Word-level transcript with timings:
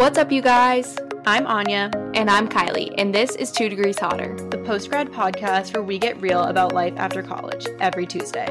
What's 0.00 0.16
up, 0.16 0.32
you 0.32 0.40
guys? 0.40 0.96
I'm 1.26 1.46
Anya, 1.46 1.90
And 2.14 2.30
I'm 2.30 2.48
Kylie, 2.48 2.94
and 2.96 3.14
this 3.14 3.36
is 3.36 3.52
Two 3.52 3.68
Degrees 3.68 3.98
Hotter. 3.98 4.34
the 4.48 4.56
postgrad 4.56 5.10
podcast 5.10 5.74
where 5.74 5.82
we 5.82 5.98
get 5.98 6.18
real 6.22 6.44
about 6.44 6.72
life 6.72 6.94
after 6.96 7.22
college 7.22 7.66
every 7.80 8.06
Tuesday. 8.06 8.46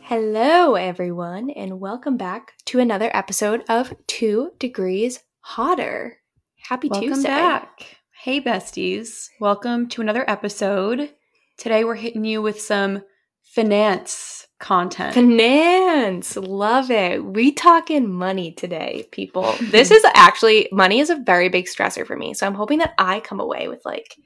Hello, 0.00 0.74
everyone, 0.74 1.50
and 1.50 1.78
welcome 1.78 2.16
back 2.16 2.54
to 2.64 2.80
another 2.80 3.08
episode 3.14 3.62
of 3.68 3.94
Two 4.08 4.50
Degrees 4.58 5.20
Hotter. 5.38 6.18
Happy 6.56 6.88
Welcome 6.88 7.10
Tuesday. 7.10 7.28
back. 7.28 7.98
Hey, 8.24 8.40
besties. 8.40 9.28
Welcome 9.38 9.88
to 9.90 10.00
another 10.00 10.28
episode. 10.28 11.10
Today 11.56 11.84
we're 11.84 11.94
hitting 11.94 12.24
you 12.24 12.42
with 12.42 12.60
some 12.60 13.04
finance 13.44 14.48
content. 14.64 15.14
Finance, 15.14 16.36
love 16.36 16.90
it. 16.90 17.22
We 17.22 17.52
talking 17.52 18.10
money 18.10 18.52
today, 18.52 19.06
people. 19.12 19.54
This 19.60 19.90
is 19.90 20.02
actually 20.14 20.68
money 20.72 21.00
is 21.00 21.10
a 21.10 21.16
very 21.16 21.50
big 21.50 21.66
stressor 21.66 22.06
for 22.06 22.16
me, 22.16 22.32
so 22.32 22.46
I'm 22.46 22.54
hoping 22.54 22.78
that 22.78 22.94
I 22.98 23.20
come 23.20 23.40
away 23.40 23.68
with 23.68 23.84
like 23.84 24.16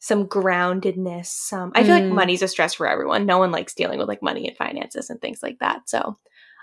some 0.00 0.26
groundedness. 0.26 1.26
Some 1.26 1.72
I 1.74 1.82
feel 1.82 1.94
like 1.94 2.04
Mm. 2.04 2.10
money's 2.14 2.42
a 2.42 2.48
stress 2.48 2.74
for 2.74 2.86
everyone. 2.86 3.24
No 3.24 3.38
one 3.38 3.52
likes 3.52 3.72
dealing 3.74 3.98
with 3.98 4.06
like 4.06 4.22
money 4.22 4.46
and 4.46 4.56
finances 4.56 5.08
and 5.08 5.18
things 5.18 5.42
like 5.42 5.58
that. 5.60 5.88
So 5.88 6.18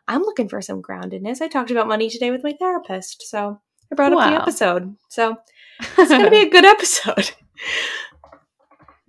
I'm 0.07 0.21
looking 0.21 0.47
for 0.47 0.61
some 0.61 0.83
groundedness. 0.83 1.41
I 1.41 1.47
talked 1.47 1.71
about 1.71 1.87
money 1.87 2.07
today 2.07 2.29
with 2.29 2.43
my 2.43 2.53
therapist, 2.59 3.23
so 3.27 3.59
I 3.91 3.95
brought 3.95 4.13
up 4.13 4.19
the 4.19 4.41
episode. 4.41 4.95
So 5.09 5.37
it's 5.97 6.11
gonna 6.11 6.29
be 6.29 6.43
a 6.43 6.49
good 6.49 6.65
episode. 6.65 7.31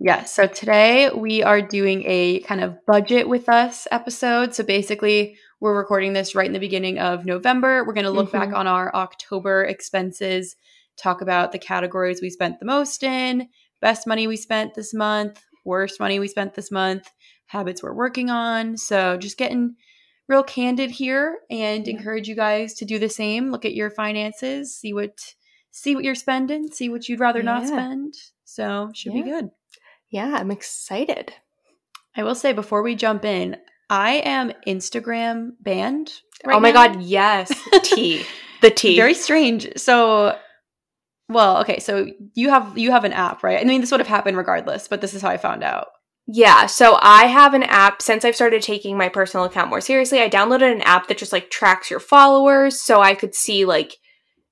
Yeah, 0.03 0.25
so 0.25 0.47
today 0.47 1.09
we 1.15 1.43
are 1.43 1.61
doing 1.61 2.03
a 2.05 2.41
kind 2.41 2.59
of 2.59 2.77
budget 2.85 3.29
with 3.29 3.47
us 3.47 3.87
episode. 3.89 4.53
So 4.53 4.61
basically, 4.61 5.37
we're 5.61 5.77
recording 5.77 6.11
this 6.11 6.35
right 6.35 6.45
in 6.45 6.51
the 6.51 6.59
beginning 6.59 6.99
of 6.99 7.25
November. 7.25 7.85
We're 7.85 7.93
going 7.93 8.03
to 8.03 8.11
look 8.11 8.29
back 8.29 8.49
Mhm. 8.49 8.57
on 8.57 8.67
our 8.67 8.93
October 8.93 9.63
expenses, 9.63 10.57
talk 10.97 11.21
about 11.21 11.53
the 11.53 11.57
categories 11.57 12.21
we 12.21 12.29
spent 12.29 12.59
the 12.59 12.65
most 12.65 13.01
in, 13.01 13.47
best 13.79 14.05
money 14.05 14.27
we 14.27 14.35
spent 14.35 14.73
this 14.73 14.93
month, 14.93 15.41
worst 15.63 16.01
money 16.01 16.19
we 16.19 16.27
spent 16.27 16.55
this 16.55 16.69
month, 16.69 17.09
habits 17.45 17.81
we're 17.81 17.93
working 17.95 18.29
on. 18.29 18.75
So 18.75 19.15
just 19.15 19.37
getting 19.37 19.77
real 20.27 20.43
candid 20.43 20.91
here 20.91 21.39
and 21.49 21.87
Yeah. 21.87 21.93
encourage 21.93 22.27
you 22.27 22.35
guys 22.35 22.73
to 22.73 22.83
do 22.83 22.99
the 22.99 23.07
same. 23.07 23.51
Look 23.51 23.63
at 23.63 23.73
your 23.73 23.89
finances, 23.89 24.75
see 24.75 24.91
what 24.93 25.17
see 25.71 25.95
what 25.95 26.03
you're 26.03 26.13
spending, 26.13 26.67
see 26.67 26.89
what 26.89 27.07
you'd 27.07 27.21
rather 27.21 27.41
not 27.41 27.65
spend. 27.65 28.13
So, 28.43 28.91
should 28.93 29.13
be 29.13 29.23
good. 29.23 29.49
Yeah, 30.13 30.35
I'm 30.37 30.51
excited. 30.51 31.33
I 32.15 32.21
will 32.21 32.35
say 32.35 32.53
before 32.53 32.83
we 32.83 32.93
jump 32.93 33.25
in, 33.25 33.57
I 33.89 34.17
am 34.17 34.53
Instagram 34.67 35.53
banned. 35.59 36.13
right 36.45 36.55
oh 36.55 36.59
my 36.59 36.69
now. 36.69 36.87
god, 36.87 37.01
yes. 37.01 37.51
T. 37.83 38.23
The 38.61 38.69
T. 38.69 38.95
Very 38.95 39.15
strange. 39.15 39.67
So, 39.75 40.37
well, 41.29 41.61
okay. 41.61 41.79
So 41.79 42.05
you 42.35 42.51
have 42.51 42.77
you 42.77 42.91
have 42.91 43.05
an 43.05 43.13
app, 43.13 43.41
right? 43.41 43.59
I 43.59 43.63
mean, 43.63 43.81
this 43.81 43.89
would 43.89 44.01
have 44.01 44.07
happened 44.07 44.37
regardless, 44.37 44.87
but 44.87 45.01
this 45.01 45.15
is 45.15 45.23
how 45.23 45.29
I 45.29 45.37
found 45.37 45.63
out. 45.63 45.87
Yeah, 46.27 46.67
so 46.67 46.99
I 47.01 47.25
have 47.25 47.55
an 47.55 47.63
app 47.63 47.99
since 48.03 48.23
I've 48.23 48.35
started 48.35 48.61
taking 48.61 48.95
my 48.95 49.09
personal 49.09 49.47
account 49.47 49.71
more 49.71 49.81
seriously. 49.81 50.21
I 50.21 50.29
downloaded 50.29 50.71
an 50.71 50.81
app 50.83 51.07
that 51.07 51.17
just 51.17 51.33
like 51.33 51.49
tracks 51.49 51.89
your 51.89 51.99
followers 51.99 52.79
so 52.79 53.01
I 53.01 53.15
could 53.15 53.33
see 53.33 53.65
like 53.65 53.97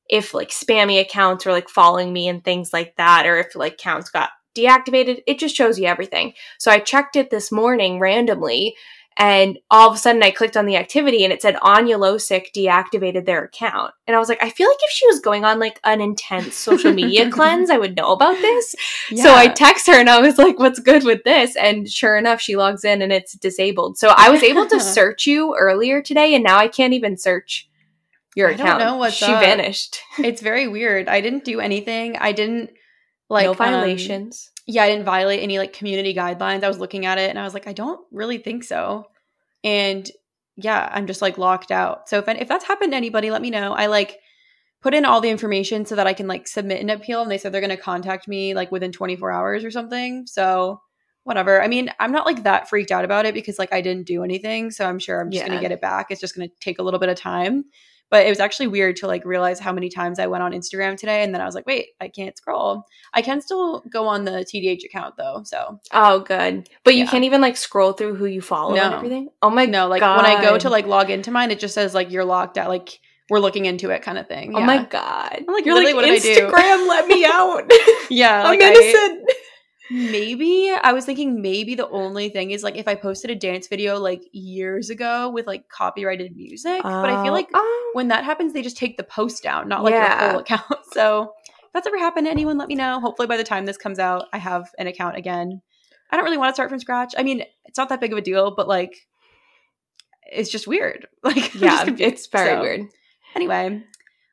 if 0.09 0.34
like 0.34 0.50
spammy 0.50 1.00
accounts 1.00 1.46
were 1.46 1.52
like 1.52 1.70
following 1.70 2.12
me 2.12 2.28
and 2.28 2.44
things 2.44 2.72
like 2.73 2.96
that 2.98 3.28
or 3.28 3.38
if 3.38 3.56
like 3.56 3.73
accounts 3.73 4.09
got 4.09 4.31
deactivated. 4.56 5.22
It 5.28 5.40
just 5.40 5.56
shows 5.56 5.80
you 5.80 5.86
everything. 5.86 6.34
So 6.60 6.72
I 6.72 6.80
checked 6.80 7.16
it 7.16 7.30
this 7.30 7.52
morning 7.52 8.00
randomly 8.00 8.76
and 9.18 9.60
all 9.70 9.90
of 9.90 9.96
a 9.96 10.00
sudden 10.00 10.24
I 10.24 10.32
clicked 10.32 10.56
on 10.56 10.66
the 10.66 10.78
activity 10.78 11.24
and 11.24 11.34
it 11.34 11.42
said 11.42 11.58
Anya 11.62 11.98
Losick 11.98 12.48
deactivated 12.56 13.26
their 13.26 13.44
account. 13.44 13.94
And 14.08 14.16
I 14.16 14.20
was 14.20 14.30
like, 14.30 14.42
I 14.42 14.50
feel 14.50 14.70
like 14.70 14.78
if 14.82 14.92
she 14.92 15.06
was 15.08 15.20
going 15.20 15.44
on 15.44 15.60
like 15.60 15.80
an 15.84 16.00
intense 16.00 16.56
social 16.56 16.94
media 16.94 17.30
cleanse, 17.31 17.70
I 17.70 17.78
would 17.78 17.96
know 17.96 18.14
about 18.14 18.36
this. 18.42 18.74
So 19.18 19.34
I 19.34 19.50
text 19.50 19.88
her 19.88 20.00
and 20.00 20.09
I 20.09 20.22
was 20.22 20.38
like, 20.38 20.58
"What's 20.59 20.80
good 20.80 21.04
with 21.04 21.24
this?" 21.24 21.56
And 21.58 21.90
sure 21.90 22.18
enough, 22.18 22.40
she 22.40 22.56
logs 22.56 22.86
in 22.86 23.02
and 23.02 23.12
it's 23.12 23.34
disabled. 23.34 23.98
So 23.98 24.14
I 24.16 24.30
was 24.30 24.44
able 24.44 24.66
to 24.68 24.80
search 24.80 25.28
you 25.28 25.56
earlier 25.59 26.02
today, 26.02 26.34
and 26.34 26.44
now 26.44 26.58
I 26.58 26.70
can't 26.70 26.94
even 26.94 27.18
search 27.18 27.70
your 28.36 28.50
I 28.50 28.54
don't 28.54 28.66
account. 28.66 28.80
know 28.80 28.98
what's 28.98 29.16
she 29.16 29.25
up. 29.25 29.42
vanished. 29.42 30.00
it's 30.20 30.42
very 30.42 30.68
weird. 30.70 31.09
I 31.09 31.20
didn't 31.20 31.44
do 31.44 31.59
anything. 31.59 32.16
I 32.18 32.31
didn't 32.31 32.72
like 33.31 33.46
no 33.46 33.52
um, 33.52 33.58
violations. 33.58 34.52
yeah, 34.68 34.84
I 34.84 34.90
didn't 34.90 35.06
violate 35.06 35.42
any 35.42 35.58
like 35.58 35.74
community 35.74 36.14
guidelines. 36.14 36.64
I 36.64 36.68
was 36.68 36.80
looking 36.80 37.06
at 37.06 37.18
it 37.18 37.30
and 37.30 37.40
I 37.40 37.44
was 37.44 37.53
like, 37.53 37.68
I 37.68 37.74
don't 37.74 38.00
really 38.12 38.38
think 38.38 38.64
so. 38.64 39.06
And 39.64 40.09
yeah, 40.58 40.90
I'm 40.92 41.08
just 41.08 41.22
like 41.22 41.38
locked 41.38 41.72
out. 41.72 42.09
So 42.09 42.19
if 42.19 42.28
if 42.28 42.47
that's 42.47 42.66
happened 42.66 42.92
to 42.92 42.97
anybody, 42.97 43.31
let 43.31 43.42
me 43.42 43.50
know. 43.50 43.74
I 43.74 43.88
like 43.88 44.19
put 44.81 44.94
in 44.94 45.06
all 45.06 45.22
the 45.22 45.30
information 45.30 45.86
so 45.86 45.96
that 45.96 46.08
I 46.08 46.14
can 46.14 46.28
like 46.28 46.47
submit 46.47 46.81
an 46.81 46.90
appeal 46.90 47.22
and 47.22 47.31
they 47.31 47.38
said 47.38 47.52
they're 47.52 47.62
going 47.62 47.69
to 47.69 47.78
contact 47.78 48.28
me 48.28 48.53
like 48.53 48.72
within 48.72 48.92
24 48.92 49.31
hours 49.31 49.63
or 49.63 49.72
something. 49.72 50.25
So 50.28 50.81
whatever. 51.24 51.62
I 51.62 51.68
mean, 51.68 51.90
I'm 52.00 52.12
not 52.12 52.25
like 52.25 52.44
that 52.44 52.68
freaked 52.68 52.92
out 52.92 53.06
about 53.06 53.25
it 53.25 53.34
because 53.34 53.59
like 53.59 53.72
I 53.72 53.81
didn't 53.81 54.08
do 54.08 54.24
anything, 54.24 54.72
so 54.72 54.86
I'm 54.86 55.00
sure 55.00 55.22
I'm 55.22 55.31
just 55.31 55.46
going 55.46 55.58
to 55.58 55.62
get 55.62 55.72
it 55.72 55.81
back. 55.81 56.08
It's 56.09 56.19
just 56.19 56.36
going 56.36 56.50
to 56.50 56.56
take 56.59 56.80
a 56.80 56.84
little 56.84 57.00
bit 57.00 57.09
of 57.09 57.18
time. 57.18 57.66
But 58.12 58.28
it 58.28 58.30
was 58.30 58.40
actually 58.40 58.68
weird 58.68 58.98
to 58.98 59.08
like 59.08 59.26
realize 59.26 59.60
how 59.60 59.72
many 59.74 59.90
times 59.90 60.20
I 60.20 60.28
went 60.28 60.44
on 60.44 60.52
Instagram 60.52 60.98
today 60.98 61.24
and 61.24 61.34
then 61.34 61.42
I 61.42 61.46
was 61.46 61.56
like, 61.56 61.66
wait, 61.66 61.88
I 62.00 62.10
can't 62.10 62.38
scroll. 62.38 62.84
I 63.14 63.24
can 63.24 63.42
still 63.42 63.82
go 63.90 64.06
on 64.08 64.26
the 64.26 64.46
TDH 64.46 64.84
account 64.86 65.16
though. 65.18 65.42
So 65.46 65.80
Oh, 65.92 66.20
good. 66.20 66.70
But 66.84 66.94
you 66.96 67.06
Yeah. 67.06 67.10
can't 67.10 67.24
even 67.24 67.42
like 67.42 67.58
scroll 67.58 67.94
through 67.94 68.16
who 68.16 68.26
you 68.26 68.42
follow 68.42 68.76
and 68.76 68.94
everything. 68.94 69.30
Oh 69.42 69.50
my 69.50 69.66
no, 69.66 69.88
like 69.88 70.02
when 70.02 70.26
I 70.26 70.42
go 70.44 70.58
to 70.60 70.70
like 70.70 70.86
log 70.86 71.10
into 71.10 71.32
mine, 71.32 71.50
it 71.50 71.60
just 71.60 71.74
says 71.74 71.94
like 71.96 72.12
you're 72.12 72.26
locked 72.26 72.58
out, 72.60 72.68
like 72.70 73.00
we're 73.30 73.40
looking 73.40 73.64
into 73.66 73.92
it 73.92 74.02
kind 74.02 74.18
of 74.18 74.28
thing. 74.28 74.54
Oh 74.56 74.60
Yeah. 74.60 74.66
my 74.66 74.84
god! 74.84 75.38
I'm 75.48 75.54
like, 75.54 75.66
You're 75.66 75.82
like 75.82 75.96
what 75.96 76.04
did 76.04 76.16
I 76.16 76.20
do? 76.20 76.48
Instagram. 76.48 76.88
let 76.90 77.08
me 77.08 77.24
out. 77.26 77.72
Yeah, 78.10 78.40
I'm 78.44 78.60
like 78.60 78.62
I- 78.62 78.74
innocent. 78.74 79.30
Maybe 79.91 80.72
I 80.81 80.94
was 80.94 81.06
thinking 81.06 81.41
maybe 81.41 81.75
the 81.75 81.90
only 81.90 82.29
thing 82.29 82.52
is 82.52 82.63
like 82.63 82.75
if 82.78 82.88
I 82.88 82.96
posted 82.96 83.29
a 83.29 83.35
dance 83.35 83.68
video 83.68 84.00
like 84.00 84.22
years 84.31 84.90
ago 84.90 85.29
with 85.29 85.47
like 85.47 85.68
copyrighted 85.69 86.35
music, 86.35 86.81
but 86.84 87.06
I 87.09 87.22
feel 87.24 87.31
Oh, 87.31 87.35
like 87.35 87.50
oh. 87.53 87.91
when 87.94 88.07
that 88.07 88.24
happens, 88.24 88.53
they 88.53 88.62
just 88.62 88.78
take 88.78 88.97
the 88.97 89.03
post 89.03 89.44
down, 89.44 89.68
not 89.68 89.84
like 89.84 89.94
your 89.94 90.01
Yeah. 90.03 90.31
whole 90.31 90.40
account. 90.40 90.63
So 90.94 91.34
if 91.44 91.74
that's 91.74 91.88
ever 91.88 91.97
happened 91.97 92.28
to 92.28 92.31
anyone, 92.31 92.57
let 92.57 92.68
me 92.68 92.75
know. 92.75 93.00
Hopefully 93.00 93.28
by 93.28 93.38
the 93.38 93.44
time 93.46 93.66
this 93.66 93.78
comes 93.78 93.97
out, 94.00 94.25
I 94.34 94.38
have 94.38 94.69
an 94.78 94.88
account 94.88 95.16
again. 95.18 95.62
I 96.09 96.18
don't 96.18 96.25
really 96.25 96.38
want 96.38 96.50
to 96.50 96.53
start 96.53 96.69
from 96.69 96.80
scratch. 96.80 97.13
I 97.18 97.24
mean, 97.24 97.44
it's 97.66 97.78
not 97.78 97.88
that 97.90 98.01
big 98.01 98.12
of 98.12 98.18
a 98.18 98.22
deal, 98.22 98.53
but 98.56 98.68
like 98.68 99.07
it's 100.31 100.50
just 100.50 100.68
weird. 100.68 101.07
Like 101.24 101.53
yeah, 101.56 101.85
it's 102.00 102.28
very 102.28 102.56
So, 102.56 102.62
weird. 102.62 102.81
Anyway, 103.35 103.84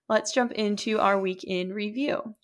let's 0.09 0.33
jump 0.33 0.53
into 0.53 0.99
our 0.99 1.21
week 1.21 1.45
in 1.45 1.73
review. 1.73 2.35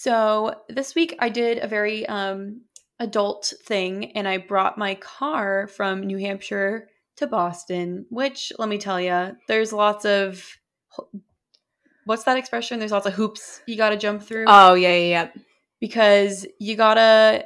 So 0.00 0.54
this 0.70 0.94
week 0.94 1.14
I 1.18 1.28
did 1.28 1.58
a 1.58 1.68
very 1.68 2.06
um, 2.06 2.62
adult 2.98 3.52
thing, 3.66 4.12
and 4.12 4.26
I 4.26 4.38
brought 4.38 4.78
my 4.78 4.94
car 4.94 5.66
from 5.66 6.00
New 6.00 6.16
Hampshire 6.16 6.88
to 7.16 7.26
Boston. 7.26 8.06
Which, 8.08 8.50
let 8.58 8.70
me 8.70 8.78
tell 8.78 8.98
you, 8.98 9.36
there's 9.46 9.74
lots 9.74 10.06
of 10.06 10.42
what's 12.06 12.24
that 12.24 12.38
expression? 12.38 12.78
There's 12.78 12.92
lots 12.92 13.04
of 13.04 13.12
hoops 13.12 13.60
you 13.66 13.76
got 13.76 13.90
to 13.90 13.98
jump 13.98 14.22
through 14.22 14.46
Oh 14.48 14.72
yeah, 14.72 14.94
yeah, 14.94 15.06
yeah. 15.06 15.28
because 15.80 16.46
you 16.58 16.76
gotta 16.76 17.44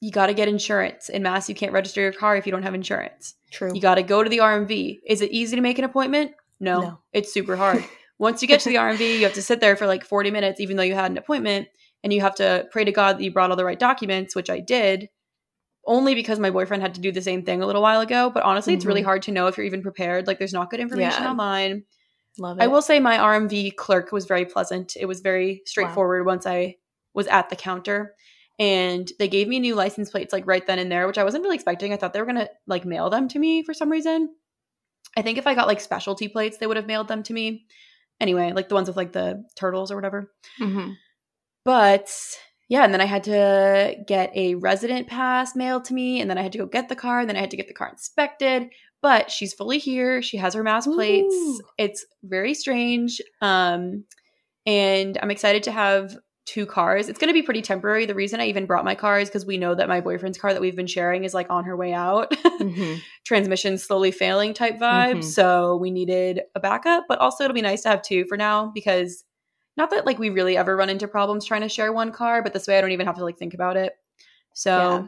you 0.00 0.10
gotta 0.10 0.34
get 0.34 0.48
insurance 0.48 1.08
in 1.08 1.22
Mass. 1.22 1.48
You 1.48 1.54
can't 1.54 1.72
register 1.72 2.00
your 2.00 2.12
car 2.12 2.34
if 2.36 2.46
you 2.46 2.50
don't 2.50 2.64
have 2.64 2.74
insurance. 2.74 3.36
True. 3.52 3.70
You 3.72 3.80
gotta 3.80 4.02
go 4.02 4.24
to 4.24 4.28
the 4.28 4.38
RMV. 4.38 5.02
Is 5.06 5.20
it 5.20 5.30
easy 5.30 5.54
to 5.54 5.62
make 5.62 5.78
an 5.78 5.84
appointment? 5.84 6.32
No, 6.58 6.80
No. 6.80 6.98
it's 7.12 7.32
super 7.32 7.54
hard. 7.54 7.84
Once 8.18 8.42
you 8.42 8.48
get 8.48 8.58
to 8.60 8.70
the 8.70 8.76
RMV, 8.76 9.18
you 9.18 9.22
have 9.24 9.34
to 9.34 9.42
sit 9.42 9.60
there 9.60 9.76
for 9.76 9.86
like 9.86 10.04
40 10.04 10.32
minutes, 10.32 10.60
even 10.60 10.76
though 10.76 10.82
you 10.82 10.94
had 10.94 11.10
an 11.10 11.18
appointment, 11.18 11.68
and 12.02 12.12
you 12.12 12.20
have 12.20 12.34
to 12.36 12.66
pray 12.70 12.84
to 12.84 12.92
God 12.92 13.18
that 13.18 13.22
you 13.24 13.32
brought 13.32 13.50
all 13.50 13.56
the 13.56 13.64
right 13.64 13.78
documents, 13.78 14.34
which 14.34 14.50
I 14.50 14.60
did. 14.60 15.08
Only 15.86 16.14
because 16.14 16.38
my 16.38 16.50
boyfriend 16.50 16.82
had 16.82 16.94
to 16.94 17.00
do 17.00 17.10
the 17.10 17.20
same 17.22 17.44
thing 17.44 17.60
a 17.62 17.66
little 17.66 17.82
while 17.82 18.00
ago. 18.00 18.30
But 18.30 18.44
honestly, 18.44 18.72
it's 18.74 18.84
really 18.84 19.02
Mhm. 19.02 19.06
hard 19.06 19.22
to 19.22 19.32
know 19.32 19.48
if 19.48 19.56
you're 19.56 19.66
even 19.66 19.82
prepared. 19.82 20.26
Like, 20.28 20.38
there's 20.38 20.52
not 20.52 20.70
good 20.70 20.78
information 20.80 21.22
Yeah. 21.24 21.30
online. 21.30 21.84
Love 22.38 22.58
it. 22.58 22.62
I 22.62 22.66
will 22.68 22.82
say 22.82 23.00
my 23.00 23.18
RMV 23.18 23.72
clerk 23.72 24.12
was 24.12 24.26
very 24.26 24.44
pleasant. 24.44 24.96
It 24.96 25.06
was 25.06 25.20
very 25.20 25.60
straightforward 25.66 26.24
once 26.24 26.46
I 26.46 26.76
was 27.14 27.26
at 27.26 27.50
the 27.50 27.56
counter. 27.56 28.14
And 28.58 29.10
they 29.18 29.26
gave 29.28 29.48
me 29.48 29.58
new 29.58 29.74
license 29.74 30.10
plates 30.10 30.32
like 30.32 30.46
right 30.46 30.64
then 30.66 30.78
and 30.78 30.90
there, 30.92 31.06
which 31.08 31.18
I 31.18 31.24
wasn't 31.24 31.42
really 31.42 31.56
expecting. 31.56 31.92
I 31.92 31.96
thought 31.96 32.12
they 32.12 32.20
were 32.20 32.26
gonna 32.26 32.48
like 32.68 32.84
mail 32.84 33.10
them 33.10 33.26
to 33.28 33.38
me 33.40 33.64
for 33.64 33.74
some 33.74 33.90
reason. 33.90 34.28
I 35.16 35.22
think 35.22 35.36
if 35.36 35.46
I 35.48 35.54
got 35.54 35.66
like 35.66 35.80
specialty 35.80 36.28
plates, 36.28 36.58
they 36.58 36.66
would 36.66 36.76
have 36.76 36.86
mailed 36.86 37.08
them 37.08 37.22
to 37.24 37.32
me. 37.32 37.66
Anyway, 38.20 38.52
like 38.52 38.68
the 38.68 38.74
ones 38.76 38.88
with 38.88 38.96
like 38.96 39.12
the 39.12 39.44
turtles 39.56 39.90
or 39.90 39.96
whatever. 39.96 40.32
Mhm. 40.60 40.94
But 41.64 42.10
yeah, 42.68 42.84
and 42.84 42.92
then 42.92 43.00
I 43.00 43.04
had 43.06 43.24
to 43.24 43.96
get 44.06 44.30
a 44.34 44.54
resident 44.56 45.06
pass 45.08 45.54
mailed 45.54 45.84
to 45.86 45.94
me, 45.94 46.20
and 46.20 46.30
then 46.30 46.38
I 46.38 46.42
had 46.42 46.52
to 46.52 46.58
go 46.58 46.66
get 46.66 46.88
the 46.88 46.96
car, 46.96 47.20
and 47.20 47.28
then 47.28 47.36
I 47.36 47.40
had 47.40 47.50
to 47.50 47.56
get 47.56 47.68
the 47.68 47.74
car 47.74 47.88
inspected. 47.88 48.70
But 49.02 49.30
she's 49.30 49.52
fully 49.52 49.78
here. 49.78 50.22
She 50.22 50.36
has 50.36 50.54
her 50.54 50.62
mass 50.62 50.86
plates. 50.86 51.34
It's 51.76 52.06
very 52.22 52.54
strange. 52.54 53.20
Um, 53.40 54.04
and 54.64 55.18
I'm 55.20 55.30
excited 55.32 55.64
to 55.64 55.72
have 55.72 56.16
two 56.46 56.66
cars. 56.66 57.08
It's 57.08 57.18
going 57.18 57.28
to 57.28 57.34
be 57.34 57.42
pretty 57.42 57.62
temporary. 57.62 58.06
The 58.06 58.14
reason 58.14 58.40
I 58.40 58.46
even 58.46 58.66
brought 58.66 58.84
my 58.84 58.94
car 58.94 59.18
is 59.18 59.28
because 59.28 59.44
we 59.46 59.58
know 59.58 59.74
that 59.74 59.88
my 59.88 60.00
boyfriend's 60.00 60.38
car 60.38 60.52
that 60.52 60.60
we've 60.60 60.76
been 60.76 60.86
sharing 60.86 61.24
is 61.24 61.34
like 61.34 61.48
on 61.50 61.64
her 61.64 61.76
way 61.76 61.92
out. 61.92 62.30
Mhm. 62.30 63.00
Transmission 63.24 63.76
slowly 63.78 64.12
failing 64.12 64.54
type 64.54 64.78
vibe. 64.78 65.18
Mhm. 65.18 65.24
So 65.24 65.76
we 65.76 65.90
needed 65.90 66.42
a 66.54 66.60
backup, 66.60 67.04
but 67.08 67.18
also 67.18 67.44
it'll 67.44 67.54
be 67.54 67.60
nice 67.60 67.82
to 67.82 67.88
have 67.88 68.02
two 68.02 68.24
for 68.26 68.36
now 68.36 68.70
because 68.74 69.24
not 69.76 69.90
that 69.90 70.06
like 70.06 70.18
we 70.18 70.30
really 70.30 70.56
ever 70.56 70.76
run 70.76 70.90
into 70.90 71.08
problems 71.08 71.44
trying 71.44 71.62
to 71.62 71.68
share 71.68 71.92
one 71.92 72.12
car, 72.12 72.42
but 72.42 72.52
this 72.52 72.66
way 72.66 72.78
I 72.78 72.80
don't 72.80 72.92
even 72.92 73.06
have 73.06 73.16
to 73.16 73.24
like 73.24 73.38
think 73.38 73.54
about 73.54 73.76
it. 73.76 73.94
So 74.54 74.78
Yeah. 74.78 75.06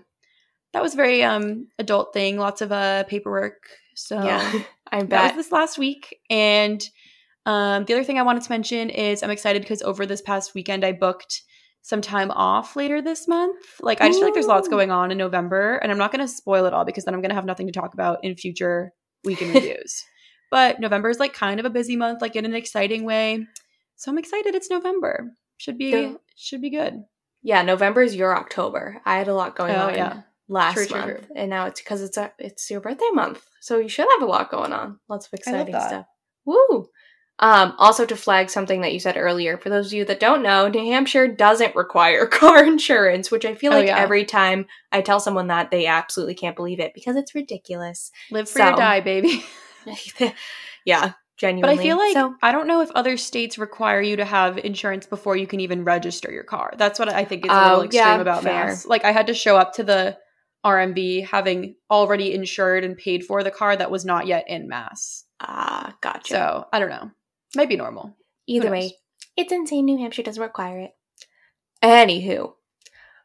that 0.73 0.83
was 0.83 0.95
a 0.95 0.97
very 0.97 1.23
um 1.23 1.69
adult 1.79 2.13
thing, 2.13 2.39
lots 2.39 2.61
of 2.63 2.73
uh 2.73 3.05
paperwork. 3.05 3.69
So 3.95 4.17
Yeah, 4.17 4.53
I 4.93 5.03
that 5.03 5.09
bet. 5.09 5.37
was 5.37 5.47
this 5.47 5.53
last 5.53 5.79
week. 5.79 6.19
And 6.31 6.83
um, 7.47 7.85
the 7.85 7.93
other 7.93 8.05
thing 8.05 8.19
I 8.19 8.23
wanted 8.23 8.43
to 8.45 8.51
mention 8.51 8.89
is 8.91 9.23
I'm 9.23 9.31
excited 9.31 9.61
because 9.63 9.83
over 9.83 10.07
this 10.07 10.23
past 10.23 10.55
weekend, 10.55 10.85
I 10.85 10.93
booked 10.93 11.43
some 11.83 12.01
time 12.01 12.31
off 12.31 12.75
later 12.75 13.03
this 13.03 13.29
month. 13.29 13.59
Like, 13.83 14.01
I 14.01 14.09
just 14.09 14.19
feel 14.19 14.29
like 14.29 14.35
there's 14.35 14.47
lots 14.47 14.67
going 14.69 14.91
on 14.91 15.11
in 15.11 15.19
November, 15.19 15.77
and 15.77 15.93
I'm 15.93 15.99
not 15.99 16.11
going 16.11 16.27
to 16.27 16.33
spoil 16.33 16.65
it 16.65 16.73
all 16.73 16.87
because 16.87 17.05
then 17.05 17.13
I'm 17.13 17.21
going 17.21 17.29
to 17.29 17.35
have 17.35 17.45
nothing 17.45 17.67
to 17.67 17.73
talk 17.73 17.93
about 17.93 18.25
in 18.25 18.35
future 18.37 18.93
weekend 19.25 19.51
reviews. 19.55 20.05
But 20.51 20.79
November 20.79 21.11
is 21.11 21.19
like 21.19 21.33
kind 21.33 21.59
of 21.59 21.67
a 21.67 21.71
busy 21.71 21.97
month, 21.97 22.23
like 22.23 22.37
in 22.37 22.45
an 22.45 22.55
exciting 22.55 23.05
way. 23.05 23.45
So 23.97 24.11
I'm 24.11 24.19
excited 24.19 24.55
it's 24.55 24.71
November. 24.71 25.33
Should 25.57 25.79
be 25.79 25.91
Yeah. 25.91 26.13
should 26.37 26.61
be 26.63 26.71
good. 26.71 27.05
yeah, 27.43 27.63
November 27.63 28.03
is 28.03 28.15
your 28.17 28.37
October. 28.37 29.01
I 29.05 29.17
had 29.19 29.29
a 29.29 29.35
lot 29.35 29.57
going 29.57 29.75
Oh 29.75 29.89
on 29.89 29.95
yeah. 29.95 30.23
last 30.49 30.75
True, 30.75 30.87
true, 30.87 30.99
month, 31.01 31.19
true. 31.27 31.27
and 31.37 31.51
now 31.51 31.67
it's 31.67 31.81
because 31.81 32.03
it's 32.03 32.17
a 32.17 32.33
it's 32.39 32.71
your 32.71 32.81
birthday 32.81 33.11
month, 33.13 33.47
so 33.61 33.79
you 33.79 33.89
should 33.89 34.09
have 34.11 34.23
a 34.23 34.27
lot 34.27 34.51
going 34.51 34.73
on. 34.73 34.99
Lots 35.09 35.27
of 35.27 35.35
exciting 35.35 35.75
stuff. 35.75 36.07
Woo! 36.45 36.89
Um, 37.41 37.75
also, 37.79 38.07
to 38.07 38.15
flag 38.15 38.49
something 38.49 38.83
that 38.83 38.93
you 38.93 39.01
said 39.01 39.17
earlier, 39.17 39.59
for 39.59 39.69
those 39.69 39.89
of 39.89 39.93
you 39.95 40.05
that 40.05 40.21
don't 40.21 40.41
know, 40.43 40.69
New 40.69 40.85
Hampshire 40.93 41.27
doesn't 41.27 41.75
require 41.75 42.27
car 42.41 42.65
insurance, 42.65 43.29
which 43.31 43.45
I 43.45 43.57
feel 43.57 43.73
Oh, 43.73 43.77
like 43.77 43.87
yeah. 43.87 43.99
every 43.99 44.25
time 44.25 44.67
I 44.93 45.01
tell 45.01 45.19
someone 45.19 45.49
that, 45.49 45.73
they 45.73 45.87
absolutely 45.87 46.37
can't 46.37 46.55
believe 46.55 46.79
it 46.79 46.93
because 46.95 47.17
it's 47.17 47.35
ridiculous. 47.35 48.13
Live 48.31 48.49
free 48.49 48.63
So- 48.63 48.73
or 48.75 48.77
die, 48.77 49.01
baby. 49.01 49.45
yeah, 50.85 51.13
But. 51.41 51.65
I 51.71 51.77
feel 51.77 51.97
like 51.97 52.13
so, 52.13 52.35
I 52.43 52.53
don't 52.53 52.67
know 52.69 52.81
if 52.81 52.91
other 52.93 53.17
states 53.17 53.59
require 53.59 54.01
you 54.01 54.17
to 54.17 54.25
have 54.25 54.57
insurance 54.59 55.07
before 55.07 55.37
you 55.37 55.47
can 55.47 55.61
even 55.61 55.85
register 55.85 56.31
your 56.33 56.45
car. 56.45 56.73
That's 56.79 56.99
what 56.99 57.09
I 57.09 57.25
think 57.25 57.45
is 57.45 57.51
a 57.53 57.55
little 57.55 57.81
Oh, 57.81 57.83
extreme 57.83 58.05
yeah, 58.05 58.21
about 58.21 58.43
fair. 58.45 58.67
Mass. 58.67 58.87
Like 58.87 59.05
I 59.05 59.11
had 59.13 59.27
to 59.27 59.35
show 59.35 59.57
up 59.57 59.75
to 59.75 59.83
the 59.85 60.17
RMV 60.65 61.27
having 61.27 61.75
already 61.91 62.33
insured 62.33 62.85
and 62.85 62.97
paid 62.97 63.25
for 63.25 63.43
the 63.43 63.51
car 63.51 63.77
that 63.77 63.91
was 63.91 64.05
not 64.05 64.27
yet 64.27 64.45
in 64.49 64.69
Mass. 64.69 65.25
ah, 65.41 65.95
gotcha. 66.01 66.35
So 66.35 66.67
I 66.73 66.79
don't 66.79 66.89
know. 66.89 67.11
Might 67.57 67.69
be 67.69 67.77
normal. 67.77 68.17
Either 68.47 68.71
way, 68.71 68.93
it's 69.37 69.53
insane. 69.53 69.85
New 69.87 69.99
Hampshire 69.99 70.23
doesn't 70.23 70.43
require 70.43 70.79
it. 70.81 70.91
Anywho, 71.83 72.55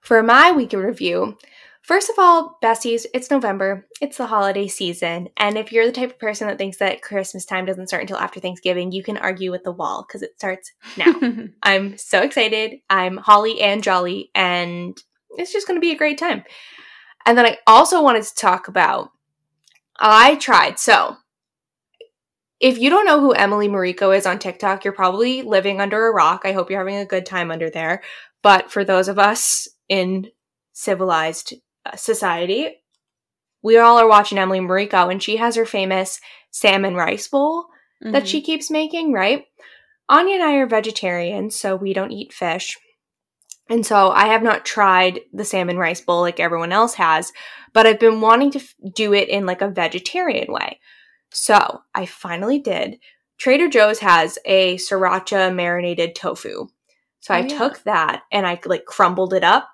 for 0.02 0.22
my 0.24 0.52
week 0.52 0.74
in 0.74 0.80
review, 0.80 1.38
first 1.82 2.10
of 2.10 2.16
all, 2.18 2.58
besties, 2.64 3.06
it's 3.14 3.32
November. 3.32 3.88
It's 4.02 4.18
the 4.18 4.28
holiday 4.28 4.68
season. 4.68 5.30
And 5.38 5.58
if 5.58 5.72
you're 5.72 5.86
the 5.86 5.92
type 5.92 6.12
of 6.12 6.20
person 6.20 6.48
that 6.48 6.58
thinks 6.58 6.78
that 6.78 7.02
Christmas 7.02 7.46
time 7.46 7.66
doesn't 7.66 7.88
start 7.88 8.02
until 8.02 8.18
after 8.18 8.40
Thanksgiving, 8.40 8.92
you 8.92 9.04
can 9.04 9.18
argue 9.18 9.52
with 9.52 9.64
the 9.64 9.72
wall 9.72 10.06
because 10.08 10.22
it 10.22 10.38
starts 10.38 10.72
now. 10.98 11.14
I'm 11.64 11.98
so 11.98 12.22
excited. 12.22 12.80
I'm 12.90 13.18
holly 13.18 13.62
and 13.62 13.84
jolly, 13.84 14.32
and 14.36 14.98
it's 15.32 15.54
just 15.54 15.68
going 15.68 15.78
to 15.78 15.86
be 15.86 15.92
a 15.92 15.98
great 15.98 16.18
time. 16.18 16.44
And 17.26 17.38
then 17.38 17.46
I 17.46 17.58
also 17.68 18.02
wanted 18.02 18.24
to 18.24 18.36
talk 18.36 18.68
about 18.68 19.12
I 20.00 20.36
tried. 20.36 20.80
So, 20.80 21.18
if 22.60 22.78
you 22.78 22.90
don't 22.90 23.06
know 23.06 23.20
who 23.20 23.32
Emily 23.34 23.68
Mariko 23.68 24.16
is 24.16 24.26
on 24.26 24.40
TikTok, 24.40 24.84
you're 24.84 24.94
probably 24.94 25.42
living 25.42 25.80
under 25.80 26.08
a 26.08 26.14
rock. 26.14 26.42
I 26.44 26.52
hope 26.52 26.70
you're 26.70 26.80
having 26.80 26.96
a 26.96 27.06
good 27.06 27.26
time 27.26 27.52
under 27.52 27.70
there. 27.70 28.02
But 28.42 28.72
for 28.72 28.84
those 28.84 29.08
of 29.08 29.20
us 29.20 29.68
in 29.88 30.28
civilized 30.74 31.54
society, 31.96 32.76
we 33.62 33.78
all 33.78 33.98
are 33.98 34.08
watching 34.08 34.38
Emily 34.38 34.60
Mariko, 34.60 35.12
and 35.12 35.22
she 35.22 35.38
has 35.38 35.56
her 35.56 35.66
famous 35.66 36.20
salmon 36.52 36.96
rice 36.96 37.28
bowl 37.28 37.66
that 38.02 38.24
Mhm. 38.24 38.28
she 38.28 38.42
keeps 38.42 38.72
making, 38.72 39.12
right? 39.14 39.46
Anya 40.08 40.36
and 40.36 40.44
I 40.44 40.54
are 40.56 40.66
vegetarians, 40.66 41.56
so 41.56 41.76
we 41.76 41.94
don't 41.94 42.12
eat 42.12 42.34
fish. 42.34 42.78
And 43.70 43.86
so 43.86 44.10
I 44.10 44.26
have 44.28 44.42
not 44.42 44.66
tried 44.66 45.22
the 45.32 45.46
salmon 45.46 45.78
rice 45.78 46.02
bowl 46.02 46.22
like 46.22 46.40
everyone 46.40 46.72
else 46.72 46.96
has, 46.96 47.32
but 47.74 47.86
I've 47.86 48.00
been 48.00 48.20
wanting 48.22 48.50
to 48.52 48.60
f- 48.60 48.74
do 48.96 49.14
it 49.14 49.30
in 49.30 49.46
like 49.46 49.62
a 49.62 49.68
vegetarian 49.68 50.52
way. 50.52 50.80
So 51.32 51.82
I 51.94 52.08
finally 52.08 52.58
did. 52.60 53.00
Trader 53.38 53.68
Joe's 53.70 54.00
has 54.00 54.40
a 54.46 54.78
sriracha 54.78 55.54
marinated 55.54 56.16
tofu. 56.16 56.68
So 57.20 57.34
Oh, 57.34 57.38
I 57.38 57.42
yeah. 57.42 57.58
took 57.58 57.84
that 57.84 58.24
and 58.32 58.48
I 58.48 58.60
like 58.66 58.86
crumbled 58.86 59.34
it 59.34 59.44
up 59.44 59.70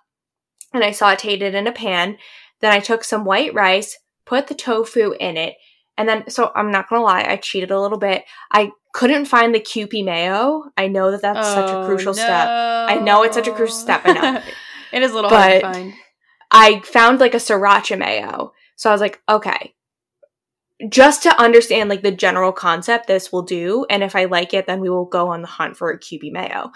and 0.75 0.83
I 0.83 0.92
sauteed 0.92 1.42
it 1.42 1.56
in 1.56 1.68
a 1.68 1.72
pan. 1.72 2.18
Then 2.62 2.72
I 2.72 2.80
took 2.80 3.04
some 3.04 3.25
white 3.25 3.54
rice, 3.54 3.98
put 4.25 4.48
the 4.48 4.56
tofu 4.56 5.13
in 5.19 5.38
it, 5.38 5.56
and 5.98 6.07
then 6.07 6.30
so 6.30 6.51
I'm 6.56 6.72
not 6.72 6.89
gonna 6.89 7.04
lie, 7.04 7.25
I 7.27 7.38
cheated 7.38 7.72
a 7.72 7.80
little 7.80 7.98
bit. 7.98 8.24
I 8.51 8.72
couldn't 8.94 9.25
find 9.25 9.54
the 9.54 9.60
Kewpie 9.60 10.06
mayo. 10.06 10.63
I 10.77 10.88
know 10.88 11.12
that 11.12 11.22
that's 11.22 11.48
such 11.48 11.69
a 11.69 11.80
Oh, 11.80 11.86
crucial 11.86 12.13
step. 12.13 12.48
I 12.48 12.95
know 12.95 13.24
it's 13.24 13.36
such 13.36 13.48
a 13.48 13.54
crucial 13.54 13.75
step, 13.75 14.01
I 14.06 14.13
know. 14.13 14.42
it 14.94 15.04
is 15.04 15.12
a 15.12 15.16
little 15.16 15.30
hard 15.30 15.51
to 15.54 15.60
find. 15.62 15.94
I 16.51 16.80
found 16.81 17.19
like 17.19 17.33
a 17.33 17.38
sriracha 17.38 17.98
mayo. 17.98 18.54
So 18.75 18.89
I 18.89 18.94
was 18.94 19.01
like, 19.01 19.22
okay. 19.27 19.74
Just 20.89 21.24
to 21.24 21.42
understand 21.42 21.89
like 21.89 22.04
the 22.04 22.12
general 22.12 22.51
concept, 22.51 23.07
this 23.07 23.31
will 23.31 23.42
do. 23.42 23.86
And 23.89 24.04
if 24.04 24.16
I 24.16 24.25
like 24.25 24.54
it, 24.54 24.68
then 24.68 24.80
we 24.81 24.89
will 24.89 25.06
go 25.06 25.30
on 25.30 25.42
the 25.42 25.48
hunt 25.48 25.77
for 25.77 25.89
a 25.89 26.00
Kewpie 26.00 26.31
mayo. 26.31 26.72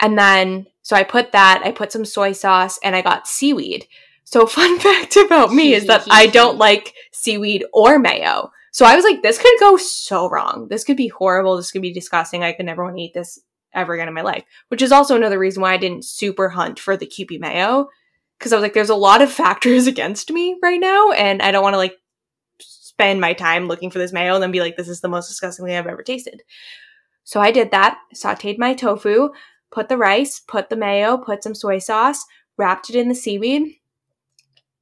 And 0.00 0.18
then, 0.18 0.66
so 0.88 0.96
I 0.96 1.04
put 1.04 1.32
that, 1.32 1.60
I 1.66 1.70
put 1.70 1.92
some 1.92 2.06
soy 2.06 2.32
sauce, 2.32 2.78
and 2.82 2.96
I 2.96 3.02
got 3.02 3.28
seaweed. 3.28 3.86
So, 4.24 4.46
fun 4.46 4.78
fact 4.78 5.16
about 5.16 5.52
me 5.52 5.74
is 5.74 5.84
that 5.84 6.06
I 6.10 6.28
don't 6.28 6.56
like 6.56 6.94
seaweed 7.12 7.66
or 7.74 7.98
mayo. 7.98 8.52
So 8.72 8.86
I 8.86 8.96
was 8.96 9.04
like, 9.04 9.20
this 9.20 9.36
could 9.36 9.60
go 9.60 9.76
so 9.76 10.30
wrong. 10.30 10.68
This 10.70 10.84
could 10.84 10.96
be 10.96 11.08
horrible. 11.08 11.58
This 11.58 11.70
could 11.70 11.82
be 11.82 11.92
disgusting. 11.92 12.42
I 12.42 12.54
could 12.54 12.64
never 12.64 12.82
want 12.82 12.96
to 12.96 13.02
eat 13.02 13.12
this 13.12 13.38
ever 13.74 13.92
again 13.92 14.08
in 14.08 14.14
my 14.14 14.22
life. 14.22 14.44
Which 14.68 14.80
is 14.80 14.90
also 14.90 15.14
another 15.14 15.38
reason 15.38 15.60
why 15.60 15.74
I 15.74 15.76
didn't 15.76 16.06
super 16.06 16.48
hunt 16.48 16.78
for 16.78 16.96
the 16.96 17.06
Kewpie 17.06 17.38
mayo 17.38 17.90
because 18.38 18.54
I 18.54 18.56
was 18.56 18.62
like, 18.62 18.72
there's 18.72 18.88
a 18.88 18.94
lot 18.94 19.20
of 19.20 19.30
factors 19.44 19.86
against 19.86 20.32
me 20.32 20.56
right 20.62 20.80
now, 20.80 21.10
and 21.12 21.42
I 21.42 21.50
don't 21.50 21.62
want 21.62 21.74
to 21.74 21.78
like 21.78 21.98
spend 22.60 23.20
my 23.20 23.34
time 23.34 23.68
looking 23.68 23.90
for 23.90 23.98
this 23.98 24.14
mayo 24.14 24.32
and 24.32 24.42
then 24.42 24.52
be 24.52 24.60
like, 24.60 24.78
this 24.78 24.88
is 24.88 25.02
the 25.02 25.08
most 25.08 25.28
disgusting 25.28 25.66
thing 25.66 25.76
I've 25.76 25.86
ever 25.86 26.02
tasted. 26.02 26.44
So 27.24 27.40
I 27.40 27.50
did 27.50 27.72
that, 27.72 27.98
sauteed 28.14 28.56
my 28.56 28.72
tofu, 28.72 29.28
put 29.70 29.88
the 29.88 29.96
rice, 29.96 30.40
put 30.40 30.70
the 30.70 30.76
mayo, 30.76 31.16
put 31.16 31.42
some 31.42 31.54
soy 31.54 31.78
sauce, 31.78 32.24
wrapped 32.56 32.90
it 32.90 32.96
in 32.96 33.08
the 33.08 33.14
seaweed. 33.14 33.76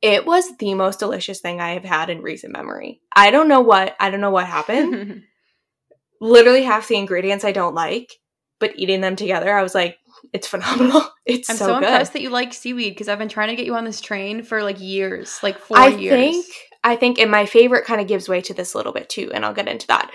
It 0.03 0.27
was 0.27 0.57
the 0.59 0.75
most 0.75 0.99
delicious 0.99 1.41
thing 1.41 1.61
I 1.61 1.71
have 1.71 1.85
had 1.85 2.11
in 2.11 2.23
recent 2.23 2.53
memory. 2.53 3.01
I 3.15 3.31
don't 3.31 3.49
know 3.49 3.61
what 3.61 3.97
I 3.99 4.11
don't 4.11 4.21
know 4.21 4.31
what 4.31 4.47
happened. 4.47 5.25
Literally 6.21 6.63
half 6.63 6.89
the 6.89 6.97
ingredients 6.97 7.45
I 7.45 7.53
don't 7.53 7.75
like, 7.75 8.13
but 8.59 8.79
eating 8.79 9.01
them 9.01 9.17
together, 9.17 9.53
I 9.53 9.63
was 9.63 9.75
like, 9.75 9.99
it's 10.33 10.47
phenomenal. 10.47 11.03
It's 11.27 11.51
I'm 11.51 11.57
so, 11.57 11.67
so, 11.67 11.75
good. 11.81 11.89
impressed 11.89 12.13
that 12.13 12.23
you 12.23 12.31
like 12.31 12.55
seaweed 12.55 12.95
because 12.95 13.09
I've 13.09 13.19
been 13.19 13.29
trying 13.29 13.49
to 13.49 13.57
get 13.57 13.67
you 13.67 13.75
on 13.75 13.85
this 13.85 14.01
train 14.01 14.45
for 14.45 14.63
like 14.63 14.81
years, 14.81 15.41
like 15.43 15.59
four 15.59 15.77
I 15.77 15.89
years. 15.89 16.13
I 16.13 16.31
think 16.31 16.47
I 16.85 16.95
think 16.95 17.19
and 17.19 17.33
my 17.33 17.47
favorite 17.47 17.85
kind 17.85 18.01
of 18.01 18.07
gives 18.07 18.29
way 18.29 18.41
to 18.43 18.55
this 18.55 18.75
a 18.75 18.77
little 18.77 18.93
bit 18.93 19.09
too, 19.09 19.33
and 19.35 19.45
I'll 19.45 19.53
get 19.53 19.67
into 19.67 19.89
that. 19.89 20.13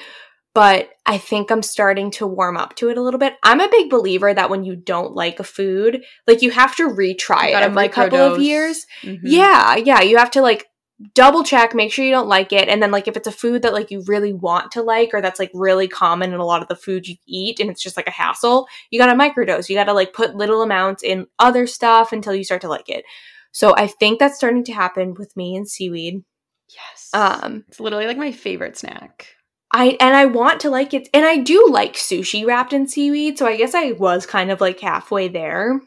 But 0.54 0.90
I 1.06 1.18
think 1.18 1.50
I'm 1.50 1.64
starting 1.64 2.12
to 2.12 2.28
warm 2.28 2.58
up 2.58 2.76
to 2.78 2.90
it 2.90 2.98
a 2.98 3.02
little 3.02 3.20
bit. 3.20 3.36
I'm 3.42 3.62
a 3.62 3.70
big 3.70 3.90
believer 3.90 4.34
that 4.34 4.50
when 4.50 4.66
you 4.66 4.76
don't 4.76 5.14
like 5.14 5.40
a 5.40 5.46
food, 5.46 6.04
like 6.28 6.42
you 6.42 6.52
have 6.52 6.76
to 6.76 6.90
retry 6.90 7.50
it 7.50 7.54
every 7.64 7.88
couple 7.90 8.20
of 8.20 8.42
years. 8.42 8.86
Mhm. 9.02 9.20
Yeah, 9.24 9.76
yeah. 9.78 10.02
You 10.02 10.18
have 10.18 10.32
to 10.32 10.42
like 10.42 10.68
double 11.14 11.44
check, 11.44 11.74
make 11.74 11.92
sure 11.92 12.06
you 12.06 12.12
don't 12.12 12.28
like 12.28 12.52
it. 12.54 12.68
And 12.68 12.84
then 12.84 12.92
like 12.92 13.08
if 13.08 13.18
it's 13.18 13.28
a 13.28 13.32
food 13.32 13.62
that 13.62 13.74
like 13.74 13.92
you 13.92 14.04
really 14.08 14.34
want 14.34 14.72
to 14.74 14.82
like 14.82 15.12
or 15.14 15.22
that's 15.22 15.40
like 15.40 15.52
really 15.54 15.88
common 15.88 16.34
in 16.34 16.40
a 16.40 16.46
lot 16.46 16.62
of 16.62 16.68
the 16.68 16.76
food 16.76 17.08
you 17.08 17.16
eat 17.26 17.60
and 17.60 17.70
it's 17.70 17.82
just 17.82 17.98
like 17.98 18.08
a 18.08 18.12
hassle, 18.12 18.68
you 18.90 19.00
gotta 19.00 19.18
microdose. 19.18 19.70
You 19.70 19.76
gotta 19.76 19.94
like 19.94 20.14
put 20.14 20.36
little 20.36 20.62
amounts 20.62 21.02
in 21.02 21.28
other 21.40 21.66
stuff 21.66 22.12
until 22.12 22.36
you 22.36 22.44
start 22.44 22.62
to 22.62 22.70
like 22.70 22.90
it. 22.90 23.06
So 23.52 23.76
I 23.76 23.88
think 23.88 24.20
that's 24.20 24.38
starting 24.38 24.64
to 24.66 24.74
happen 24.74 25.14
with 25.18 25.36
me 25.36 25.56
and 25.56 25.68
seaweed. 25.68 26.24
Yes. 26.70 27.10
Um 27.14 27.64
it's 27.68 27.80
literally 27.80 28.06
like 28.08 28.18
my 28.18 28.32
favorite 28.32 28.78
snack. 28.78 29.28
I 29.74 29.98
and 30.00 30.16
I 30.16 30.26
want 30.26 30.62
to 30.62 30.70
like 30.70 30.94
it 30.94 31.08
and 31.14 31.26
I 31.26 31.38
do 31.38 31.70
like 31.72 31.94
sushi 31.94 32.46
wrapped 32.46 32.74
in 32.74 32.88
seaweed, 32.88 33.38
so 33.38 33.46
I 33.46 33.58
guess 33.58 33.74
I 33.74 33.94
was 33.94 34.26
kind 34.26 34.52
of 34.52 34.62
like 34.62 34.80
halfway 34.80 35.28
there. 35.28 35.80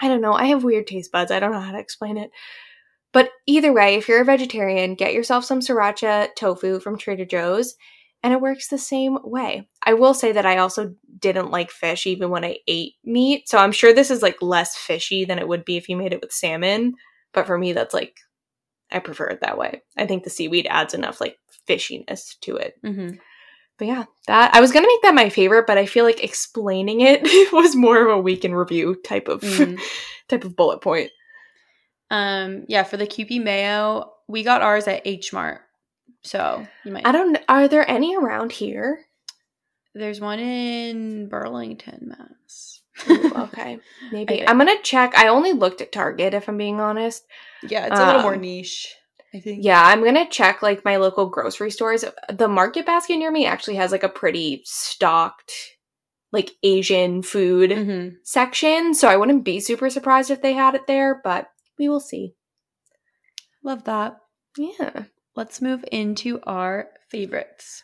I 0.00 0.08
don't 0.08 0.22
know. 0.22 0.32
I 0.32 0.46
have 0.46 0.64
weird 0.64 0.86
taste 0.86 1.12
buds. 1.12 1.30
I 1.30 1.38
don't 1.38 1.52
know 1.52 1.60
how 1.60 1.72
to 1.72 1.78
explain 1.78 2.16
it. 2.16 2.30
But 3.12 3.30
either 3.46 3.72
way, 3.72 3.96
if 3.96 4.08
you're 4.08 4.22
a 4.22 4.24
vegetarian, 4.24 4.94
get 4.94 5.12
yourself 5.12 5.44
some 5.44 5.60
sriracha 5.60 6.34
tofu 6.34 6.80
from 6.80 6.96
Trader 6.96 7.26
Joe's 7.26 7.76
and 8.22 8.32
it 8.32 8.40
works 8.40 8.68
the 8.68 8.78
same 8.78 9.18
way. 9.24 9.68
I 9.82 9.94
will 9.94 10.14
say 10.14 10.32
that 10.32 10.46
I 10.46 10.58
also 10.58 10.94
didn't 11.18 11.50
like 11.50 11.70
fish 11.70 12.06
even 12.06 12.30
when 12.30 12.44
I 12.44 12.58
ate 12.66 12.94
meat, 13.04 13.48
so 13.48 13.58
I'm 13.58 13.72
sure 13.72 13.92
this 13.92 14.10
is 14.10 14.22
like 14.22 14.40
less 14.40 14.76
fishy 14.76 15.24
than 15.24 15.38
it 15.38 15.48
would 15.48 15.64
be 15.64 15.76
if 15.76 15.88
you 15.88 15.96
made 15.96 16.12
it 16.12 16.20
with 16.20 16.32
salmon, 16.32 16.94
but 17.32 17.46
for 17.46 17.58
me 17.58 17.72
that's 17.72 17.94
like 17.94 18.16
I 18.92 18.98
prefer 18.98 19.28
it 19.28 19.40
that 19.40 19.58
way. 19.58 19.82
I 19.96 20.06
think 20.06 20.24
the 20.24 20.30
seaweed 20.30 20.66
adds 20.68 20.94
enough 20.94 21.20
like 21.20 21.38
fishiness 21.68 22.38
to 22.40 22.56
it. 22.56 22.74
Mm-hmm. 22.84 23.16
but 23.78 23.86
yeah, 23.88 24.04
that 24.26 24.54
I 24.54 24.60
was 24.60 24.70
gonna 24.72 24.86
make 24.86 25.02
that 25.02 25.14
my 25.14 25.28
favorite, 25.28 25.66
but 25.66 25.78
I 25.78 25.86
feel 25.86 26.04
like 26.04 26.22
explaining 26.22 27.00
it 27.00 27.22
was 27.52 27.74
more 27.74 28.02
of 28.04 28.16
a 28.16 28.20
week 28.20 28.44
in 28.44 28.54
review 28.54 28.94
type 29.04 29.28
of 29.28 29.40
Mhm. 29.40 29.80
type 30.28 30.44
of 30.44 30.54
bullet 30.56 30.80
point. 30.80 31.10
Um, 32.10 32.64
yeah, 32.68 32.82
for 32.82 32.96
the 32.98 33.06
Kewpie 33.06 33.42
mayo, 33.42 34.12
we 34.28 34.42
got 34.42 34.60
ours 34.62 34.86
at 34.86 35.02
H 35.06 35.32
Mart. 35.32 35.62
So 36.22 36.66
you 36.84 36.92
might. 36.92 37.06
I 37.06 37.12
don't. 37.12 37.38
Are 37.48 37.66
there 37.68 37.88
any 37.90 38.14
around 38.16 38.52
here? 38.52 39.06
There's 39.94 40.20
one 40.20 40.38
in 40.38 41.28
Burlington, 41.28 42.14
Mass. 42.16 42.81
Ooh, 43.08 43.32
okay, 43.36 43.78
maybe 44.10 44.38
think. 44.38 44.48
I'm 44.48 44.58
gonna 44.58 44.80
check. 44.82 45.14
I 45.16 45.28
only 45.28 45.52
looked 45.52 45.80
at 45.80 45.92
Target 45.92 46.34
if 46.34 46.48
I'm 46.48 46.56
being 46.58 46.80
honest. 46.80 47.24
Yeah, 47.62 47.86
it's 47.86 48.00
a 48.00 48.04
little 48.04 48.22
more 48.22 48.34
Um, 48.34 48.40
niche. 48.40 48.94
I 49.34 49.40
think. 49.40 49.64
Yeah, 49.64 49.82
I'm 49.82 50.04
gonna 50.04 50.28
check 50.28 50.62
like 50.62 50.84
my 50.84 50.96
local 50.96 51.26
grocery 51.28 51.70
stores. 51.70 52.04
The 52.28 52.48
market 52.48 52.86
basket 52.86 53.16
near 53.16 53.30
me 53.30 53.46
actually 53.46 53.76
has 53.76 53.92
like 53.92 54.02
a 54.02 54.08
pretty 54.08 54.62
stocked 54.64 55.52
like 56.32 56.50
Asian 56.62 57.22
food 57.22 57.72
hmm 57.72 58.08
section, 58.24 58.94
so 58.94 59.08
I 59.08 59.16
wouldn't 59.16 59.44
be 59.44 59.60
super 59.60 59.90
surprised 59.90 60.30
if 60.30 60.42
they 60.42 60.52
had 60.54 60.74
it 60.74 60.86
there, 60.86 61.20
but 61.22 61.48
we 61.78 61.88
will 61.88 62.00
see. 62.00 62.34
Love 63.62 63.84
that. 63.84 64.16
Yeah. 64.56 65.04
Let's 65.34 65.62
move 65.62 65.84
into 65.90 66.40
our 66.42 66.88
favorites. 67.10 67.82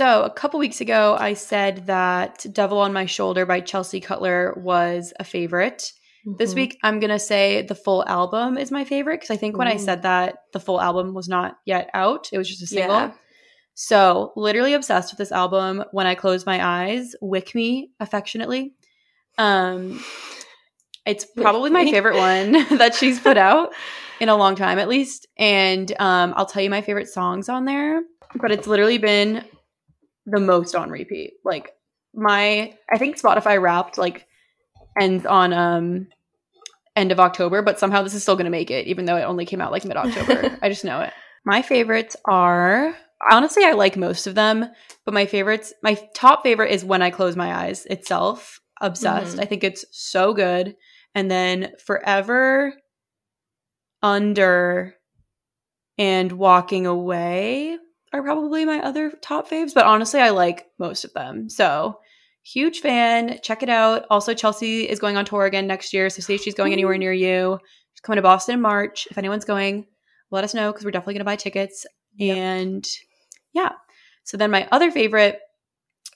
So, 0.00 0.22
a 0.22 0.30
couple 0.30 0.58
weeks 0.58 0.80
ago, 0.80 1.14
I 1.20 1.34
said 1.34 1.84
that 1.88 2.46
Devil 2.54 2.78
on 2.78 2.94
My 2.94 3.04
Shoulder 3.04 3.44
by 3.44 3.60
Chelsea 3.60 4.00
Cutler 4.00 4.54
was 4.56 5.12
a 5.20 5.24
favorite. 5.24 5.92
This 6.24 6.52
Mhm. 6.52 6.56
week, 6.56 6.78
I'm 6.82 7.00
going 7.00 7.10
to 7.10 7.18
say 7.18 7.60
the 7.60 7.74
full 7.74 8.08
album 8.08 8.56
is 8.56 8.70
my 8.70 8.84
favorite 8.86 9.16
because 9.20 9.30
I 9.30 9.36
think 9.36 9.58
when 9.58 9.68
I 9.68 9.76
said 9.76 10.00
that, 10.04 10.36
the 10.54 10.58
full 10.58 10.80
album 10.80 11.12
was 11.12 11.28
not 11.28 11.58
yet 11.66 11.90
out. 11.92 12.30
It 12.32 12.38
was 12.38 12.48
just 12.48 12.62
a 12.62 12.66
single. 12.66 12.96
Yeah. 12.96 13.12
So, 13.74 14.32
literally 14.36 14.72
obsessed 14.72 15.12
with 15.12 15.18
this 15.18 15.32
album. 15.32 15.84
When 15.92 16.06
I 16.06 16.14
close 16.14 16.46
my 16.46 16.66
eyes, 16.66 17.14
wick 17.20 17.54
me 17.54 17.90
affectionately. 18.00 18.72
Um, 19.36 20.02
it's 21.04 21.26
probably 21.26 21.68
my 21.68 21.84
favorite 21.90 22.16
one 22.16 22.52
that 22.78 22.94
she's 22.94 23.20
put 23.20 23.36
out 23.36 23.74
in 24.18 24.30
a 24.30 24.36
long 24.36 24.56
time, 24.56 24.78
at 24.78 24.88
least. 24.88 25.26
And 25.36 25.92
um, 26.00 26.32
I'll 26.38 26.46
tell 26.46 26.62
you 26.62 26.70
my 26.70 26.80
favorite 26.80 27.08
songs 27.10 27.50
on 27.50 27.66
there. 27.66 28.00
But 28.36 28.50
it's 28.50 28.66
literally 28.66 28.96
been 28.96 29.44
the 30.30 30.40
most 30.40 30.74
on 30.74 30.90
repeat. 30.90 31.34
Like 31.44 31.72
my, 32.14 32.74
I 32.92 32.98
think 32.98 33.20
Spotify 33.20 33.60
Wrapped 33.60 33.98
like 33.98 34.26
ends 34.98 35.26
on 35.26 35.52
um 35.52 36.08
end 36.96 37.12
of 37.12 37.20
October, 37.20 37.62
but 37.62 37.78
somehow 37.78 38.02
this 38.02 38.14
is 38.14 38.22
still 38.22 38.34
going 38.36 38.44
to 38.46 38.50
make 38.50 38.70
it, 38.70 38.86
even 38.86 39.04
though 39.04 39.16
it 39.16 39.22
only 39.22 39.46
came 39.46 39.60
out 39.60 39.72
like 39.72 39.84
mid 39.84 39.96
October. 39.96 40.58
I 40.62 40.68
just 40.68 40.84
know 40.84 41.00
it. 41.00 41.12
My 41.44 41.62
favorites 41.62 42.16
are 42.24 42.94
honestly, 43.30 43.64
I 43.64 43.72
like 43.72 43.96
most 43.96 44.26
of 44.26 44.34
them, 44.34 44.66
but 45.04 45.14
my 45.14 45.26
favorites, 45.26 45.72
my 45.82 45.94
top 46.14 46.42
favorite 46.42 46.72
is 46.72 46.84
When 46.84 47.02
I 47.02 47.10
Close 47.10 47.36
My 47.36 47.66
Eyes 47.66 47.86
itself. 47.86 48.60
Obsessed. 48.82 49.36
Mhm. 49.36 49.42
I 49.42 49.44
think 49.44 49.62
it's 49.62 49.84
so 49.90 50.32
good. 50.32 50.74
And 51.14 51.30
then 51.30 51.72
Forever, 51.84 52.72
Under, 54.02 54.94
and 55.98 56.32
Walking 56.32 56.86
Away 56.86 57.76
are 58.12 58.22
probably 58.22 58.64
my 58.64 58.80
other 58.80 59.12
top 59.22 59.48
faves, 59.48 59.74
but 59.74 59.86
honestly, 59.86 60.20
I 60.20 60.30
like 60.30 60.66
most 60.78 61.04
of 61.04 61.12
them. 61.12 61.48
So, 61.48 62.00
huge 62.42 62.80
fan. 62.80 63.38
Check 63.42 63.62
it 63.62 63.68
out. 63.68 64.06
Also, 64.10 64.34
Chelsea 64.34 64.88
is 64.88 64.98
going 64.98 65.16
on 65.16 65.24
tour 65.24 65.44
again 65.44 65.66
next 65.66 65.92
year. 65.92 66.10
So, 66.10 66.20
see 66.20 66.34
if 66.34 66.42
she's 66.42 66.54
going 66.54 66.72
anywhere 66.72 66.98
near 66.98 67.12
you. 67.12 67.58
She's 67.94 68.00
coming 68.00 68.16
to 68.16 68.22
Boston 68.22 68.54
in 68.54 68.60
March. 68.60 69.06
If 69.10 69.18
anyone's 69.18 69.44
going, 69.44 69.86
let 70.30 70.44
us 70.44 70.54
know 70.54 70.72
because 70.72 70.84
we're 70.84 70.90
definitely 70.90 71.14
going 71.14 71.20
to 71.20 71.24
buy 71.24 71.36
tickets. 71.36 71.86
Yep. 72.16 72.36
And 72.36 72.88
yeah. 73.52 73.72
So, 74.24 74.36
then 74.36 74.50
my 74.50 74.68
other 74.72 74.90
favorite 74.90 75.38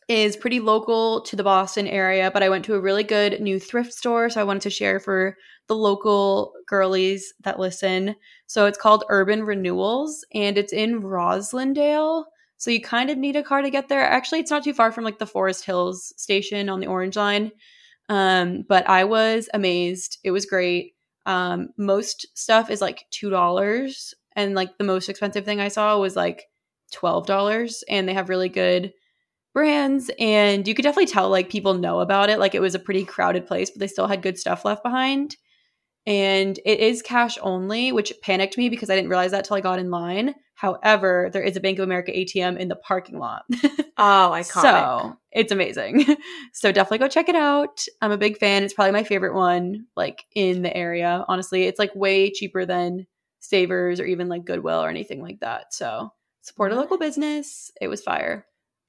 is 0.08 0.37
pretty 0.37 0.61
local 0.61 1.23
to 1.23 1.37
the 1.37 1.44
Boston 1.44 1.87
area, 1.87 2.30
but 2.30 2.42
I 2.42 2.49
went 2.49 2.64
to 2.66 2.75
a 2.75 2.80
really 2.80 3.04
good 3.04 3.40
new 3.40 3.58
thrift 3.58 3.92
store. 3.92 4.30
So, 4.30 4.40
I 4.40 4.44
wanted 4.44 4.62
to 4.62 4.70
share 4.70 5.00
for 5.00 5.37
the 5.68 5.76
local 5.76 6.52
girlies 6.66 7.32
that 7.42 7.58
listen. 7.58 8.16
So, 8.46 8.66
it's 8.66 8.78
called 8.78 9.04
Urban 9.08 9.44
Renewals 9.44 10.25
and 10.34 10.58
it's 10.58 10.73
in 10.73 11.02
Roslindale. 11.02 12.25
So 12.56 12.70
you 12.70 12.80
kind 12.80 13.11
of 13.11 13.18
need 13.18 13.37
a 13.37 13.42
car 13.42 13.61
to 13.62 13.68
get 13.70 13.88
there. 13.88 14.00
Actually, 14.02 14.40
it's 14.40 14.50
not 14.50 14.64
too 14.64 14.73
far 14.73 14.90
from 14.92 15.04
like 15.04 15.18
the 15.18 15.26
Forest 15.26 15.64
Hills 15.66 16.14
station 16.16 16.68
on 16.68 16.80
the 16.80 16.87
Orange 16.87 17.16
Line. 17.16 17.52
Um, 18.08 18.64
but 18.68 18.88
I 18.88 19.04
was 19.04 19.49
amazed. 19.54 20.18
It 20.25 20.30
was 20.30 20.46
great. 20.46 20.94
Um, 21.26 21.70
most 21.76 22.26
stuff 22.34 22.70
is 22.70 22.80
like 22.80 23.06
two 23.11 23.30
dollars, 23.30 24.14
and 24.37 24.54
like 24.54 24.76
the 24.78 24.84
most 24.84 25.08
expensive 25.08 25.44
thing 25.44 25.61
I 25.61 25.68
saw 25.68 25.99
was 25.99 26.16
like 26.16 26.44
twelve 26.92 27.26
dollars. 27.26 27.82
And 27.88 28.08
they 28.08 28.14
have 28.14 28.28
really 28.28 28.49
good 28.49 28.92
brands, 29.54 30.11
and 30.18 30.68
you 30.68 30.75
could 30.75 30.82
definitely 30.82 31.06
tell 31.06 31.30
like 31.30 31.49
people 31.49 31.73
know 31.73 32.00
about 32.00 32.28
it. 32.28 32.38
Like 32.38 32.54
it 32.54 32.61
was 32.61 32.75
a 32.75 32.78
pretty 32.78 33.04
crowded 33.04 33.46
place, 33.46 33.70
but 33.70 33.80
they 33.80 33.87
still 33.87 34.06
had 34.06 34.20
good 34.20 34.38
stuff 34.38 34.64
left 34.64 34.82
behind. 34.82 35.37
And 36.06 36.58
it 36.66 36.80
is 36.80 37.00
cash 37.00 37.38
only, 37.40 37.90
which 37.90 38.12
panicked 38.20 38.58
me 38.58 38.68
because 38.68 38.90
I 38.90 38.96
didn't 38.96 39.08
realize 39.08 39.30
that 39.30 39.46
till 39.46 39.56
I 39.56 39.62
got 39.62 39.78
in 39.78 39.90
line. 39.90 40.34
However, 40.54 41.30
there 41.32 41.42
is 41.42 41.56
a 41.56 41.61
Bank 41.61 41.78
of 41.78 41.84
America 41.84 42.12
ATM 42.12 42.58
in 42.58 42.68
the 42.68 42.76
parking 42.76 43.18
lot. 43.18 43.44
Oh, 43.96 44.32
iconic. 44.34 44.62
So 44.62 45.16
it's 45.30 45.52
amazing. 45.52 46.04
so 46.52 46.73
definitely 46.73 46.99
go 46.99 47.06
check 47.06 47.28
it 47.28 47.37
out. 47.37 47.84
I'm 48.02 48.11
a 48.11 48.18
big 48.18 48.38
fan. 48.38 48.64
It's 48.64 48.75
probably 48.75 48.90
my 48.90 49.04
favorite 49.04 49.37
one, 49.37 49.87
like 49.94 50.25
in 50.34 50.62
the 50.62 50.76
area. 50.76 51.25
Honestly, 51.28 51.66
it's 51.66 51.78
like 51.78 51.94
way 51.94 52.32
cheaper 52.32 52.66
than 52.66 53.06
Savers 53.38 54.00
or 54.00 54.04
even 54.04 54.28
like 54.28 54.44
Goodwill 54.44 54.82
or 54.82 54.88
anything 54.88 55.23
like 55.23 55.38
that. 55.42 55.73
So 55.73 56.11
support 56.42 56.73
a 56.73 56.75
local 56.75 56.99
business. 56.99 57.70
It 57.80 57.87
was 57.87 58.02
fire. 58.02 58.46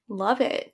Love 0.08 0.40
it. 0.40 0.72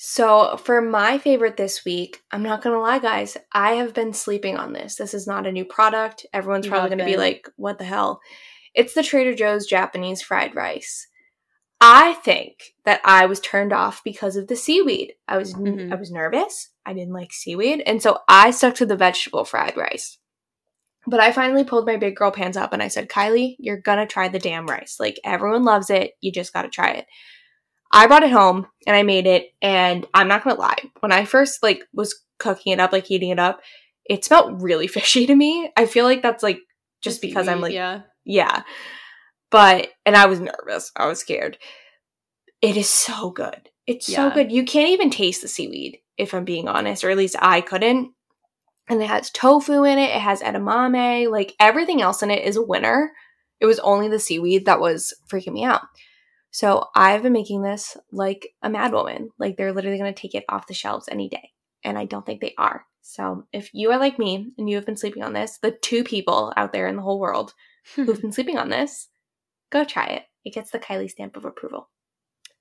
So, 0.00 0.56
for 0.58 0.80
my 0.80 1.18
favorite 1.18 1.56
this 1.56 1.84
week, 1.84 2.20
I'm 2.30 2.42
not 2.44 2.62
going 2.62 2.74
to 2.74 2.80
lie, 2.80 3.00
guys, 3.00 3.36
I 3.52 3.72
have 3.72 3.94
been 3.94 4.12
sleeping 4.12 4.56
on 4.56 4.72
this. 4.72 4.94
This 4.94 5.12
is 5.12 5.26
not 5.26 5.46
a 5.46 5.50
new 5.52 5.64
product. 5.64 6.24
Everyone's 6.32 6.68
probably 6.68 6.90
going 6.90 6.98
to 6.98 7.04
be 7.04 7.16
like, 7.16 7.48
what 7.56 7.78
the 7.78 7.84
hell? 7.84 8.20
It's 8.74 8.94
the 8.94 9.02
Trader 9.02 9.34
Joe's 9.34 9.66
Japanese 9.66 10.22
fried 10.22 10.54
rice. 10.54 11.08
I 11.80 12.14
think 12.14 12.74
that 12.84 13.00
I 13.04 13.26
was 13.26 13.40
turned 13.40 13.72
off 13.72 14.02
because 14.04 14.36
of 14.36 14.46
the 14.46 14.54
seaweed. 14.56 15.14
I 15.26 15.36
was 15.36 15.54
Mhm. 15.54 15.92
I 15.92 15.96
was 15.96 16.10
nervous. 16.12 16.70
I 16.84 16.92
didn't 16.92 17.12
like 17.12 17.32
seaweed, 17.32 17.82
and 17.86 18.02
so 18.02 18.18
I 18.28 18.50
stuck 18.50 18.74
to 18.76 18.86
the 18.86 18.96
vegetable 18.96 19.44
fried 19.44 19.76
rice. 19.76 20.18
But 21.06 21.20
I 21.20 21.30
finally 21.32 21.64
pulled 21.64 21.86
my 21.86 21.96
big 21.96 22.16
girl 22.16 22.30
pants 22.32 22.56
up 22.56 22.72
and 22.72 22.82
I 22.82 22.88
said, 22.88 23.08
"Kylie, 23.08 23.56
you're 23.58 23.80
going 23.80 23.98
to 23.98 24.06
try 24.06 24.28
the 24.28 24.38
damn 24.40 24.66
rice. 24.66 24.96
Like 24.98 25.18
everyone 25.24 25.64
loves 25.64 25.88
it. 25.88 26.12
You 26.20 26.32
just 26.32 26.52
got 26.52 26.62
to 26.62 26.68
try 26.68 26.90
it." 26.90 27.06
I 27.90 28.06
brought 28.06 28.22
it 28.22 28.30
home 28.30 28.66
and 28.86 28.96
I 28.96 29.02
made 29.02 29.26
it 29.26 29.46
and 29.62 30.06
I'm 30.12 30.28
not 30.28 30.44
gonna 30.44 30.58
lie, 30.58 30.78
when 31.00 31.12
I 31.12 31.24
first 31.24 31.62
like 31.62 31.84
was 31.92 32.14
cooking 32.38 32.72
it 32.72 32.80
up, 32.80 32.92
like 32.92 33.06
heating 33.06 33.30
it 33.30 33.38
up, 33.38 33.60
it 34.04 34.24
smelled 34.24 34.62
really 34.62 34.86
fishy 34.88 35.26
to 35.26 35.34
me. 35.34 35.70
I 35.76 35.86
feel 35.86 36.04
like 36.04 36.22
that's 36.22 36.42
like 36.42 36.60
just 37.00 37.20
because 37.22 37.48
I'm 37.48 37.60
like 37.60 37.72
yeah. 37.74 38.02
yeah. 38.24 38.62
But 39.50 39.88
and 40.04 40.16
I 40.16 40.26
was 40.26 40.40
nervous. 40.40 40.92
I 40.96 41.06
was 41.06 41.20
scared. 41.20 41.58
It 42.60 42.76
is 42.76 42.90
so 42.90 43.30
good. 43.30 43.70
It's 43.86 44.06
so 44.06 44.30
good. 44.30 44.52
You 44.52 44.64
can't 44.64 44.90
even 44.90 45.08
taste 45.08 45.40
the 45.40 45.48
seaweed, 45.48 45.98
if 46.18 46.34
I'm 46.34 46.44
being 46.44 46.68
honest, 46.68 47.04
or 47.04 47.10
at 47.10 47.16
least 47.16 47.36
I 47.40 47.62
couldn't. 47.62 48.12
And 48.86 49.00
it 49.00 49.08
has 49.08 49.30
tofu 49.30 49.84
in 49.84 49.98
it, 49.98 50.10
it 50.10 50.20
has 50.20 50.42
edamame, 50.42 51.30
like 51.30 51.54
everything 51.58 52.02
else 52.02 52.22
in 52.22 52.30
it 52.30 52.44
is 52.44 52.56
a 52.56 52.62
winner. 52.62 53.12
It 53.60 53.66
was 53.66 53.78
only 53.78 54.08
the 54.08 54.18
seaweed 54.18 54.66
that 54.66 54.80
was 54.80 55.14
freaking 55.32 55.54
me 55.54 55.64
out. 55.64 55.82
So 56.50 56.86
I've 56.94 57.22
been 57.22 57.32
making 57.32 57.62
this 57.62 57.96
like 58.10 58.48
a 58.62 58.70
mad 58.70 58.92
woman. 58.92 59.30
Like 59.38 59.56
they're 59.56 59.72
literally 59.72 59.98
gonna 59.98 60.12
take 60.12 60.34
it 60.34 60.44
off 60.48 60.66
the 60.66 60.74
shelves 60.74 61.08
any 61.10 61.28
day. 61.28 61.50
And 61.84 61.98
I 61.98 62.04
don't 62.04 62.26
think 62.26 62.40
they 62.40 62.54
are. 62.58 62.84
So 63.02 63.46
if 63.52 63.72
you 63.72 63.90
are 63.92 63.98
like 63.98 64.18
me 64.18 64.52
and 64.58 64.68
you 64.68 64.76
have 64.76 64.86
been 64.86 64.96
sleeping 64.96 65.22
on 65.22 65.32
this, 65.32 65.58
the 65.62 65.70
two 65.70 66.04
people 66.04 66.52
out 66.56 66.72
there 66.72 66.88
in 66.88 66.96
the 66.96 67.02
whole 67.02 67.20
world 67.20 67.54
hmm. 67.94 68.04
who've 68.04 68.20
been 68.20 68.32
sleeping 68.32 68.58
on 68.58 68.68
this, 68.68 69.08
go 69.70 69.84
try 69.84 70.06
it. 70.06 70.24
It 70.44 70.54
gets 70.54 70.70
the 70.70 70.78
Kylie 70.78 71.10
stamp 71.10 71.36
of 71.36 71.44
approval. 71.44 71.88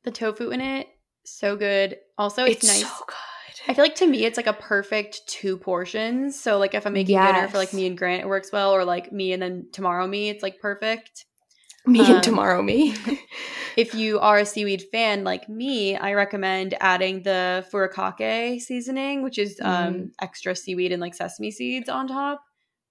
the 0.03 0.11
tofu 0.11 0.51
in 0.51 0.61
it, 0.61 0.87
so 1.25 1.55
good. 1.55 1.97
Also, 2.17 2.45
it's, 2.45 2.63
It's, 2.63 2.67
nice. 2.67 2.89
so 2.89 3.03
good. 3.05 3.15
I 3.67 3.73
feel 3.73 3.83
like 3.83 3.95
to 3.95 4.07
me, 4.07 4.23
it's 4.23 4.37
like 4.37 4.47
a 4.47 4.53
perfect 4.53 5.27
two 5.27 5.57
portions. 5.57 6.39
So, 6.39 6.57
like, 6.57 6.73
if 6.73 6.85
I'm 6.85 6.93
making 6.93 7.17
dinner 7.17 7.47
for 7.49 7.57
like 7.57 7.73
me 7.73 7.87
and 7.87 7.97
Grant, 7.97 8.23
it 8.23 8.27
works 8.27 8.51
well, 8.51 8.71
or 8.71 8.85
like 8.85 9.11
me 9.11 9.33
and 9.33 9.41
then 9.41 9.67
tomorrow 9.73 10.07
me, 10.07 10.29
it's 10.29 10.43
like 10.43 10.59
perfect. 10.59 11.25
Me 11.87 12.01
Um, 12.01 12.15
and 12.15 12.23
tomorrow 12.23 12.61
me. 12.61 12.95
If 13.77 13.93
you 13.93 14.19
are 14.19 14.39
a 14.39 14.45
seaweed 14.45 14.85
fan 14.91 15.23
like 15.23 15.47
me, 15.47 15.95
I 15.95 16.13
recommend 16.15 16.73
adding 16.79 17.21
the 17.21 17.63
furikake 17.71 18.59
seasoning, 18.59 19.21
which 19.21 19.37
is 19.37 19.59
um, 19.61 19.93
Mm. 19.93 20.09
extra 20.19 20.55
seaweed 20.55 20.91
and 20.91 20.99
like 20.99 21.13
sesame 21.13 21.51
seeds 21.51 21.87
on 21.87 22.07
top. 22.07 22.41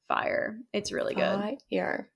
Fire. 0.07 0.59
It's 0.73 0.93
really 0.93 1.17
good. 1.17 1.59
Fire. 1.71 2.09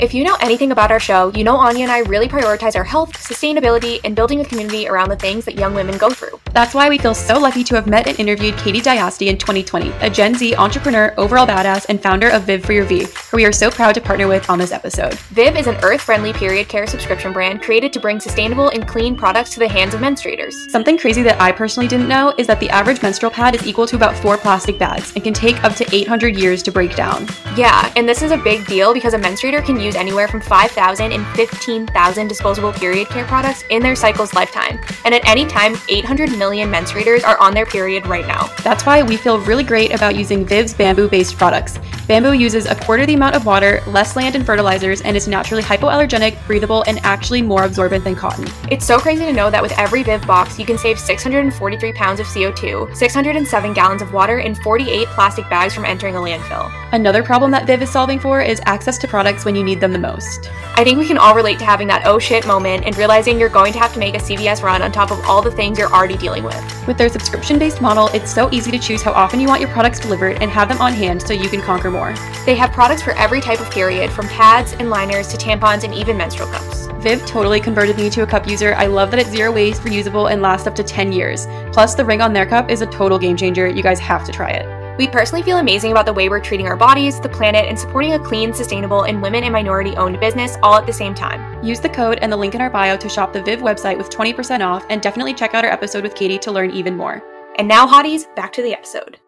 If 0.00 0.14
you 0.14 0.24
know 0.24 0.36
anything 0.40 0.72
about 0.72 0.90
our 0.90 1.00
show, 1.00 1.30
you 1.34 1.44
know 1.44 1.56
Anya 1.56 1.82
and 1.82 1.92
I 1.92 1.98
really 2.00 2.28
prioritize 2.28 2.76
our 2.76 2.84
health, 2.84 3.12
sustainability, 3.12 4.00
and 4.04 4.16
building 4.16 4.40
a 4.40 4.44
community 4.44 4.88
around 4.88 5.10
the 5.10 5.16
things 5.16 5.44
that 5.44 5.56
young 5.56 5.74
women 5.74 5.98
go 5.98 6.08
through. 6.08 6.40
That's 6.58 6.74
why 6.74 6.88
we 6.88 6.98
feel 6.98 7.14
so 7.14 7.38
lucky 7.38 7.62
to 7.62 7.76
have 7.76 7.86
met 7.86 8.08
and 8.08 8.18
interviewed 8.18 8.56
Katie 8.56 8.80
Diasti 8.80 9.28
in 9.28 9.38
2020, 9.38 9.92
a 10.00 10.10
Gen 10.10 10.34
Z 10.34 10.56
entrepreneur, 10.56 11.14
overall 11.16 11.46
badass, 11.46 11.86
and 11.88 12.02
founder 12.02 12.30
of 12.30 12.42
Viv 12.42 12.64
for 12.64 12.72
Your 12.72 12.84
V, 12.84 13.06
who 13.30 13.36
we 13.36 13.44
are 13.44 13.52
so 13.52 13.70
proud 13.70 13.94
to 13.94 14.00
partner 14.00 14.26
with 14.26 14.50
on 14.50 14.58
this 14.58 14.72
episode. 14.72 15.14
Viv 15.30 15.56
is 15.56 15.68
an 15.68 15.76
earth 15.84 16.00
friendly 16.00 16.32
period 16.32 16.68
care 16.68 16.88
subscription 16.88 17.32
brand 17.32 17.62
created 17.62 17.92
to 17.92 18.00
bring 18.00 18.18
sustainable 18.18 18.70
and 18.70 18.88
clean 18.88 19.14
products 19.14 19.50
to 19.50 19.60
the 19.60 19.68
hands 19.68 19.94
of 19.94 20.00
menstruators. 20.00 20.52
Something 20.68 20.98
crazy 20.98 21.22
that 21.22 21.40
I 21.40 21.52
personally 21.52 21.86
didn't 21.86 22.08
know 22.08 22.34
is 22.38 22.48
that 22.48 22.58
the 22.58 22.70
average 22.70 23.02
menstrual 23.02 23.30
pad 23.30 23.54
is 23.54 23.64
equal 23.64 23.86
to 23.86 23.94
about 23.94 24.16
four 24.16 24.36
plastic 24.36 24.80
bags 24.80 25.12
and 25.14 25.22
can 25.22 25.34
take 25.34 25.62
up 25.62 25.76
to 25.76 25.86
800 25.94 26.36
years 26.36 26.60
to 26.64 26.72
break 26.72 26.96
down. 26.96 27.28
Yeah, 27.56 27.92
and 27.94 28.08
this 28.08 28.20
is 28.20 28.32
a 28.32 28.36
big 28.36 28.66
deal 28.66 28.92
because 28.92 29.14
a 29.14 29.18
menstruator 29.18 29.64
can 29.64 29.78
use 29.78 29.94
anywhere 29.94 30.26
from 30.26 30.40
5,000 30.40 31.12
and 31.12 31.24
15,000 31.36 32.26
disposable 32.26 32.72
period 32.72 33.08
care 33.10 33.26
products 33.26 33.62
in 33.70 33.80
their 33.80 33.94
cycle's 33.94 34.34
lifetime. 34.34 34.80
And 35.04 35.14
at 35.14 35.24
any 35.24 35.46
time, 35.46 35.76
800 35.88 36.30
million 36.30 36.47
menstruators 36.56 37.24
are 37.24 37.38
on 37.38 37.54
their 37.54 37.66
period 37.66 38.06
right 38.06 38.26
now. 38.26 38.48
That's 38.64 38.86
why 38.86 39.02
we 39.02 39.16
feel 39.16 39.38
really 39.40 39.64
great 39.64 39.94
about 39.94 40.16
using 40.16 40.44
Viv's 40.44 40.74
bamboo 40.74 41.08
based 41.08 41.36
products. 41.36 41.78
Bamboo 42.08 42.32
uses 42.32 42.64
a 42.64 42.74
quarter 42.74 43.04
the 43.04 43.14
amount 43.14 43.34
of 43.34 43.44
water, 43.44 43.82
less 43.86 44.16
land 44.16 44.34
and 44.34 44.46
fertilizers, 44.46 45.02
and 45.02 45.14
is 45.14 45.28
naturally 45.28 45.62
hypoallergenic, 45.62 46.38
breathable, 46.46 46.82
and 46.86 46.98
actually 47.02 47.42
more 47.42 47.64
absorbent 47.64 48.02
than 48.02 48.16
cotton. 48.16 48.46
It's 48.70 48.86
so 48.86 48.98
crazy 48.98 49.26
to 49.26 49.32
know 49.32 49.50
that 49.50 49.62
with 49.62 49.78
every 49.78 50.02
Viv 50.02 50.26
box, 50.26 50.58
you 50.58 50.64
can 50.64 50.78
save 50.78 50.98
643 50.98 51.92
pounds 51.92 52.18
of 52.18 52.26
CO2, 52.26 52.96
607 52.96 53.74
gallons 53.74 54.00
of 54.00 54.14
water, 54.14 54.38
and 54.38 54.56
48 54.58 55.06
plastic 55.08 55.48
bags 55.50 55.74
from 55.74 55.84
entering 55.84 56.16
a 56.16 56.18
landfill. 56.18 56.72
Another 56.92 57.22
problem 57.22 57.50
that 57.50 57.66
Viv 57.66 57.82
is 57.82 57.90
solving 57.90 58.18
for 58.18 58.40
is 58.40 58.62
access 58.64 58.96
to 58.98 59.06
products 59.06 59.44
when 59.44 59.54
you 59.54 59.62
need 59.62 59.78
them 59.78 59.92
the 59.92 59.98
most. 59.98 60.50
I 60.76 60.84
think 60.84 60.98
we 60.98 61.06
can 61.08 61.18
all 61.18 61.34
relate 61.34 61.58
to 61.58 61.64
having 61.64 61.88
that 61.88 62.06
oh 62.06 62.18
shit 62.18 62.46
moment 62.46 62.84
and 62.86 62.96
realizing 62.96 63.38
you're 63.38 63.48
going 63.48 63.72
to 63.72 63.78
have 63.80 63.92
to 63.94 63.98
make 63.98 64.14
a 64.14 64.18
CVS 64.18 64.62
run 64.62 64.80
on 64.80 64.92
top 64.92 65.10
of 65.10 65.18
all 65.26 65.42
the 65.42 65.50
things 65.50 65.76
you're 65.76 65.92
already 65.92 66.16
dealing 66.16 66.27
with. 66.30 66.86
With 66.86 66.98
their 66.98 67.08
subscription 67.08 67.58
based 67.58 67.80
model, 67.80 68.08
it's 68.08 68.32
so 68.32 68.48
easy 68.52 68.70
to 68.70 68.78
choose 68.78 69.02
how 69.02 69.12
often 69.12 69.40
you 69.40 69.48
want 69.48 69.60
your 69.60 69.70
products 69.70 69.98
delivered 69.98 70.40
and 70.42 70.50
have 70.50 70.68
them 70.68 70.80
on 70.80 70.92
hand 70.92 71.22
so 71.22 71.32
you 71.32 71.48
can 71.48 71.60
conquer 71.60 71.90
more. 71.90 72.14
They 72.44 72.54
have 72.56 72.72
products 72.72 73.02
for 73.02 73.12
every 73.12 73.40
type 73.40 73.60
of 73.60 73.70
period, 73.70 74.10
from 74.10 74.28
pads 74.28 74.74
and 74.74 74.90
liners 74.90 75.28
to 75.28 75.36
tampons 75.36 75.84
and 75.84 75.94
even 75.94 76.16
menstrual 76.16 76.48
cups. 76.48 76.86
Viv 77.00 77.24
totally 77.26 77.60
converted 77.60 77.96
me 77.96 78.10
to 78.10 78.22
a 78.22 78.26
cup 78.26 78.46
user. 78.48 78.74
I 78.74 78.86
love 78.86 79.10
that 79.10 79.20
it's 79.20 79.30
zero 79.30 79.52
waste, 79.52 79.82
reusable, 79.82 80.30
and 80.30 80.42
lasts 80.42 80.66
up 80.66 80.74
to 80.76 80.82
10 80.82 81.12
years. 81.12 81.46
Plus, 81.72 81.94
the 81.94 82.04
ring 82.04 82.20
on 82.20 82.32
their 82.32 82.46
cup 82.46 82.70
is 82.70 82.82
a 82.82 82.86
total 82.86 83.18
game 83.18 83.36
changer. 83.36 83.68
You 83.68 83.82
guys 83.82 84.00
have 84.00 84.24
to 84.24 84.32
try 84.32 84.50
it. 84.50 84.77
We 84.98 85.06
personally 85.06 85.44
feel 85.44 85.58
amazing 85.58 85.92
about 85.92 86.06
the 86.06 86.12
way 86.12 86.28
we're 86.28 86.40
treating 86.40 86.66
our 86.66 86.76
bodies, 86.76 87.20
the 87.20 87.28
planet, 87.28 87.66
and 87.66 87.78
supporting 87.78 88.14
a 88.14 88.18
clean, 88.18 88.52
sustainable, 88.52 89.04
and 89.04 89.22
women 89.22 89.44
and 89.44 89.52
minority 89.52 89.94
owned 89.94 90.18
business 90.18 90.56
all 90.60 90.74
at 90.74 90.86
the 90.86 90.92
same 90.92 91.14
time. 91.14 91.62
Use 91.64 91.78
the 91.78 91.88
code 91.88 92.18
and 92.20 92.32
the 92.32 92.36
link 92.36 92.56
in 92.56 92.60
our 92.60 92.68
bio 92.68 92.96
to 92.96 93.08
shop 93.08 93.32
the 93.32 93.40
Viv 93.40 93.60
website 93.60 93.96
with 93.96 94.10
20% 94.10 94.60
off, 94.60 94.84
and 94.90 95.00
definitely 95.00 95.34
check 95.34 95.54
out 95.54 95.64
our 95.64 95.70
episode 95.70 96.02
with 96.02 96.16
Katie 96.16 96.36
to 96.38 96.50
learn 96.50 96.72
even 96.72 96.96
more. 96.96 97.22
And 97.58 97.68
now, 97.68 97.86
hotties, 97.86 98.34
back 98.34 98.52
to 98.54 98.62
the 98.62 98.72
episode. 98.72 99.20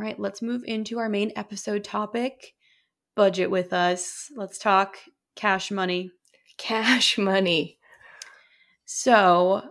All 0.00 0.06
right, 0.06 0.18
let's 0.18 0.40
move 0.40 0.62
into 0.66 0.98
our 0.98 1.10
main 1.10 1.32
episode 1.36 1.84
topic 1.84 2.54
budget 3.16 3.50
with 3.50 3.74
us. 3.74 4.30
Let's 4.34 4.56
talk 4.56 4.96
cash 5.34 5.70
money. 5.70 6.10
Cash 6.56 7.18
money. 7.18 7.76
So, 8.86 9.62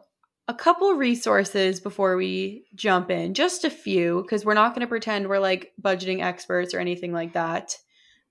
a 0.47 0.53
couple 0.53 0.93
resources 0.93 1.79
before 1.79 2.15
we 2.17 2.65
jump 2.75 3.09
in, 3.09 3.33
just 3.33 3.65
a 3.65 3.69
few, 3.69 4.21
because 4.21 4.45
we're 4.45 4.53
not 4.53 4.73
going 4.73 4.81
to 4.81 4.87
pretend 4.87 5.27
we're 5.27 5.39
like 5.39 5.73
budgeting 5.81 6.21
experts 6.23 6.73
or 6.73 6.79
anything 6.79 7.11
like 7.11 7.33
that. 7.33 7.77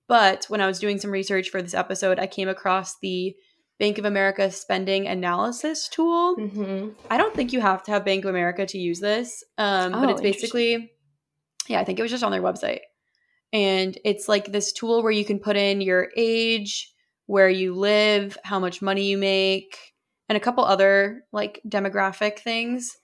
But 0.07 0.45
when 0.47 0.61
I 0.61 0.67
was 0.67 0.79
doing 0.79 0.99
some 0.99 1.11
research 1.11 1.49
for 1.49 1.61
this 1.61 1.73
episode, 1.73 2.19
I 2.19 2.27
came 2.27 2.47
across 2.47 2.99
the 2.99 3.35
Bank 3.79 3.97
of 3.97 4.05
America 4.05 4.49
spending 4.51 5.07
analysis 5.07 5.89
tool. 5.89 6.37
Mm-hmm. 6.37 6.89
I 7.09 7.17
don't 7.17 7.35
think 7.35 7.51
you 7.51 7.59
have 7.59 7.83
to 7.83 7.91
have 7.91 8.05
Bank 8.05 8.23
of 8.23 8.29
America 8.29 8.65
to 8.65 8.77
use 8.77 8.99
this, 8.99 9.43
um, 9.57 9.91
but 9.91 10.05
Oh, 10.05 10.09
it's 10.09 10.21
basically, 10.21 10.91
yeah, 11.67 11.81
I 11.81 11.83
think 11.83 11.99
it 11.99 12.01
was 12.01 12.11
just 12.11 12.23
on 12.23 12.31
their 12.31 12.41
website. 12.41 12.81
And 13.51 13.97
it's 14.05 14.29
like 14.29 14.51
this 14.51 14.71
tool 14.71 15.03
where 15.03 15.11
you 15.11 15.25
can 15.25 15.39
put 15.39 15.57
in 15.57 15.81
your 15.81 16.09
age, 16.15 16.93
where 17.25 17.49
you 17.49 17.75
live, 17.75 18.37
how 18.43 18.59
much 18.59 18.81
money 18.81 19.03
you 19.09 19.17
make, 19.17 19.77
and 20.29 20.37
a 20.37 20.41
couple 20.41 20.63
other 20.63 21.23
like 21.31 21.61
demographic 21.67 22.39
things. 22.39 22.97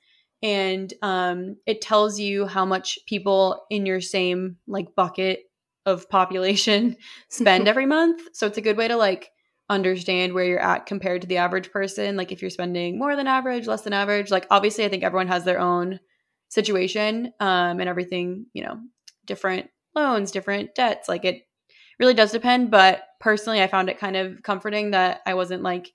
And 0.44 0.92
um, 1.02 1.58
it 1.68 1.82
tells 1.82 2.20
you 2.20 2.48
how 2.48 2.66
much 2.66 2.98
people 3.08 3.66
in 3.70 3.86
your 3.86 4.02
same 4.02 4.58
like 4.68 4.96
bucket 4.96 5.44
of 5.86 6.10
population 6.10 6.98
spend 7.30 7.68
every 7.68 7.86
month. 7.98 8.22
So 8.34 8.48
it's 8.48 8.58
a 8.58 8.62
good 8.62 8.78
way 8.78 8.88
to 8.88 8.96
like 8.96 9.30
understand 9.70 10.34
where 10.34 10.44
you're 10.44 10.60
at 10.60 10.86
compared 10.86 11.22
to 11.22 11.28
the 11.28 11.38
average 11.38 11.72
person. 11.72 12.18
Like 12.18 12.32
if 12.32 12.42
you're 12.42 12.52
spending 12.52 13.00
more 13.00 13.16
than 13.16 13.28
average, 13.28 13.68
less 13.68 13.84
than 13.84 13.94
average. 13.94 14.32
Like 14.32 14.48
obviously, 14.50 14.84
I 14.84 14.90
think 14.90 15.04
everyone 15.04 15.28
has 15.28 15.46
their 15.46 15.60
own 15.60 16.00
situation 16.50 17.32
um, 17.40 17.80
and 17.80 17.88
everything. 17.88 18.48
You 18.54 18.66
know, 18.66 18.80
different 19.26 19.70
loans, 19.96 20.32
different 20.32 20.76
debts. 20.76 21.08
Like 21.08 21.24
it 21.24 21.44
really 22.00 22.14
does 22.14 22.32
depend. 22.32 22.72
But 22.72 23.04
personally, 23.20 23.62
I 23.62 23.68
found 23.68 23.90
it 23.90 24.00
kind 24.00 24.18
of 24.18 24.42
comforting 24.44 24.92
that 24.92 25.22
I 25.26 25.36
wasn't 25.36 25.64
like 25.64 25.92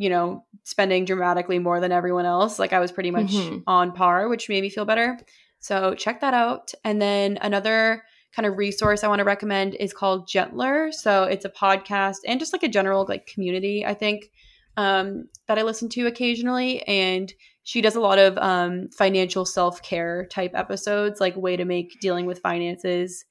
you 0.00 0.08
know, 0.08 0.42
spending 0.64 1.04
dramatically 1.04 1.58
more 1.58 1.78
than 1.78 1.92
everyone 1.92 2.24
else. 2.24 2.58
Like 2.58 2.72
I 2.72 2.80
was 2.80 2.90
pretty 2.90 3.10
much 3.10 3.32
Mhm. 3.34 3.62
on 3.66 3.92
par, 3.92 4.28
which 4.28 4.48
made 4.48 4.62
me 4.62 4.70
feel 4.70 4.86
better. 4.86 5.18
So 5.58 5.94
check 5.94 6.22
that 6.22 6.32
out. 6.32 6.72
And 6.84 7.02
then 7.02 7.38
another 7.42 8.02
kind 8.34 8.46
of 8.46 8.56
resource 8.56 9.04
I 9.04 9.08
want 9.08 9.18
to 9.18 9.24
recommend 9.24 9.74
is 9.74 9.92
called 9.92 10.26
Gentler. 10.26 10.90
So 10.90 11.24
it's 11.24 11.44
a 11.44 11.50
podcast 11.50 12.18
and 12.26 12.40
just 12.40 12.54
like 12.54 12.62
a 12.62 12.68
general 12.68 13.04
like 13.06 13.26
community, 13.26 13.84
I 13.84 13.92
think, 13.92 14.30
um, 14.78 15.28
that 15.48 15.58
I 15.58 15.62
listen 15.62 15.90
to 15.90 16.06
occasionally. 16.06 16.80
And 16.84 17.30
she 17.62 17.82
does 17.82 17.94
a 17.96 18.00
lot 18.00 18.18
of 18.18 18.38
um, 18.38 18.88
financial 18.96 19.44
self 19.44 19.82
care 19.82 20.24
type 20.30 20.52
episodes, 20.54 21.20
like 21.20 21.36
way 21.36 21.56
to 21.58 21.66
make 21.66 22.00
dealing 22.00 22.24
with 22.24 22.40
finances 22.40 23.26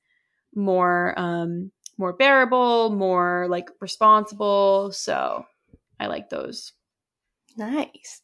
more 0.54 1.16
um, 1.18 1.72
more 1.98 2.14
bearable, 2.14 2.92
more 2.92 3.48
like 3.50 3.70
responsible. 3.82 4.92
So 4.92 5.46
I 6.00 6.08
like 6.08 6.30
those. 6.30 6.74
Nice. 7.58 8.22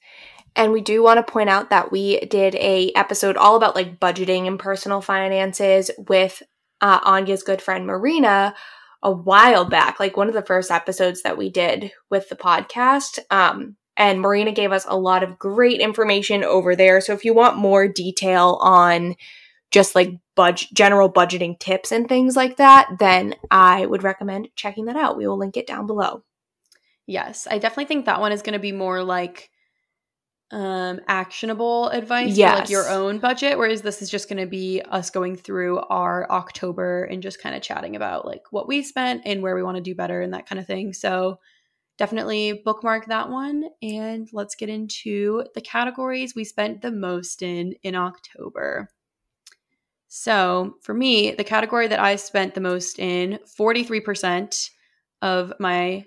And 0.55 0.71
we 0.71 0.81
do 0.81 1.03
want 1.03 1.17
to 1.25 1.31
point 1.31 1.49
out 1.49 1.69
that 1.69 1.91
we 1.91 2.19
did 2.21 2.55
a 2.55 2.91
episode 2.95 3.35
all 3.35 3.55
about 3.55 3.75
like 3.75 3.99
budgeting 3.99 4.47
and 4.47 4.57
personal 4.57 5.01
finances 5.01 5.91
with 6.07 6.41
uh, 6.81 6.99
Anya's 7.03 7.43
good 7.43 7.61
friend 7.61 7.85
Marina 7.85 8.55
a 9.03 9.11
while 9.11 9.65
back, 9.65 9.99
like 9.99 10.17
one 10.17 10.27
of 10.27 10.33
the 10.33 10.45
first 10.45 10.71
episodes 10.71 11.21
that 11.23 11.37
we 11.37 11.49
did 11.49 11.91
with 12.09 12.29
the 12.29 12.35
podcast. 12.35 13.19
Um, 13.29 13.75
and 13.97 14.19
Marina 14.19 14.51
gave 14.51 14.71
us 14.71 14.85
a 14.87 14.97
lot 14.97 15.23
of 15.23 15.37
great 15.37 15.79
information 15.79 16.43
over 16.43 16.75
there. 16.75 16.99
So 17.01 17.13
if 17.13 17.23
you 17.23 17.33
want 17.33 17.57
more 17.57 17.87
detail 17.87 18.57
on 18.61 19.15
just 19.71 19.95
like 19.95 20.11
budget, 20.35 20.69
general 20.73 21.11
budgeting 21.11 21.59
tips 21.59 21.91
and 21.91 22.07
things 22.07 22.35
like 22.35 22.57
that, 22.57 22.89
then 22.99 23.35
I 23.51 23.85
would 23.85 24.03
recommend 24.03 24.49
checking 24.55 24.85
that 24.85 24.97
out. 24.97 25.17
We 25.17 25.27
will 25.27 25.37
link 25.37 25.55
it 25.55 25.67
down 25.67 25.87
below. 25.87 26.23
Yes, 27.07 27.47
I 27.49 27.59
definitely 27.59 27.85
think 27.85 28.05
that 28.05 28.19
one 28.19 28.31
is 28.31 28.41
going 28.41 28.53
to 28.53 28.59
be 28.59 28.71
more 28.71 29.03
like 29.03 29.49
um 30.51 30.99
actionable 31.07 31.89
advice 31.89 32.35
for 32.35 32.43
like 32.43 32.69
your 32.69 32.87
own 32.87 33.17
budget 33.17 33.57
whereas 33.57 33.81
this 33.81 34.03
is 34.03 34.11
just 34.11 34.29
going 34.29 34.39
to 34.39 34.45
be 34.45 34.79
us 34.91 35.09
going 35.09 35.35
through 35.35 35.79
our 35.89 36.29
October 36.29 37.05
and 37.05 37.23
just 37.23 37.41
kind 37.41 37.55
of 37.55 37.63
chatting 37.63 37.95
about 37.95 38.27
like 38.27 38.43
what 38.51 38.67
we 38.67 38.83
spent 38.83 39.23
and 39.25 39.41
where 39.41 39.55
we 39.55 39.63
want 39.63 39.75
to 39.75 39.81
do 39.81 39.95
better 39.95 40.21
and 40.21 40.35
that 40.35 40.47
kind 40.47 40.59
of 40.59 40.67
thing. 40.67 40.93
So 40.93 41.39
definitely 41.97 42.61
bookmark 42.63 43.07
that 43.07 43.29
one 43.29 43.63
and 43.81 44.29
let's 44.33 44.53
get 44.53 44.69
into 44.69 45.43
the 45.55 45.61
categories 45.61 46.35
we 46.35 46.43
spent 46.43 46.81
the 46.81 46.91
most 46.91 47.41
in 47.41 47.73
in 47.81 47.95
October. 47.95 48.87
So, 50.07 50.75
for 50.81 50.93
me, 50.93 51.31
the 51.31 51.43
category 51.43 51.89
that 51.89 51.99
I 51.99 52.15
spent 52.15 52.53
the 52.53 52.61
most 52.61 52.99
in, 52.99 53.37
43% 53.59 54.69
of 55.21 55.51
my 55.59 56.05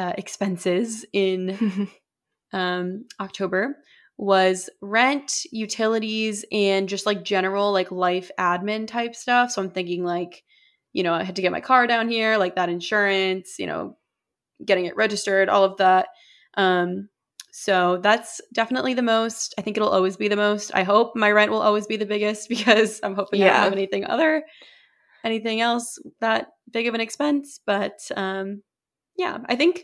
uh, 0.00 0.14
expenses 0.16 1.04
in 1.12 1.88
um, 2.52 3.04
October 3.20 3.76
was 4.16 4.70
rent, 4.80 5.42
utilities, 5.52 6.44
and 6.50 6.88
just 6.88 7.04
like 7.06 7.22
general 7.22 7.70
like 7.72 7.90
life 7.90 8.30
admin 8.38 8.86
type 8.86 9.14
stuff. 9.14 9.50
So 9.50 9.62
I'm 9.62 9.70
thinking 9.70 10.02
like, 10.04 10.42
you 10.94 11.02
know, 11.02 11.12
I 11.12 11.22
had 11.22 11.36
to 11.36 11.42
get 11.42 11.52
my 11.52 11.60
car 11.60 11.86
down 11.86 12.08
here, 12.08 12.38
like 12.38 12.56
that 12.56 12.68
insurance, 12.70 13.56
you 13.58 13.66
know, 13.66 13.96
getting 14.64 14.86
it 14.86 14.96
registered, 14.96 15.48
all 15.50 15.64
of 15.64 15.76
that. 15.78 16.08
Um, 16.56 17.08
so 17.52 17.98
that's 18.02 18.40
definitely 18.54 18.94
the 18.94 19.02
most. 19.02 19.54
I 19.58 19.62
think 19.62 19.76
it'll 19.76 19.88
always 19.90 20.16
be 20.16 20.28
the 20.28 20.36
most. 20.36 20.70
I 20.74 20.82
hope 20.82 21.14
my 21.14 21.30
rent 21.30 21.50
will 21.50 21.62
always 21.62 21.86
be 21.86 21.96
the 21.96 22.06
biggest 22.06 22.48
because 22.54 23.00
I'm 23.02 23.14
hoping 23.14 23.42
I 23.42 23.46
don't 23.46 23.54
Yeah. 23.54 23.64
have 23.64 23.72
anything 23.72 24.06
other, 24.06 24.44
anything 25.24 25.60
else 25.60 25.98
that 26.20 26.48
big 26.70 26.86
of 26.86 26.94
an 26.94 27.00
expense. 27.00 27.60
But 27.66 28.00
um, 28.16 28.62
yeah, 29.16 29.38
I 29.46 29.56
think 29.56 29.82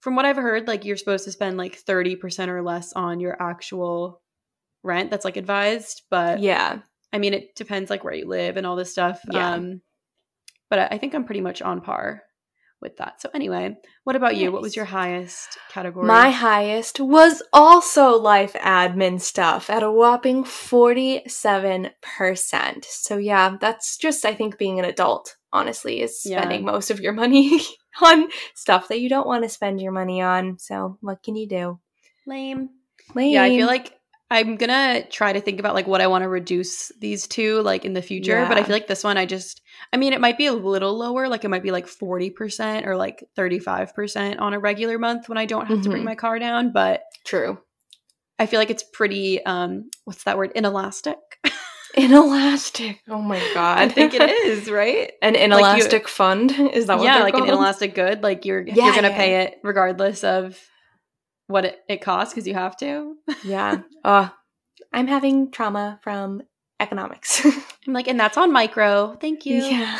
from 0.00 0.14
what 0.16 0.24
I've 0.24 0.36
heard, 0.36 0.68
like 0.68 0.84
you're 0.84 0.96
supposed 0.96 1.24
to 1.24 1.32
spend 1.32 1.56
like 1.56 1.80
30% 1.82 2.48
or 2.48 2.62
less 2.62 2.92
on 2.92 3.18
your 3.20 3.40
actual 3.42 4.20
rent 4.82 5.10
that's 5.10 5.24
like 5.24 5.36
advised. 5.36 6.02
But 6.10 6.40
yeah. 6.40 6.80
I 7.12 7.18
mean, 7.18 7.34
it 7.34 7.54
depends 7.56 7.90
like 7.90 8.04
where 8.04 8.14
you 8.14 8.28
live 8.28 8.56
and 8.56 8.66
all 8.66 8.76
this 8.76 8.92
stuff. 8.92 9.20
Yeah. 9.30 9.54
Um, 9.54 9.80
but 10.70 10.92
I 10.92 10.98
think 10.98 11.14
I'm 11.14 11.24
pretty 11.24 11.40
much 11.40 11.62
on 11.62 11.80
par. 11.80 12.22
with 12.82 12.96
that. 12.98 13.20
So 13.22 13.30
anyway, 13.34 13.74
what 14.04 14.16
about 14.16 14.36
you? 14.36 14.52
What 14.52 14.60
was 14.62 14.76
your 14.76 14.84
highest 14.84 15.56
category? 15.70 16.06
My 16.06 16.30
highest 16.30 17.00
was 17.00 17.42
also 17.52 18.10
life 18.18 18.52
admin 18.52 19.20
stuff 19.20 19.70
at 19.70 19.82
a 19.82 19.90
whopping 19.90 20.44
47%. 20.44 22.84
So, 22.84 23.16
yeah, 23.16 23.56
that's 23.60 23.96
just, 23.96 24.24
I 24.24 24.34
think, 24.34 24.58
being 24.58 24.78
an 24.78 24.84
adult, 24.84 25.36
honestly, 25.52 26.02
is 26.02 26.22
Yeah. 26.24 26.40
spending 26.40 26.64
most 26.64 26.90
of 26.90 27.00
your 27.00 27.12
money 27.12 27.60
on 28.02 28.28
stuff 28.54 28.88
that 28.88 29.00
you 29.00 29.08
don't 29.08 29.26
want 29.26 29.42
to 29.44 29.48
spend 29.48 29.80
your 29.80 29.92
money 29.92 30.20
on. 30.22 30.58
So, 30.58 30.98
what 31.00 31.22
can 31.22 31.36
you 31.36 31.48
do? 31.48 31.78
lame. 32.26 32.70
Lame. 33.14 33.32
Yeah, 33.34 33.42
I 33.44 33.50
feel 33.50 33.66
like 33.68 33.92
I'm 34.30 34.56
gonna 34.56 35.06
try 35.08 35.32
to 35.32 35.40
think 35.40 35.60
about 35.60 35.74
like 35.74 35.86
what 35.86 36.00
I 36.00 36.08
want 36.08 36.22
to 36.22 36.28
reduce 36.28 36.90
these 36.98 37.28
to 37.28 37.62
like 37.62 37.84
in 37.84 37.92
the 37.92 38.02
future. 38.02 38.44
But 38.48 38.58
I 38.58 38.64
feel 38.64 38.74
like 38.74 38.88
this 38.88 39.04
one 39.04 39.16
I 39.16 39.26
just 39.26 39.62
I 39.92 39.96
mean 39.96 40.12
it 40.12 40.20
might 40.20 40.36
be 40.36 40.46
a 40.46 40.52
little 40.52 40.98
lower, 40.98 41.28
like 41.28 41.44
it 41.44 41.48
might 41.48 41.62
be 41.62 41.70
like 41.70 41.86
40% 41.86 42.84
or 42.86 42.96
like 42.96 43.22
35% 43.36 44.40
on 44.40 44.54
a 44.54 44.58
regular 44.58 44.98
month 44.98 45.28
when 45.28 45.38
I 45.38 45.46
don't 45.46 45.66
have 45.66 45.82
to 45.82 45.88
bring 45.90 46.02
Mhm. 46.02 46.06
my 46.06 46.14
car 46.16 46.40
down. 46.40 46.72
But 46.72 47.02
True. 47.24 47.58
I 48.40 48.46
feel 48.46 48.58
like 48.58 48.70
it's 48.70 48.82
pretty 48.82 49.44
um 49.46 49.88
what's 50.04 50.24
that 50.24 50.36
word? 50.36 50.50
Inelastic. 50.56 51.18
Inelastic. 51.96 53.00
Oh 53.08 53.22
my 53.22 53.38
God. 53.54 53.78
I 53.78 53.88
think 53.88 54.14
it 54.14 54.22
is, 54.46 54.70
right? 54.70 55.12
An 55.22 55.32
Like 55.32 55.38
you- 55.40 55.44
inelastic 55.46 56.08
fund? 56.08 56.50
Is 56.52 56.86
that 56.86 56.98
what 56.98 57.04
yeah, 57.04 57.22
like 57.22 57.32
called? 57.34 57.44
an 57.44 57.50
inelastic 57.54 57.94
good. 57.94 58.22
Like 58.22 58.44
you're 58.44 58.60
Yeah, 58.66 58.86
you're 58.86 58.94
gonna 58.94 59.08
yeah. 59.08 59.16
pay 59.16 59.42
it 59.42 59.58
regardless 59.62 60.22
of 60.24 60.58
what 61.46 61.64
it, 61.64 61.78
it 61.88 62.02
costs 62.02 62.34
because 62.34 62.46
you 62.46 62.54
have 62.54 62.76
to. 62.78 63.14
Yeah. 63.44 63.80
Oh, 64.04 64.30
I'm 64.92 65.06
having 65.06 65.50
trauma 65.50 65.98
from 66.02 66.42
economics. 66.80 67.44
I'm 67.86 67.92
like, 67.94 68.08
and 68.08 68.18
that's 68.20 68.36
on 68.36 68.52
micro. 68.52 69.16
Thank 69.20 69.46
you. 69.46 69.56
yeah. 69.62 69.98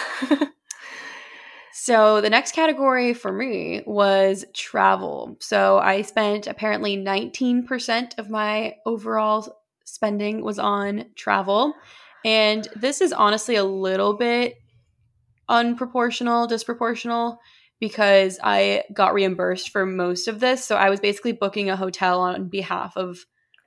So 1.72 2.20
the 2.20 2.30
next 2.30 2.52
category 2.52 3.12
for 3.14 3.30
me 3.30 3.82
was 3.86 4.44
travel. 4.54 5.36
So 5.40 5.78
I 5.78 6.02
spent 6.02 6.46
apparently 6.46 6.96
19% 6.96 8.18
of 8.18 8.28
my 8.30 8.74
overall 8.86 9.56
spending 9.86 10.44
was 10.44 10.58
on 10.58 11.06
travel. 11.14 11.74
And 12.24 12.68
this 12.76 13.00
is 13.00 13.12
honestly 13.12 13.54
a 13.54 13.64
little 13.64 14.14
bit 14.14 14.56
unproportional, 15.48 16.48
disproportional 16.48 17.38
because 17.78 18.38
I 18.42 18.84
got 18.92 19.14
reimbursed 19.14 19.70
for 19.70 19.86
most 19.86 20.28
of 20.28 20.40
this. 20.40 20.64
So 20.64 20.76
I 20.76 20.90
was 20.90 21.00
basically 21.00 21.32
booking 21.32 21.70
a 21.70 21.76
hotel 21.76 22.20
on 22.20 22.48
behalf 22.48 22.96
of 22.96 23.18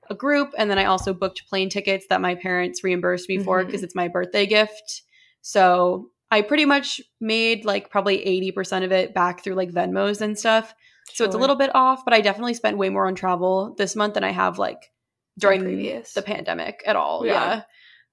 a 0.10 0.16
group 0.16 0.50
and 0.58 0.70
then 0.70 0.80
I 0.80 0.86
also 0.86 1.14
booked 1.14 1.48
plane 1.48 1.70
tickets 1.70 2.08
that 2.10 2.20
my 2.20 2.36
parents 2.36 2.84
reimbursed 2.84 3.30
me 3.30 3.38
for 3.38 3.62
Mhm. 3.62 3.68
because 3.68 3.84
it's 3.84 3.96
my 3.96 4.08
birthday 4.08 4.46
gift. 4.48 5.04
So 5.42 6.10
I 6.32 6.42
pretty 6.42 6.66
much 6.66 7.00
made 7.22 7.64
like 7.64 7.90
probably 7.90 8.26
80% 8.26 8.84
of 8.84 8.92
it 8.92 9.14
back 9.14 9.44
through 9.44 9.56
like 9.56 9.72
Venmos 9.72 10.22
and 10.22 10.38
stuff. 10.38 10.74
So 11.14 11.26
it's 11.26 11.36
a 11.36 11.40
little 11.40 11.56
bit 11.56 11.72
off, 11.74 12.04
but 12.06 12.14
I 12.14 12.22
definitely 12.22 12.54
spent 12.56 12.78
way 12.78 12.90
more 12.90 13.08
on 13.08 13.16
travel 13.16 13.74
this 13.78 13.96
month 13.96 14.16
than 14.16 14.24
I 14.24 14.32
have 14.32 14.58
like 14.60 14.92
during 15.40 15.62
previous. 15.64 16.14
the 16.14 16.22
pandemic 16.22 16.82
at 16.86 16.96
all. 16.96 17.26
Yeah. 17.26 17.62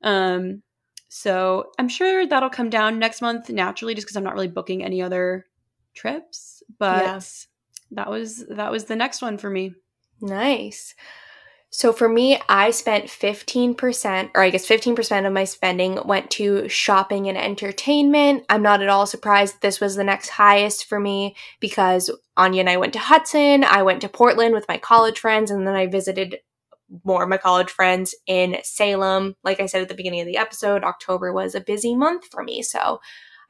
Yeah. 0.02 0.28
Um 0.34 0.62
so 1.08 1.70
I'm 1.78 1.88
sure 1.88 2.26
that'll 2.26 2.50
come 2.50 2.68
down 2.70 2.98
next 2.98 3.22
month 3.22 3.48
naturally 3.48 3.94
just 3.94 4.06
because 4.06 4.16
I'm 4.16 4.24
not 4.24 4.34
really 4.34 4.48
booking 4.48 4.82
any 4.84 5.02
other 5.02 5.46
trips. 5.94 6.62
But 6.78 7.04
Yeah. 7.04 7.20
that 7.92 8.10
was 8.10 8.44
that 8.50 8.70
was 8.72 8.84
the 8.84 8.96
next 8.96 9.22
one 9.22 9.38
for 9.38 9.48
me. 9.50 9.74
Nice. 10.20 10.94
So 11.70 11.92
for 11.92 12.08
me, 12.08 12.40
I 12.48 12.70
spent 12.70 13.06
15%, 13.06 14.30
or 14.34 14.42
I 14.42 14.48
guess 14.50 14.66
15% 14.66 15.26
of 15.26 15.32
my 15.32 15.44
spending 15.44 15.98
went 16.06 16.30
to 16.32 16.68
shopping 16.68 17.28
and 17.28 17.36
entertainment. 17.36 18.44
I'm 18.48 18.62
not 18.62 18.80
at 18.82 18.88
all 18.88 19.04
surprised 19.04 19.60
this 19.60 19.80
was 19.80 19.94
the 19.94 20.04
next 20.04 20.28
highest 20.30 20.86
for 20.86 20.98
me 20.98 21.34
because 21.60 22.08
Anya 22.36 22.60
and 22.60 22.70
I 22.70 22.78
went 22.78 22.92
to 22.94 22.98
Hudson, 22.98 23.64
I 23.64 23.82
went 23.82 24.00
to 24.02 24.08
Portland 24.08 24.54
with 24.54 24.68
my 24.68 24.78
college 24.78 25.18
friends, 25.18 25.50
and 25.50 25.66
then 25.66 25.74
I 25.74 25.86
visited 25.86 26.38
more 27.04 27.22
of 27.22 27.28
my 27.28 27.36
college 27.36 27.70
friends 27.70 28.14
in 28.26 28.56
Salem. 28.62 29.34
Like 29.42 29.60
I 29.60 29.66
said 29.66 29.82
at 29.82 29.88
the 29.88 29.94
beginning 29.94 30.20
of 30.20 30.26
the 30.26 30.36
episode, 30.36 30.84
October 30.84 31.32
was 31.32 31.54
a 31.54 31.60
busy 31.60 31.94
month 31.94 32.26
for 32.30 32.42
me. 32.42 32.62
So 32.62 33.00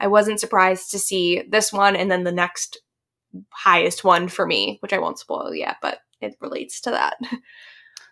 I 0.01 0.07
wasn't 0.07 0.41
surprised 0.41 0.91
to 0.91 0.99
see 0.99 1.43
this 1.49 1.73
one 1.73 1.97
and 1.97 2.11
then 2.11 2.25
the 2.25 2.33
next 2.33 2.79
highest 3.51 4.05
one 4.05 4.29
for 4.29 4.47
me, 4.47 4.79
which 4.81 4.93
I 4.93 4.99
won't 4.99 5.19
spoil 5.19 5.55
yet, 5.55 5.77
but 5.83 5.99
it 6.21 6.37
relates 6.41 6.81
to 6.83 6.91
that. 6.91 7.17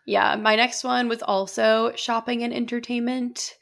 Yeah, 0.06 0.36
my 0.36 0.56
next 0.56 0.84
one 0.84 1.08
was 1.08 1.22
also 1.22 1.92
shopping 1.96 2.42
and 2.42 2.52
entertainment. 2.52 3.54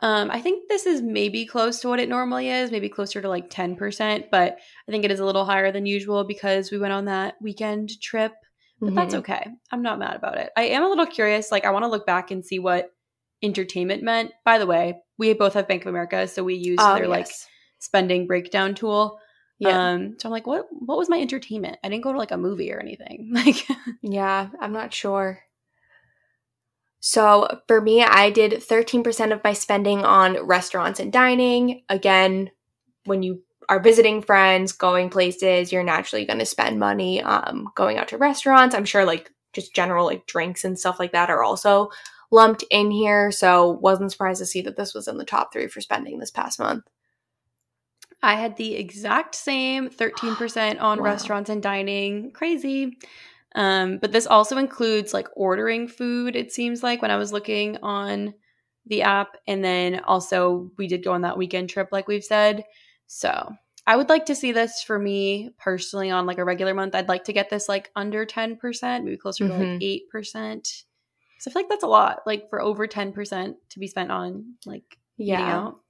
Um, 0.00 0.30
I 0.30 0.40
think 0.40 0.68
this 0.68 0.86
is 0.86 1.00
maybe 1.00 1.46
close 1.46 1.80
to 1.80 1.88
what 1.88 2.00
it 2.00 2.08
normally 2.08 2.50
is, 2.50 2.72
maybe 2.72 2.88
closer 2.88 3.22
to 3.22 3.28
like 3.28 3.48
10%, 3.48 4.24
but 4.30 4.58
I 4.88 4.90
think 4.90 5.04
it 5.04 5.12
is 5.12 5.20
a 5.20 5.24
little 5.24 5.44
higher 5.44 5.70
than 5.70 5.86
usual 5.86 6.24
because 6.24 6.72
we 6.72 6.78
went 6.78 6.92
on 6.92 7.04
that 7.04 7.36
weekend 7.40 8.00
trip. 8.00 8.32
But 8.80 8.94
that's 8.94 9.14
Mhm. 9.14 9.18
okay. 9.18 9.46
I'm 9.70 9.82
not 9.82 9.98
mad 9.98 10.16
about 10.16 10.36
it. 10.38 10.50
I 10.56 10.64
am 10.64 10.82
a 10.82 10.88
little 10.88 11.06
curious. 11.06 11.50
Like, 11.52 11.64
I 11.64 11.70
want 11.70 11.84
to 11.84 11.90
look 11.90 12.06
back 12.06 12.30
and 12.30 12.44
see 12.44 12.58
what 12.58 12.90
entertainment 13.42 14.02
meant. 14.02 14.32
By 14.44 14.58
the 14.58 14.66
way, 14.66 14.96
we 15.18 15.32
both 15.34 15.54
have 15.54 15.68
Bank 15.68 15.82
of 15.82 15.88
America, 15.88 16.26
so 16.28 16.42
we 16.44 16.54
use 16.54 16.80
Oh, 16.80 16.94
their 16.94 17.06
like 17.08 17.28
spending 17.78 18.26
breakdown 18.26 18.74
tool. 18.74 19.18
yeah. 19.58 19.92
Um, 19.92 20.16
so 20.18 20.28
I'm 20.28 20.32
like, 20.32 20.46
what? 20.46 20.66
What 20.70 20.98
was 20.98 21.08
my 21.08 21.20
entertainment? 21.20 21.78
I 21.84 21.88
didn't 21.88 22.02
go 22.04 22.12
to 22.12 22.18
like 22.18 22.32
a 22.32 22.36
movie 22.36 22.72
or 22.72 22.80
anything. 22.80 23.30
Like, 23.34 23.66
Yeah, 24.02 24.48
I'm 24.60 24.72
not 24.72 24.92
sure. 24.92 25.40
So 27.00 27.60
for 27.68 27.80
me, 27.80 28.02
I 28.02 28.30
did 28.30 28.52
13% 28.62 29.32
of 29.32 29.44
my 29.44 29.52
spending 29.52 30.04
on 30.04 30.44
restaurants 30.46 31.00
and 31.00 31.12
dining. 31.12 31.82
Again, 31.88 32.50
when 33.04 33.22
you 33.22 33.42
are 33.68 33.80
visiting 33.80 34.22
friends, 34.22 34.72
going 34.72 35.10
places, 35.10 35.72
you're 35.72 35.82
naturally 35.84 36.24
going 36.24 36.38
to 36.38 36.46
spend 36.46 36.78
money 36.78 37.22
um, 37.22 37.68
going 37.74 37.98
out 37.98 38.08
to 38.08 38.18
restaurants. 38.18 38.74
I'm 38.74 38.84
sure 38.84 39.04
like 39.04 39.30
just 39.52 39.74
general 39.74 40.06
like 40.06 40.26
drinks 40.26 40.64
and 40.64 40.78
stuff 40.78 40.98
like 40.98 41.12
that 41.12 41.30
are 41.30 41.42
also 41.42 41.90
lumped 42.30 42.64
in 42.70 42.90
here. 42.90 43.30
So 43.30 43.70
wasn't 43.70 44.12
surprised 44.12 44.40
to 44.40 44.46
see 44.46 44.62
that 44.62 44.76
this 44.76 44.94
was 44.94 45.08
in 45.08 45.18
the 45.18 45.24
top 45.24 45.52
three 45.52 45.68
for 45.68 45.80
spending 45.80 46.18
this 46.18 46.30
past 46.30 46.58
month. 46.58 46.84
I 48.22 48.34
had 48.36 48.56
the 48.56 48.74
exact 48.74 49.34
same 49.34 49.88
13% 49.90 50.80
on 50.80 50.98
Wow. 51.04 51.04
restaurants 51.04 51.50
and 51.50 51.62
dining. 51.62 52.32
Crazy. 52.32 52.98
Um, 53.54 53.98
but 53.98 54.12
this 54.12 54.26
also 54.26 54.56
includes 54.58 55.14
like 55.14 55.28
ordering 55.36 55.86
food, 55.86 56.34
it 56.34 56.52
seems 56.52 56.82
like, 56.82 57.02
when 57.02 57.10
I 57.12 57.16
was 57.16 57.32
looking 57.32 57.76
on 57.82 58.34
the 58.86 59.02
app. 59.02 59.36
And 59.46 59.64
then 59.64 60.00
also, 60.00 60.70
we 60.76 60.88
did 60.88 61.04
go 61.04 61.12
on 61.12 61.22
that 61.22 61.38
weekend 61.38 61.70
trip, 61.70 61.88
like 61.92 62.08
we've 62.08 62.24
said. 62.24 62.64
So 63.06 63.54
I 63.86 63.96
would 63.96 64.08
like 64.08 64.26
to 64.26 64.34
see 64.34 64.52
this 64.52 64.82
for 64.82 64.98
me 64.98 65.50
personally 65.58 66.10
on 66.10 66.26
like 66.26 66.38
a 66.38 66.44
regular 66.44 66.74
month. 66.74 66.94
I'd 66.94 67.08
like 67.08 67.24
to 67.24 67.32
get 67.32 67.50
this 67.50 67.68
like 67.68 67.90
under 67.94 68.24
10%, 68.24 69.04
maybe 69.04 69.16
closer 69.16 69.46
to 69.46 69.52
like 69.54 69.68
Mhm. 69.68 69.82
8%. 69.82 70.84
So 71.38 71.50
I 71.50 71.52
feel 71.52 71.62
like 71.62 71.68
that's 71.68 71.84
a 71.84 71.88
lot, 71.88 72.20
like 72.26 72.48
for 72.48 72.62
over 72.62 72.86
10% 72.86 73.56
to 73.70 73.78
be 73.78 73.86
spent 73.86 74.10
on 74.10 74.54
like 74.64 74.98
eating 75.18 75.34
Yeah. 75.34 75.58
out. 75.58 75.80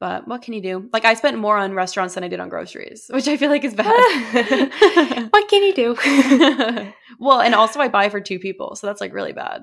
But 0.00 0.26
what 0.26 0.42
can 0.42 0.54
you 0.54 0.60
do? 0.62 0.88
Like 0.92 1.04
I 1.04 1.14
spent 1.14 1.38
more 1.38 1.56
on 1.56 1.72
restaurants 1.74 2.14
than 2.14 2.24
I 2.24 2.28
did 2.28 2.40
on 2.40 2.48
groceries, 2.48 3.06
which 3.10 3.28
I 3.28 3.36
feel 3.36 3.48
like 3.50 3.64
is 3.64 3.74
bad. 3.74 3.86
what 5.30 5.48
can 5.48 5.62
you 5.62 5.72
do? 5.74 5.94
well, 7.18 7.40
and 7.40 7.54
also 7.54 7.80
I 7.80 7.88
buy 7.88 8.08
for 8.08 8.20
two 8.20 8.38
people, 8.38 8.74
so 8.76 8.86
that's 8.86 9.00
like 9.00 9.12
really 9.14 9.32
bad. 9.32 9.62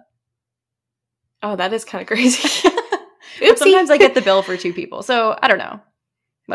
oh, 1.44 1.56
that 1.56 1.74
is 1.74 1.84
kind 1.86 2.02
of 2.02 2.08
crazy. 2.08 2.70
But 3.40 3.58
sometimes 3.58 3.90
I 3.90 3.98
get 3.98 4.14
the 4.14 4.22
bill 4.22 4.44
for 4.44 4.56
two 4.56 4.72
people, 4.74 5.02
so 5.02 5.36
I 5.42 5.48
don't 5.48 5.58
know. 5.58 5.80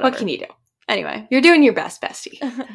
Whatever. 0.02 0.12
What 0.12 0.18
can 0.18 0.28
you 0.28 0.38
do? 0.38 0.46
Anyway, 0.88 1.26
You're 1.30 1.40
doing 1.40 1.62
your 1.62 1.72
best, 1.72 2.00
bestie. 2.00 2.40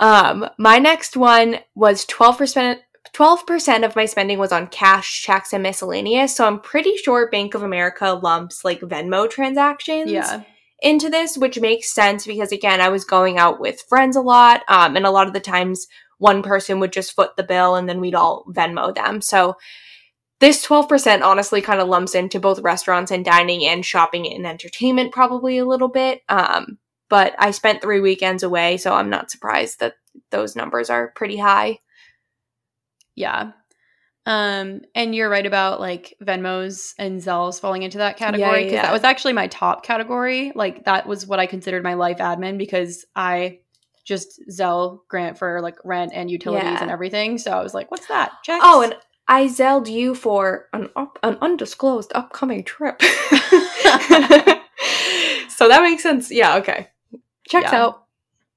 Um, 0.00 0.48
my 0.58 0.78
next 0.78 1.16
one 1.16 1.58
was 1.74 2.04
12%. 2.06 2.78
12% 3.12 3.84
of 3.84 3.94
my 3.94 4.06
spending 4.06 4.38
was 4.38 4.50
on 4.50 4.66
cash, 4.66 5.22
checks, 5.22 5.52
and 5.52 5.62
miscellaneous. 5.62 6.34
So 6.34 6.46
I'm 6.46 6.58
pretty 6.58 6.96
sure 6.96 7.30
Bank 7.30 7.54
of 7.54 7.62
America 7.62 8.18
lumps 8.20 8.64
like 8.64 8.80
Venmo 8.80 9.30
transactions 9.30 10.10
yeah, 10.10 10.42
into 10.82 11.08
this, 11.10 11.38
which 11.38 11.60
makes 11.60 11.94
sense 11.94 12.26
because 12.26 12.50
again, 12.50 12.80
I 12.80 12.88
was 12.88 13.04
going 13.04 13.38
out 13.38 13.60
with 13.60 13.84
friends 13.88 14.16
a 14.16 14.20
lot. 14.20 14.62
Um, 14.68 14.96
and 14.96 15.06
a 15.06 15.10
lot 15.10 15.28
of 15.28 15.32
the 15.32 15.40
times 15.40 15.86
one 16.18 16.42
person 16.42 16.80
would 16.80 16.92
just 16.92 17.14
foot 17.14 17.36
the 17.36 17.44
bill 17.44 17.76
and 17.76 17.88
then 17.88 18.00
we'd 18.00 18.14
all 18.14 18.44
Venmo 18.48 18.92
them. 18.92 19.20
So 19.20 19.56
this 20.44 20.66
12% 20.66 21.22
honestly 21.22 21.62
kind 21.62 21.80
of 21.80 21.88
lumps 21.88 22.14
into 22.14 22.38
both 22.38 22.58
restaurants 22.60 23.10
and 23.10 23.24
dining 23.24 23.64
and 23.64 23.82
shopping 23.84 24.30
and 24.30 24.46
entertainment 24.46 25.10
probably 25.10 25.56
a 25.56 25.64
little 25.64 25.88
bit. 25.88 26.20
Um, 26.28 26.76
but 27.08 27.34
I 27.38 27.50
spent 27.50 27.80
three 27.80 28.00
weekends 28.00 28.42
away, 28.42 28.76
so 28.76 28.92
I'm 28.92 29.08
not 29.08 29.30
surprised 29.30 29.80
that 29.80 29.94
those 30.30 30.54
numbers 30.54 30.90
are 30.90 31.12
pretty 31.16 31.38
high. 31.38 31.78
yeah. 33.14 33.52
Um, 34.26 34.80
and 34.94 35.14
you're 35.14 35.28
right 35.28 35.44
about 35.44 35.80
like 35.80 36.14
Venmos 36.22 36.92
and 36.98 37.20
Zelles 37.20 37.60
falling 37.60 37.82
into 37.82 37.98
that 37.98 38.16
category 38.16 38.40
Yeah, 38.40 38.56
because 38.64 38.72
yeah. 38.72 38.82
that 38.82 38.92
was 38.92 39.04
actually 39.04 39.34
my 39.34 39.48
top 39.48 39.84
category. 39.84 40.50
Like 40.54 40.84
that 40.86 41.06
was 41.06 41.26
what 41.26 41.38
I 41.40 41.46
considered 41.46 41.82
my 41.82 41.92
life 41.94 42.18
admin 42.18 42.56
because 42.56 43.04
I 43.14 43.60
just 44.06 44.40
Zelle 44.50 45.00
grant 45.08 45.38
for 45.38 45.60
like 45.60 45.76
rent 45.84 46.12
and 46.14 46.30
utilities 46.30 46.64
Yeah. 46.70 46.82
and 46.82 46.90
everything. 46.90 47.36
So 47.38 47.50
I 47.50 47.62
was 47.62 47.74
like, 47.74 47.90
what's 47.90 48.06
that? 48.08 48.32
Checks. 48.42 48.62
Oh, 48.66 48.80
and 48.82 48.94
I 49.26 49.46
zelled 49.48 49.88
you 49.88 50.14
for 50.14 50.68
an 50.72 50.90
up, 50.96 51.18
an 51.22 51.38
undisclosed 51.40 52.12
upcoming 52.14 52.62
trip. 52.64 53.00
so 53.02 53.08
that 55.68 55.80
makes 55.82 56.02
sense. 56.02 56.30
Yeah, 56.30 56.56
okay. 56.56 56.88
Checks 57.48 57.72
Yeah. 57.72 57.84
out. 57.84 58.04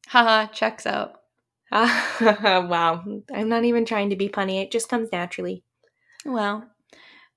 Haha, 0.08 0.47
checks 0.47 0.86
out. 0.86 1.13
wow. 1.71 3.03
I'm 3.34 3.49
not 3.49 3.65
even 3.65 3.86
trying 3.86 4.10
to 4.10 4.15
be 4.15 4.30
punny. 4.30 4.62
It 4.62 4.71
just 4.71 4.89
comes 4.89 5.12
naturally. 5.12 5.63
Well, 6.25 6.69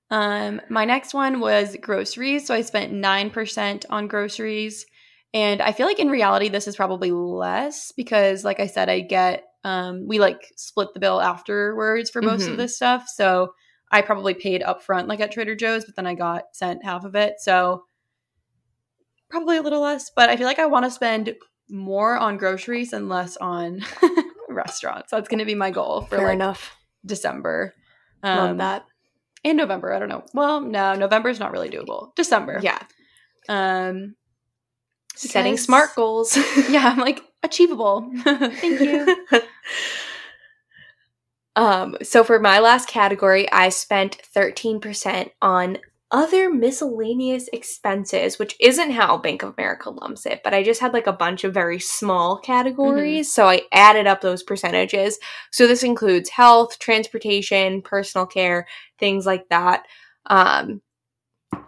um, 0.09 0.61
my 0.69 0.85
next 0.85 1.13
one 1.13 1.39
was 1.39 1.77
groceries. 1.81 2.47
So 2.47 2.53
I 2.53 2.61
spent 2.61 2.93
9% 2.93 3.85
on 3.89 4.07
groceries. 4.07 4.85
And 5.33 5.61
I 5.61 5.71
feel 5.71 5.85
like 5.87 5.99
in 5.99 6.09
reality, 6.09 6.49
this 6.49 6.67
is 6.67 6.75
probably 6.75 7.11
less 7.11 7.93
because, 7.93 8.43
like 8.43 8.59
I 8.59 8.67
said, 8.67 8.89
I 8.89 8.99
get, 8.99 9.45
um, 9.63 10.07
we 10.07 10.19
like 10.19 10.51
split 10.55 10.89
the 10.93 10.99
bill 10.99 11.21
afterwards 11.21 12.09
for 12.09 12.21
most 12.21 12.47
Mhm. 12.47 12.51
of 12.51 12.57
this 12.57 12.75
stuff. 12.75 13.07
So 13.07 13.53
I 13.91 14.01
probably 14.01 14.33
paid 14.33 14.61
upfront, 14.61 15.07
like 15.07 15.19
at 15.19 15.31
Trader 15.31 15.55
Joe's, 15.55 15.85
but 15.85 15.95
then 15.95 16.07
I 16.07 16.15
got 16.15 16.43
sent 16.53 16.83
half 16.85 17.03
of 17.03 17.13
it. 17.15 17.35
So 17.39 17.83
probably 19.29 19.57
a 19.57 19.61
little 19.61 19.81
less, 19.81 20.09
but 20.15 20.29
I 20.29 20.35
feel 20.37 20.47
like 20.47 20.59
I 20.59 20.65
want 20.65 20.85
to 20.85 20.91
spend 20.91 21.35
more 21.69 22.17
on 22.17 22.37
groceries 22.37 22.91
and 22.93 23.07
less 23.09 23.37
on 23.37 23.81
restaurants. 24.49 25.11
That's 25.11 25.29
going 25.29 25.39
to 25.39 25.45
be 25.45 25.55
my 25.55 25.71
goal 25.71 26.01
for 26.01 26.17
Fair 26.17 26.27
like 26.27 26.35
enough. 26.35 26.75
December. 27.05 27.73
Love 28.23 28.49
Um, 28.51 28.57
that. 28.57 28.85
in 29.43 29.55
November. 29.57 29.91
I 29.93 29.99
don't 29.99 30.09
know. 30.09 30.23
Well, 30.33 30.61
no, 30.61 30.93
November's 30.95 31.39
not 31.39 31.51
really 31.51 31.69
doable. 31.69 32.13
December. 32.15 32.59
Yeah. 32.61 32.79
Um 33.49 34.15
Setting 35.29 35.57
smart 35.57 35.95
goals. 35.95 36.37
Yeah, 36.69 36.87
I'm 36.87 36.97
like 36.97 37.21
achievable. 37.43 38.11
Thank 38.23 38.79
you. 38.81 39.25
um, 41.55 41.97
so 42.01 42.23
for 42.23 42.39
my 42.39 42.59
last 42.59 42.87
category, 42.87 43.51
I 43.51 43.69
spent 43.69 44.21
13% 44.35 45.31
on 45.41 45.77
other 46.11 46.53
miscellaneous 46.53 47.47
expenses, 47.53 48.37
which 48.37 48.55
isn't 48.59 48.91
how 48.91 49.17
Bank 49.17 49.43
of 49.43 49.53
America 49.57 49.89
lumps 49.89 50.25
it, 50.25 50.41
but 50.43 50.53
I 50.53 50.61
just 50.61 50.81
had 50.81 50.93
like 50.93 51.07
a 51.07 51.13
bunch 51.13 51.43
of 51.45 51.53
very 51.53 51.79
small 51.79 52.37
categories. 52.37 53.33
So 53.33 53.47
I 53.47 53.61
added 53.71 54.07
up 54.07 54.19
those 54.21 54.43
percentages. 54.43 55.17
So 55.51 55.67
this 55.67 55.83
includes 55.83 56.29
health, 56.29 56.79
transportation, 56.79 57.81
personal 57.81 58.25
care, 58.25 58.67
things 58.99 59.25
like 59.25 59.47
that. 59.49 59.85
Um, 60.25 60.81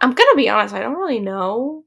I'm 0.00 0.12
gonna 0.12 0.36
be 0.36 0.48
honest, 0.48 0.74
I 0.74 0.80
don't 0.80 0.96
really 0.96 1.20
know. 1.20 1.84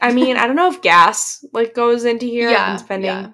I 0.00 0.12
mean, 0.12 0.36
I 0.36 0.46
don't 0.46 0.56
know 0.56 0.70
if 0.70 0.82
gas 0.82 1.44
like 1.52 1.74
goes 1.74 2.04
into 2.04 2.26
here. 2.26 2.50
Yeah, 2.50 2.76
spending 2.76 3.10
yeah. 3.10 3.30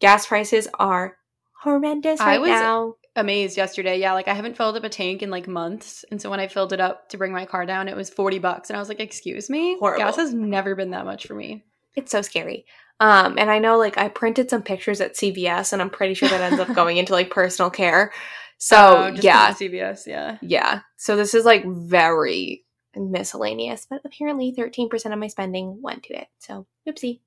gas 0.00 0.26
prices 0.26 0.68
are 0.78 1.16
horrendous 1.62 2.20
I 2.20 2.26
right 2.26 2.40
was- 2.40 2.50
now. 2.50 2.94
Amazed 3.14 3.58
yesterday. 3.58 3.98
Yeah, 4.00 4.14
like 4.14 4.26
I 4.26 4.32
haven't 4.32 4.56
filled 4.56 4.74
up 4.74 4.84
a 4.84 4.88
tank 4.88 5.20
in 5.20 5.28
like 5.28 5.46
months. 5.46 6.02
And 6.10 6.20
so 6.22 6.30
when 6.30 6.40
I 6.40 6.48
filled 6.48 6.72
it 6.72 6.80
up 6.80 7.10
to 7.10 7.18
bring 7.18 7.30
my 7.30 7.44
car 7.44 7.66
down, 7.66 7.86
it 7.88 7.94
was 7.94 8.08
40 8.08 8.38
bucks. 8.38 8.70
And 8.70 8.76
I 8.78 8.80
was 8.80 8.88
like, 8.88 9.00
excuse 9.00 9.50
me? 9.50 9.76
Horrible. 9.78 9.98
Gas 10.06 10.16
has 10.16 10.32
never 10.32 10.74
been 10.74 10.92
that 10.92 11.04
much 11.04 11.26
for 11.26 11.34
me. 11.34 11.62
It's 11.94 12.10
so 12.10 12.22
scary. 12.22 12.64
Um, 13.00 13.36
and 13.36 13.50
I 13.50 13.58
know 13.58 13.76
like 13.76 13.98
I 13.98 14.08
printed 14.08 14.48
some 14.48 14.62
pictures 14.62 15.02
at 15.02 15.14
CVS, 15.14 15.74
and 15.74 15.82
I'm 15.82 15.90
pretty 15.90 16.14
sure 16.14 16.30
that 16.30 16.40
ends 16.40 16.58
up 16.58 16.74
going 16.74 16.96
into 16.96 17.12
like 17.12 17.28
personal 17.30 17.68
care. 17.70 18.14
So 18.56 18.76
Oh, 18.78 19.06
yeah, 19.20 19.52
CVS, 19.52 20.06
yeah. 20.06 20.38
yeah. 20.40 20.80
So 20.96 21.14
this 21.14 21.34
is 21.34 21.44
like 21.44 21.66
very 21.66 22.64
miscellaneous, 22.96 23.86
but 23.88 24.02
apparently 24.04 24.52
13% 24.56 25.12
of 25.12 25.18
my 25.18 25.26
spending 25.28 25.80
went 25.82 26.02
to 26.04 26.14
it. 26.20 26.28
So 26.38 26.66
oopsie. 26.88 27.20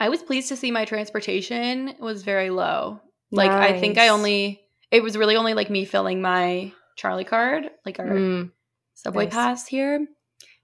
I 0.00 0.08
was 0.08 0.22
pleased 0.22 0.48
to 0.48 0.56
see 0.56 0.70
my 0.70 0.84
transportation 0.84 1.94
was 1.98 2.22
very 2.22 2.50
low. 2.50 3.00
Like 3.30 3.50
I 3.50 3.78
think 3.78 3.98
I 3.98 4.08
only 4.08 4.60
it 4.90 5.02
was 5.02 5.16
really 5.16 5.36
only 5.36 5.54
like 5.54 5.70
me 5.70 5.84
filling 5.84 6.22
my 6.22 6.72
Charlie 6.96 7.24
card, 7.24 7.70
like 7.84 7.98
our 7.98 8.06
Mm, 8.06 8.52
subway 8.94 9.24
nice. 9.24 9.32
pass 9.34 9.66
here. 9.66 10.06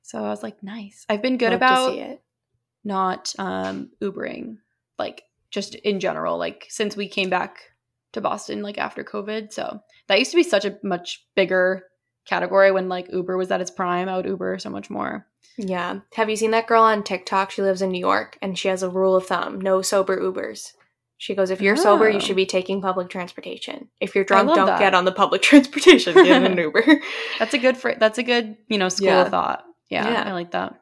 So 0.03 0.19
I 0.19 0.29
was 0.29 0.43
like, 0.43 0.63
nice. 0.63 1.05
I've 1.09 1.23
been 1.23 1.37
good 1.37 1.51
love 1.51 1.57
about 1.57 1.95
it. 1.95 2.23
not 2.85 3.35
um 3.39 3.91
Ubering, 4.03 4.59
like 4.99 5.25
just 5.51 5.75
in 5.77 6.01
general, 6.01 6.39
like 6.39 6.67
since 6.69 6.97
we 6.97 7.09
came 7.09 7.31
back 7.31 7.59
to 8.13 8.21
Boston 8.21 8.63
like 8.63 8.79
after 8.79 9.03
COVID. 9.05 9.53
So 9.53 9.81
that 10.09 10.19
used 10.19 10.31
to 10.31 10.37
be 10.37 10.43
such 10.43 10.65
a 10.65 10.79
much 10.83 11.27
bigger 11.35 11.85
category 12.27 12.71
when 12.73 12.89
like 12.89 13.13
Uber 13.13 13.37
was 13.37 13.51
at 13.51 13.61
its 13.61 13.71
prime. 13.71 14.09
I 14.09 14.17
would 14.17 14.27
Uber 14.27 14.59
so 14.59 14.71
much 14.71 14.91
more. 14.91 15.27
Yeah. 15.57 16.01
Have 16.15 16.29
you 16.31 16.37
seen 16.37 16.51
that 16.53 16.67
girl 16.67 16.83
on 16.83 17.03
TikTok? 17.05 17.51
She 17.51 17.63
lives 17.63 17.83
in 17.83 17.91
New 17.91 17.99
York 18.01 18.39
and 18.43 18.59
she 18.59 18.69
has 18.69 18.83
a 18.83 18.89
rule 18.91 19.15
of 19.15 19.27
thumb 19.27 19.61
no 19.61 19.83
sober 19.83 20.17
Ubers. 20.21 20.73
She 21.17 21.35
goes, 21.35 21.51
if 21.51 21.61
you're 21.63 21.77
sober, 21.77 22.09
you 22.11 22.17
Oh. 22.17 22.21
should 22.21 22.37
be 22.37 22.45
ah. 22.45 22.51
taking 22.51 22.83
public 22.83 23.09
transportation. 23.09 23.89
If 24.01 24.15
you're 24.15 24.25
drunk, 24.25 24.49
don't 24.55 24.67
that. 24.67 24.79
get 24.81 24.95
on 24.95 25.05
the 25.05 25.13
public 25.13 25.43
transportation. 25.49 26.13
Get 26.15 26.43
an 26.43 26.59
Uber. 26.59 26.83
That's 27.39 27.55
a 27.55 27.59
good 27.59 27.77
fr- 27.77 27.93
that's 27.99 28.19
a 28.19 28.23
good, 28.25 28.57
you 28.69 28.79
know, 28.79 28.89
school 28.89 29.07
Yeah. 29.07 29.23
of 29.23 29.29
thought. 29.31 29.65
Yeah, 29.89 30.09
Yeah. 30.11 30.23
I 30.29 30.33
like 30.33 30.51
that. 30.51 30.81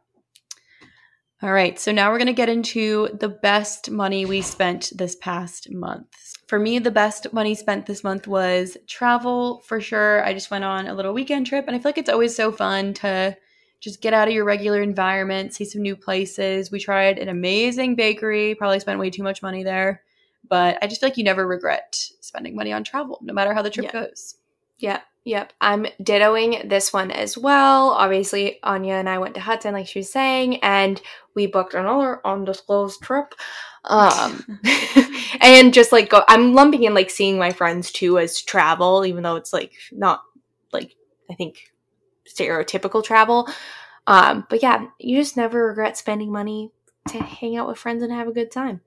All 1.42 1.52
right, 1.52 1.76
so 1.76 1.90
now 1.90 2.12
we're 2.12 2.18
going 2.18 2.28
to 2.28 2.32
get 2.32 2.48
into 2.48 3.08
the 3.18 3.28
best 3.28 3.90
money 3.90 4.24
we 4.24 4.42
spent 4.42 4.92
this 4.94 5.16
past 5.16 5.72
month. 5.72 6.36
For 6.46 6.56
me, 6.56 6.78
the 6.78 6.92
best 6.92 7.32
money 7.32 7.56
spent 7.56 7.86
this 7.86 8.04
month 8.04 8.28
was 8.28 8.76
travel 8.86 9.60
for 9.66 9.80
sure. 9.80 10.24
I 10.24 10.34
just 10.34 10.52
went 10.52 10.62
on 10.62 10.86
a 10.86 10.94
little 10.94 11.12
weekend 11.12 11.48
trip, 11.48 11.64
and 11.66 11.74
I 11.74 11.80
feel 11.80 11.88
like 11.88 11.98
it's 11.98 12.08
always 12.08 12.36
so 12.36 12.52
fun 12.52 12.94
to 12.94 13.36
just 13.80 14.00
get 14.00 14.14
out 14.14 14.28
of 14.28 14.34
your 14.34 14.44
regular 14.44 14.82
environment, 14.82 15.52
see 15.52 15.64
some 15.64 15.82
new 15.82 15.96
places. 15.96 16.70
We 16.70 16.78
tried 16.78 17.18
an 17.18 17.28
amazing 17.28 17.96
bakery, 17.96 18.54
probably 18.54 18.78
spent 18.78 19.00
way 19.00 19.10
too 19.10 19.24
much 19.24 19.42
money 19.42 19.64
there, 19.64 20.02
but 20.48 20.78
I 20.80 20.86
just 20.86 21.00
feel 21.00 21.08
like 21.08 21.18
you 21.18 21.24
never 21.24 21.44
regret 21.44 21.98
spending 22.20 22.54
money 22.54 22.72
on 22.72 22.84
travel, 22.84 23.18
no 23.20 23.34
matter 23.34 23.52
how 23.52 23.62
the 23.62 23.70
trip 23.70 23.86
Yeah. 23.86 24.04
goes. 24.04 24.36
Yep, 24.78 25.02
yep. 25.24 25.52
I'm 25.60 25.86
dittoing 26.02 26.68
this 26.68 26.92
one 26.92 27.10
as 27.12 27.38
well. 27.38 27.90
Obviously, 27.90 28.60
Anya 28.64 28.94
and 28.94 29.08
I 29.08 29.18
went 29.18 29.34
to 29.34 29.40
Hudson, 29.40 29.74
like 29.74 29.86
she 29.86 30.00
was 30.00 30.10
saying, 30.12 30.56
and 30.62 31.00
we 31.34 31.46
booked 31.46 31.74
another 31.74 32.20
undisclosed 32.26 33.02
trip. 33.02 33.34
Um, 33.84 34.60
and 35.40 35.74
just 35.74 35.92
like 35.92 36.10
go, 36.10 36.22
I'm 36.28 36.54
lumping 36.54 36.84
in 36.84 36.94
like 36.94 37.10
seeing 37.10 37.38
my 37.38 37.50
friends 37.50 37.90
too 37.90 38.18
as 38.18 38.40
travel, 38.40 39.04
even 39.04 39.22
though 39.22 39.36
it's 39.36 39.52
like 39.52 39.72
not 39.90 40.22
like 40.72 40.94
I 41.30 41.34
think 41.34 41.72
stereotypical 42.28 43.02
travel. 43.02 43.48
Um, 44.06 44.46
but 44.48 44.62
yeah, 44.62 44.86
you 44.98 45.18
just 45.18 45.36
never 45.36 45.68
regret 45.68 45.96
spending 45.96 46.32
money 46.32 46.72
to 47.08 47.22
hang 47.22 47.56
out 47.56 47.68
with 47.68 47.78
friends 47.78 48.02
and 48.02 48.12
have 48.12 48.28
a 48.28 48.32
good 48.32 48.50
time. 48.50 48.80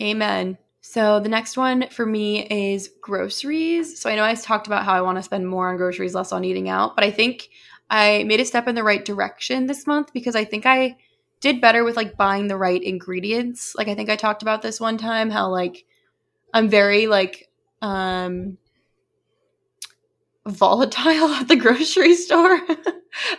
Amen. 0.00 0.58
So 0.80 1.20
the 1.20 1.28
next 1.28 1.56
one 1.56 1.88
for 1.90 2.04
me 2.04 2.46
is 2.46 2.90
groceries. 3.00 4.00
So 4.00 4.10
I 4.10 4.16
know 4.16 4.24
I 4.24 4.34
talked 4.34 4.66
about 4.66 4.84
how 4.84 4.94
I 4.94 5.00
want 5.00 5.16
to 5.16 5.22
spend 5.22 5.48
more 5.48 5.70
on 5.70 5.76
groceries, 5.76 6.14
less 6.14 6.32
on 6.32 6.44
eating 6.44 6.68
out, 6.68 6.96
but 6.96 7.04
I 7.04 7.10
think 7.10 7.48
I 7.88 8.24
made 8.24 8.40
a 8.40 8.44
step 8.44 8.66
in 8.66 8.74
the 8.74 8.82
right 8.82 9.04
direction 9.04 9.66
this 9.66 9.86
month 9.86 10.12
because 10.12 10.34
I 10.34 10.44
think 10.44 10.66
I 10.66 10.96
did 11.42 11.60
better 11.60 11.84
with 11.84 11.96
like 11.96 12.16
buying 12.16 12.46
the 12.46 12.56
right 12.56 12.82
ingredients. 12.82 13.74
Like 13.76 13.88
I 13.88 13.94
think 13.94 14.08
I 14.08 14.16
talked 14.16 14.40
about 14.40 14.62
this 14.62 14.80
one 14.80 14.96
time 14.96 15.28
how 15.28 15.50
like 15.50 15.84
I'm 16.54 16.70
very 16.70 17.06
like 17.06 17.50
um 17.82 18.56
volatile 20.46 21.28
at 21.34 21.48
the 21.48 21.56
grocery 21.56 22.14
store. 22.26 22.58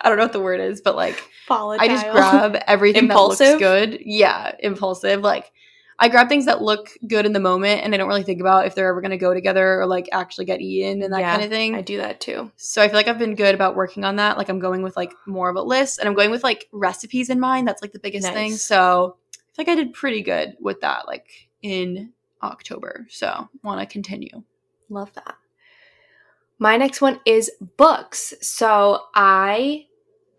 I 0.01 0.09
don't 0.09 0.17
know 0.17 0.25
what 0.25 0.33
the 0.33 0.39
word 0.39 0.59
is, 0.59 0.81
but 0.81 0.95
like 0.95 1.23
volatile. 1.47 1.83
I 1.83 1.87
just 1.87 2.11
grab 2.11 2.61
everything 2.67 3.07
that 3.07 3.15
looks 3.15 3.39
good. 3.39 3.99
Yeah, 4.05 4.53
impulsive. 4.59 5.21
Like 5.21 5.51
I 5.99 6.09
grab 6.09 6.27
things 6.27 6.45
that 6.45 6.61
look 6.61 6.89
good 7.07 7.25
in 7.25 7.33
the 7.33 7.39
moment 7.39 7.81
and 7.83 7.93
I 7.93 7.97
don't 7.97 8.07
really 8.07 8.23
think 8.23 8.41
about 8.41 8.65
if 8.65 8.73
they're 8.75 8.89
ever 8.89 8.99
going 8.99 9.11
to 9.11 9.17
go 9.17 9.33
together 9.33 9.79
or 9.81 9.85
like 9.85 10.09
actually 10.11 10.45
get 10.45 10.59
eaten 10.59 11.03
and 11.03 11.13
that 11.13 11.19
Yeah, 11.21 11.31
kind 11.31 11.43
of 11.43 11.49
thing. 11.49 11.75
I 11.75 11.81
do 11.81 11.97
that 11.97 12.19
too. 12.19 12.51
so 12.57 12.81
I 12.81 12.87
feel 12.87 12.95
like 12.95 13.07
I've 13.07 13.19
been 13.19 13.35
good 13.35 13.53
about 13.55 13.75
working 13.75 14.03
on 14.03 14.15
that. 14.17 14.37
Like 14.37 14.49
I'm 14.49 14.59
going 14.59 14.81
with 14.81 14.97
like 14.97 15.13
more 15.27 15.49
of 15.49 15.55
a 15.55 15.61
list 15.61 15.99
and 15.99 16.07
I'm 16.07 16.15
going 16.15 16.31
with 16.31 16.43
like 16.43 16.67
recipes 16.71 17.29
in 17.29 17.39
mind. 17.39 17.67
That's 17.67 17.81
like 17.81 17.91
the 17.93 17.99
biggest 17.99 18.27
thing. 18.27 18.53
So 18.53 19.17
I 19.35 19.37
feel 19.55 19.65
like 19.65 19.69
I 19.69 19.75
did 19.75 19.93
pretty 19.93 20.21
good 20.23 20.55
with 20.59 20.81
that 20.81 21.05
like 21.07 21.47
in 21.61 22.11
October. 22.41 23.05
So 23.09 23.47
want 23.63 23.79
to 23.79 23.85
continue. 23.85 24.43
Love 24.89 25.13
that. 25.13 25.35
My 26.59 26.77
next 26.77 27.01
one 27.01 27.19
is 27.25 27.51
books. 27.77 28.33
So 28.41 29.03
I 29.15 29.85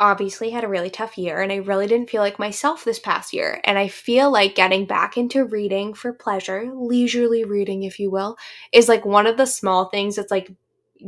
obviously 0.00 0.50
had 0.50 0.64
a 0.64 0.68
really 0.68 0.90
tough 0.90 1.16
year 1.16 1.40
and 1.40 1.52
I 1.52 1.57
really 1.57 1.87
didn't 1.87 2.11
feel 2.11 2.22
like 2.22 2.38
myself 2.38 2.85
this 2.85 2.98
past 2.98 3.33
year. 3.33 3.61
And 3.64 3.78
I 3.78 3.88
feel 3.88 4.30
like 4.30 4.54
getting 4.54 4.87
back 4.87 5.16
into 5.16 5.44
reading 5.44 5.94
for 5.94 6.12
pleasure, 6.12 6.70
leisurely 6.74 7.44
reading, 7.44 7.85
if 7.85 7.98
you 7.98 8.11
will, 8.11 8.37
is 8.72 8.88
like 8.88 9.04
one 9.04 9.26
of 9.26 9.37
the 9.37 9.46
small 9.46 9.87
things 9.87 10.16
that's 10.16 10.30
like 10.30 10.50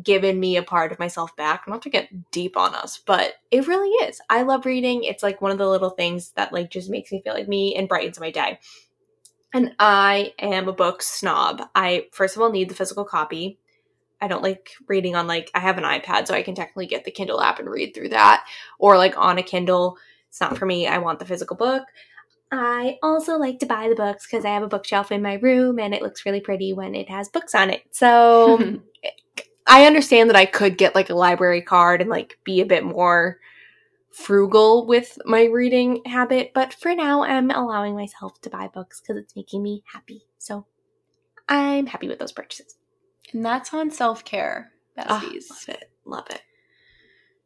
given 0.03 0.39
me 0.39 0.57
a 0.57 0.63
part 0.63 0.93
of 0.93 0.99
myself 0.99 1.35
back. 1.37 1.67
Not 1.67 1.83
to 1.83 1.91
get 1.91 2.31
deep 2.31 2.57
on 2.57 2.75
us, 2.75 2.99
but 2.99 3.35
it 3.51 3.67
really 3.67 3.91
is. 4.09 4.21
I 4.31 4.43
love 4.43 4.67
reading. 4.67 5.05
It's 5.05 5.23
like 5.23 5.41
one 5.41 5.51
of 5.51 5.59
the 5.59 5.69
little 5.69 5.91
things 5.91 6.31
that 6.33 6.53
like 6.53 6.71
just 6.71 6.91
makes 6.91 7.11
me 7.11 7.23
feel 7.23 7.35
like 7.35 7.49
me 7.49 7.75
and 7.75 7.89
brightens 7.89 8.21
my 8.21 8.31
day. 8.31 8.59
And 9.53 9.75
I 9.79 10.35
am 10.39 10.69
a 10.69 10.73
book 10.73 11.03
snob. 11.03 11.63
I 11.75 12.07
first 12.13 12.37
of 12.37 12.43
all 12.43 12.51
need 12.51 12.69
the 12.69 12.75
physical 12.75 13.05
copy. 13.05 13.59
I 14.21 14.29
don't 14.29 14.43
like 14.43 14.71
reading 14.89 15.15
on 15.15 15.27
like 15.27 15.51
I 15.55 15.61
have 15.61 15.79
an 15.79 15.85
iPad, 15.85 16.27
so 16.27 16.35
I 16.35 16.43
can 16.43 16.55
technically 16.55 16.87
get 16.87 17.05
the 17.05 17.11
Kindle 17.11 17.41
app 17.41 17.59
and 17.59 17.69
read 17.69 17.95
through 17.95 18.11
that, 18.11 18.47
or 18.79 18.97
like 18.97 19.17
on 19.17 19.39
a 19.39 19.43
Kindle. 19.43 19.99
It's 20.29 20.41
not 20.41 20.59
for 20.59 20.67
me. 20.67 20.87
I 20.87 20.99
want 20.99 21.19
the 21.19 21.25
physical 21.25 21.57
book. 21.57 21.85
I 22.53 22.99
also 23.03 23.39
like 23.39 23.59
to 23.61 23.67
buy 23.67 23.89
the 23.89 23.95
books 23.95 24.27
because 24.27 24.45
I 24.45 24.51
have 24.51 24.63
a 24.63 24.69
bookshelf 24.69 25.11
in 25.11 25.23
my 25.23 25.35
room 25.35 25.79
and 25.79 25.93
it 25.93 26.03
looks 26.03 26.25
really 26.25 26.41
pretty 26.41 26.73
when 26.73 26.95
it 26.95 27.09
has 27.11 27.29
books 27.29 27.55
on 27.55 27.71
it. 27.71 27.83
So 27.91 28.81
I 29.67 29.87
understand 29.87 30.31
that 30.31 30.37
I 30.37 30.47
could 30.47 30.79
get 30.79 30.95
like 30.95 31.11
a 31.11 31.15
library 31.15 31.63
card 31.63 32.01
and 32.01 32.11
like 32.11 32.39
be 32.45 32.61
a 32.61 32.67
bit 32.67 32.85
more 32.85 33.39
frugal 34.13 34.87
with 34.87 35.19
my 35.27 35.45
reading 35.45 36.03
habit, 36.07 36.53
but 36.55 36.73
for 36.73 36.95
now 36.95 37.23
I'm 37.23 37.51
allowing 37.51 37.97
myself 37.97 38.41
to 38.43 38.51
buy 38.51 38.69
books 38.69 39.01
because 39.01 39.21
it's 39.23 39.37
making 39.37 39.63
me 39.63 39.83
happy. 39.93 40.23
So 40.39 40.67
I'm 41.49 41.87
happy 41.87 42.09
with 42.09 42.19
those 42.19 42.33
purchases. 42.33 42.77
And 43.33 43.45
that's 43.45 43.73
on 43.75 43.91
self 43.91 44.25
care, 44.25 44.73
Ah, 44.99 45.21
besties. 45.21 45.51
love 45.51 45.69
it. 45.69 45.91
Love 46.05 46.27
it. 46.31 46.43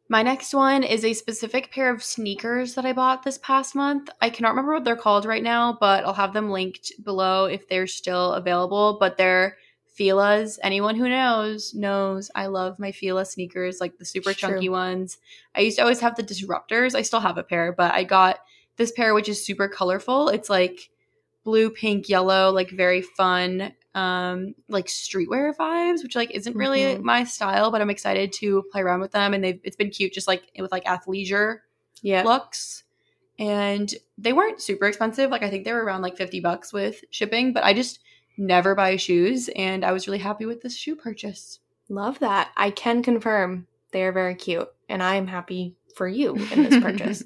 My 0.09 0.23
next 0.23 0.53
one 0.53 0.83
is 0.83 1.05
a 1.05 1.13
specific 1.13 1.71
pair 1.71 1.89
of 1.89 2.03
sneakers 2.03 2.75
that 2.75 2.85
I 2.85 2.91
bought 2.91 3.23
this 3.23 3.37
past 3.37 3.75
month. 3.75 4.09
I 4.19 4.29
cannot 4.29 4.49
remember 4.49 4.73
what 4.73 4.83
they're 4.83 4.97
called 4.97 5.25
right 5.25 5.41
now, 5.43 5.77
but 5.79 6.03
I'll 6.03 6.13
have 6.13 6.33
them 6.33 6.49
linked 6.49 6.91
below 7.03 7.45
if 7.45 7.67
they're 7.69 7.87
still 7.87 8.33
available. 8.33 8.97
But 8.99 9.15
they're 9.17 9.55
Fila's. 9.85 10.59
Anyone 10.63 10.95
who 10.95 11.07
knows 11.07 11.73
knows 11.73 12.29
I 12.35 12.47
love 12.47 12.77
my 12.77 12.91
Fila 12.91 13.25
sneakers, 13.25 13.79
like 13.79 13.97
the 13.97 14.05
super 14.05 14.33
true. 14.33 14.49
chunky 14.49 14.67
ones. 14.69 15.17
I 15.55 15.61
used 15.61 15.77
to 15.77 15.83
always 15.83 16.01
have 16.01 16.15
the 16.15 16.23
disruptors. 16.23 16.93
I 16.93 17.03
still 17.03 17.19
have 17.21 17.37
a 17.37 17.43
pair, 17.43 17.71
but 17.71 17.93
I 17.93 18.03
got 18.03 18.39
this 18.77 18.91
pair 18.91 19.13
which 19.13 19.29
is 19.29 19.45
super 19.45 19.67
colorful. 19.69 20.27
It's 20.29 20.49
like 20.49 20.89
blue, 21.43 21.69
pink, 21.69 22.09
yellow, 22.09 22.51
like 22.51 22.69
very 22.71 23.01
fun, 23.01 23.73
um, 23.93 24.55
like 24.69 24.85
streetwear 24.87 25.55
vibes, 25.55 26.03
which 26.03 26.15
like 26.15 26.31
isn't 26.31 26.55
really 26.55 26.81
Mhm. 26.81 27.01
my 27.01 27.23
style, 27.23 27.71
but 27.71 27.81
I'm 27.81 27.89
excited 27.89 28.31
to 28.33 28.63
play 28.71 28.81
around 28.81 29.01
with 29.01 29.11
them. 29.11 29.33
And 29.33 29.43
they've 29.43 29.59
it's 29.63 29.75
been 29.75 29.89
cute, 29.89 30.13
just 30.13 30.27
like 30.27 30.43
with 30.57 30.71
like 30.71 30.85
athleisure 30.85 31.59
Yeah. 32.01 32.23
looks. 32.23 32.83
And 33.39 33.93
they 34.17 34.33
weren't 34.33 34.61
super 34.61 34.85
expensive. 34.87 35.31
Like 35.31 35.43
I 35.43 35.49
think 35.49 35.65
they 35.65 35.73
were 35.73 35.83
around 35.83 36.01
like 36.03 36.15
50 36.17 36.39
bucks 36.39 36.71
with 36.71 37.03
shipping, 37.09 37.53
but 37.53 37.63
I 37.63 37.73
just 37.73 37.99
never 38.37 38.75
buy 38.75 38.95
shoes 38.95 39.49
and 39.55 39.83
I 39.83 39.91
was 39.91 40.07
really 40.07 40.19
happy 40.19 40.45
with 40.45 40.61
this 40.61 40.75
shoe 40.75 40.95
purchase. 40.95 41.59
Love 41.89 42.19
that. 42.19 42.51
I 42.55 42.71
can 42.71 43.03
confirm 43.03 43.67
they 43.91 44.03
are 44.03 44.13
very 44.13 44.35
cute, 44.35 44.69
and 44.87 45.03
I 45.03 45.15
am 45.15 45.27
happy 45.27 45.75
for 45.95 46.07
you 46.07 46.35
in 46.35 46.63
this 46.63 46.79
purchase. 46.81 47.23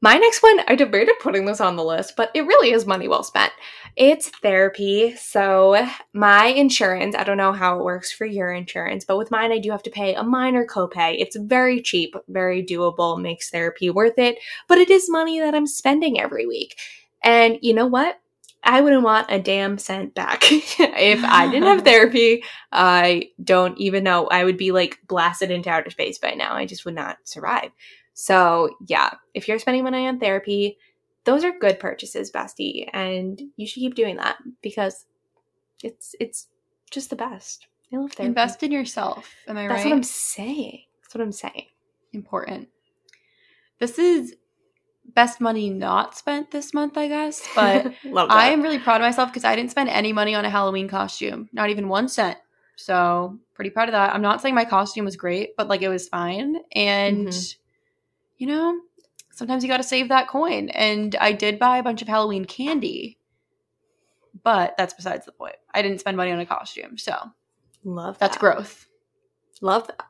My 0.00 0.16
next 0.16 0.44
one, 0.44 0.60
I 0.68 0.76
debated 0.76 1.16
putting 1.20 1.44
this 1.44 1.60
on 1.60 1.74
the 1.74 1.82
list, 1.82 2.14
but 2.16 2.30
it 2.32 2.46
really 2.46 2.70
is 2.70 2.86
money 2.86 3.08
well 3.08 3.24
spent. 3.24 3.52
It's 3.96 4.28
therapy. 4.28 5.16
So, 5.16 5.88
my 6.12 6.46
insurance, 6.46 7.16
I 7.16 7.24
don't 7.24 7.36
know 7.36 7.52
how 7.52 7.78
it 7.78 7.84
works 7.84 8.12
for 8.12 8.24
your 8.24 8.52
insurance, 8.52 9.04
but 9.04 9.18
with 9.18 9.32
mine, 9.32 9.50
I 9.50 9.58
do 9.58 9.72
have 9.72 9.82
to 9.82 9.90
pay 9.90 10.14
a 10.14 10.22
minor 10.22 10.64
copay. 10.64 11.16
It's 11.18 11.34
very 11.34 11.82
cheap, 11.82 12.14
very 12.28 12.64
doable, 12.64 13.20
makes 13.20 13.50
therapy 13.50 13.90
worth 13.90 14.18
it, 14.18 14.38
but 14.68 14.78
it 14.78 14.88
is 14.88 15.10
money 15.10 15.40
that 15.40 15.54
I'm 15.54 15.66
spending 15.66 16.20
every 16.20 16.46
week. 16.46 16.76
And 17.24 17.58
you 17.60 17.74
know 17.74 17.86
what? 17.86 18.20
I 18.62 18.80
wouldn't 18.80 19.02
want 19.02 19.30
a 19.30 19.40
damn 19.40 19.78
cent 19.78 20.14
back. 20.14 20.44
if 20.50 21.24
I 21.24 21.50
didn't 21.50 21.68
have 21.68 21.82
therapy, 21.84 22.44
I 22.70 23.30
don't 23.42 23.78
even 23.78 24.04
know. 24.04 24.26
I 24.28 24.44
would 24.44 24.58
be 24.58 24.70
like 24.70 25.00
blasted 25.08 25.50
into 25.50 25.70
outer 25.70 25.90
space 25.90 26.18
by 26.18 26.32
now. 26.32 26.54
I 26.54 26.66
just 26.66 26.84
would 26.84 26.94
not 26.94 27.18
survive. 27.24 27.70
So, 28.20 28.70
yeah, 28.88 29.10
if 29.32 29.46
you're 29.46 29.60
spending 29.60 29.84
money 29.84 30.08
on 30.08 30.18
therapy, 30.18 30.76
those 31.22 31.44
are 31.44 31.56
good 31.56 31.78
purchases, 31.78 32.32
bestie, 32.32 32.90
and 32.92 33.40
you 33.56 33.64
should 33.64 33.78
keep 33.78 33.94
doing 33.94 34.16
that 34.16 34.38
because 34.60 35.06
it's 35.84 36.16
it's 36.18 36.48
just 36.90 37.10
the 37.10 37.16
best. 37.16 37.68
I 37.92 37.96
love 37.96 38.10
therapy. 38.10 38.30
Invest 38.30 38.64
in 38.64 38.72
yourself. 38.72 39.32
Am 39.46 39.56
I 39.56 39.68
That's 39.68 39.70
right? 39.70 39.76
That's 39.76 39.84
what 39.84 39.92
I'm 39.92 40.02
saying. 40.02 40.82
That's 41.00 41.14
what 41.14 41.22
I'm 41.22 41.30
saying. 41.30 41.66
Important. 42.12 42.68
This 43.78 44.00
is 44.00 44.34
best 45.14 45.40
money 45.40 45.70
not 45.70 46.18
spent 46.18 46.50
this 46.50 46.74
month, 46.74 46.98
I 46.98 47.06
guess. 47.06 47.48
But. 47.54 47.92
I 48.12 48.48
am 48.50 48.62
really 48.62 48.80
proud 48.80 49.00
of 49.00 49.04
myself 49.04 49.30
because 49.30 49.44
I 49.44 49.54
didn't 49.54 49.70
spend 49.70 49.90
any 49.90 50.12
money 50.12 50.34
on 50.34 50.44
a 50.44 50.50
Halloween 50.50 50.88
costume, 50.88 51.48
not 51.52 51.70
even 51.70 51.88
one 51.88 52.08
cent. 52.08 52.38
So 52.74 53.38
pretty 53.54 53.70
proud 53.70 53.88
of 53.88 53.92
that. 53.92 54.12
I'm 54.12 54.22
not 54.22 54.42
saying 54.42 54.56
my 54.56 54.64
costume 54.64 55.04
was 55.04 55.14
great, 55.14 55.50
but 55.56 55.68
like 55.68 55.82
it 55.82 55.88
was 55.88 56.08
fine. 56.08 56.56
And 56.72 57.28
Mhm. 57.28 57.56
You 58.38 58.46
know, 58.46 58.80
sometimes 59.32 59.62
you 59.62 59.68
got 59.68 59.78
to 59.78 59.82
save 59.82 60.08
that 60.08 60.28
coin. 60.28 60.70
And 60.70 61.14
I 61.20 61.32
did 61.32 61.58
buy 61.58 61.78
a 61.78 61.82
bunch 61.82 62.02
of 62.02 62.08
Halloween 62.08 62.44
candy, 62.44 63.18
but 64.42 64.74
that's 64.78 64.94
besides 64.94 65.26
the 65.26 65.32
point. 65.32 65.56
I 65.74 65.82
didn't 65.82 66.00
spend 66.00 66.16
money 66.16 66.32
on 66.32 66.40
a 66.40 66.46
costume, 66.46 66.96
so 66.96 67.14
love 67.84 68.18
that's 68.18 68.36
growth. 68.36 68.86
Love 69.60 69.86
that. 69.88 70.04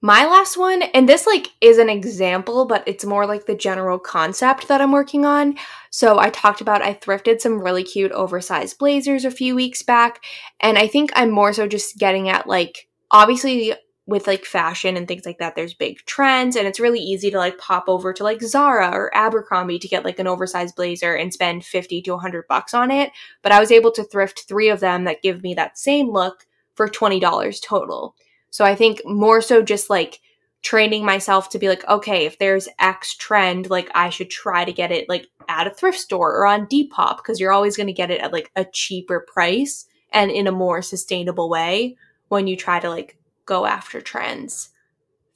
My 0.00 0.26
last 0.26 0.56
one, 0.56 0.82
and 0.82 1.08
this 1.08 1.26
like 1.26 1.48
is 1.60 1.78
an 1.78 1.88
example, 1.88 2.66
but 2.66 2.86
it's 2.86 3.04
more 3.04 3.26
like 3.26 3.46
the 3.46 3.56
general 3.56 3.98
concept 3.98 4.68
that 4.68 4.80
I'm 4.80 4.92
working 4.92 5.26
on. 5.26 5.56
So 5.90 6.20
I 6.20 6.30
talked 6.30 6.60
about 6.60 6.82
I 6.82 6.94
thrifted 6.94 7.40
some 7.40 7.60
really 7.60 7.82
cute 7.82 8.12
oversized 8.12 8.78
blazers 8.78 9.24
a 9.24 9.30
few 9.30 9.56
weeks 9.56 9.82
back, 9.82 10.22
and 10.60 10.78
I 10.78 10.86
think 10.86 11.10
I'm 11.14 11.30
more 11.30 11.52
so 11.52 11.66
just 11.66 11.98
getting 11.98 12.28
at 12.28 12.46
like 12.46 12.88
obviously 13.10 13.74
with 14.08 14.26
like 14.26 14.46
fashion 14.46 14.96
and 14.96 15.06
things 15.06 15.26
like 15.26 15.36
that, 15.38 15.54
there's 15.54 15.74
big 15.74 15.98
trends, 16.06 16.56
and 16.56 16.66
it's 16.66 16.80
really 16.80 16.98
easy 16.98 17.30
to 17.30 17.36
like 17.36 17.58
pop 17.58 17.84
over 17.88 18.14
to 18.14 18.24
like 18.24 18.40
Zara 18.40 18.88
or 18.90 19.14
Abercrombie 19.14 19.78
to 19.78 19.86
get 19.86 20.02
like 20.02 20.18
an 20.18 20.26
oversized 20.26 20.76
blazer 20.76 21.14
and 21.14 21.32
spend 21.32 21.62
50 21.62 22.00
to 22.00 22.12
100 22.12 22.48
bucks 22.48 22.72
on 22.72 22.90
it. 22.90 23.12
But 23.42 23.52
I 23.52 23.60
was 23.60 23.70
able 23.70 23.92
to 23.92 24.02
thrift 24.04 24.46
three 24.48 24.70
of 24.70 24.80
them 24.80 25.04
that 25.04 25.20
give 25.20 25.42
me 25.42 25.52
that 25.54 25.78
same 25.78 26.10
look 26.10 26.46
for 26.74 26.88
$20 26.88 27.62
total. 27.62 28.16
So 28.48 28.64
I 28.64 28.74
think 28.74 29.02
more 29.04 29.42
so 29.42 29.60
just 29.60 29.90
like 29.90 30.20
training 30.62 31.04
myself 31.04 31.50
to 31.50 31.58
be 31.58 31.68
like, 31.68 31.86
okay, 31.86 32.24
if 32.24 32.38
there's 32.38 32.66
X 32.78 33.14
trend, 33.14 33.68
like 33.68 33.90
I 33.94 34.08
should 34.08 34.30
try 34.30 34.64
to 34.64 34.72
get 34.72 34.90
it 34.90 35.06
like 35.06 35.26
at 35.50 35.66
a 35.66 35.70
thrift 35.70 35.98
store 35.98 36.34
or 36.34 36.46
on 36.46 36.66
Depop 36.66 37.18
because 37.18 37.38
you're 37.38 37.52
always 37.52 37.76
going 37.76 37.88
to 37.88 37.92
get 37.92 38.10
it 38.10 38.22
at 38.22 38.32
like 38.32 38.50
a 38.56 38.64
cheaper 38.64 39.20
price 39.20 39.84
and 40.14 40.30
in 40.30 40.46
a 40.46 40.52
more 40.52 40.80
sustainable 40.80 41.50
way 41.50 41.98
when 42.28 42.46
you 42.46 42.56
try 42.56 42.80
to 42.80 42.88
like 42.88 43.17
go 43.48 43.64
after 43.66 44.00
trends 44.00 44.68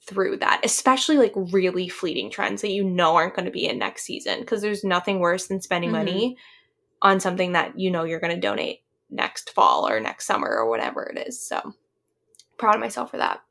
through 0.05 0.37
that, 0.37 0.61
especially 0.63 1.17
like 1.17 1.33
really 1.35 1.87
fleeting 1.89 2.29
trends 2.29 2.61
that 2.61 2.71
you 2.71 2.83
know 2.83 3.15
aren't 3.15 3.35
going 3.35 3.45
to 3.45 3.51
be 3.51 3.65
in 3.67 3.79
next 3.79 4.03
season 4.03 4.39
because 4.41 4.61
there's 4.61 4.83
nothing 4.83 5.19
worse 5.19 5.47
than 5.47 5.61
spending 5.61 5.89
Mhm. 5.89 5.93
money 5.93 6.37
on 7.01 7.19
something 7.19 7.53
that 7.53 7.77
you 7.79 7.89
know 7.89 8.03
you're 8.03 8.19
going 8.19 8.35
to 8.35 8.39
donate 8.47 8.81
next 9.09 9.49
fall 9.51 9.87
or 9.87 9.99
next 9.99 10.25
summer 10.25 10.49
or 10.49 10.69
whatever 10.69 11.03
it 11.03 11.27
is. 11.27 11.45
So 11.45 11.73
proud 12.57 12.75
of 12.75 12.81
myself 12.81 13.11
for 13.11 13.17
that. 13.17 13.41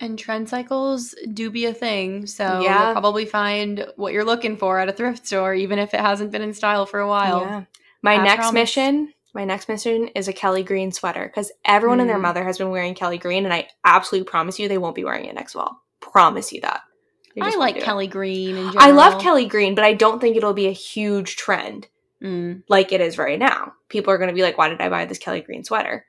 And 0.00 0.18
trend 0.18 0.48
cycles 0.48 1.14
do 1.32 1.50
be 1.50 1.64
a 1.66 1.72
thing, 1.74 2.26
so 2.26 2.60
Yeah. 2.60 2.84
you'll 2.86 2.92
probably 2.92 3.24
find 3.26 3.86
what 3.96 4.12
you're 4.12 4.24
looking 4.24 4.56
for 4.56 4.80
at 4.80 4.88
a 4.88 4.92
thrift 4.92 5.26
store, 5.26 5.54
even 5.54 5.78
if 5.78 5.94
it 5.94 6.00
hasn't 6.00 6.32
been 6.32 6.42
in 6.42 6.52
style 6.52 6.84
for 6.86 6.98
a 7.00 7.08
while. 7.08 7.40
Yeah. 7.40 7.64
My 8.02 8.14
I 8.16 8.24
next 8.24 8.36
promise. 8.46 8.52
mission, 8.54 9.13
my 9.34 9.44
next 9.44 9.68
mission 9.68 10.08
is 10.08 10.28
a 10.28 10.32
Kelly 10.32 10.62
Green 10.62 10.92
sweater 10.92 11.26
because 11.26 11.50
everyone 11.64 12.00
and 12.00 12.08
their 12.08 12.18
Mm. 12.18 12.22
mother 12.22 12.44
has 12.44 12.58
been 12.58 12.70
wearing 12.70 12.94
Kelly 12.94 13.18
Green, 13.18 13.44
and 13.44 13.52
I 13.52 13.68
absolutely 13.84 14.28
promise 14.30 14.58
you 14.58 14.68
they 14.68 14.78
won't 14.78 14.94
be 14.94 15.04
wearing 15.04 15.24
it 15.26 15.34
next 15.34 15.54
fall. 15.54 15.80
Promise 16.00 16.52
you 16.52 16.60
that. 16.62 16.82
I 17.40 17.56
like 17.56 17.76
it. 17.76 17.82
Kelly 17.82 18.06
Green 18.06 18.56
I 18.76 18.92
love. 18.92 19.20
Kelly 19.20 19.46
Green, 19.46 19.74
but 19.74 19.84
I 19.84 19.94
don't 19.94 20.20
think 20.20 20.36
it'll 20.36 20.52
be 20.54 20.68
a 20.68 20.72
huge 20.72 21.34
trend 21.36 21.88
Mm. 22.22 22.62
like 22.68 22.92
it 22.92 23.00
is 23.00 23.18
right 23.18 23.38
now. 23.38 23.72
People 23.88 24.12
are 24.12 24.18
going 24.18 24.28
to 24.28 24.34
be 24.34 24.42
like, 24.42 24.56
"Why 24.56 24.68
did 24.68 24.80
I 24.80 24.88
buy 24.88 25.04
this 25.04 25.18
Kelly 25.18 25.40
Green 25.40 25.64
sweater?" 25.64 26.06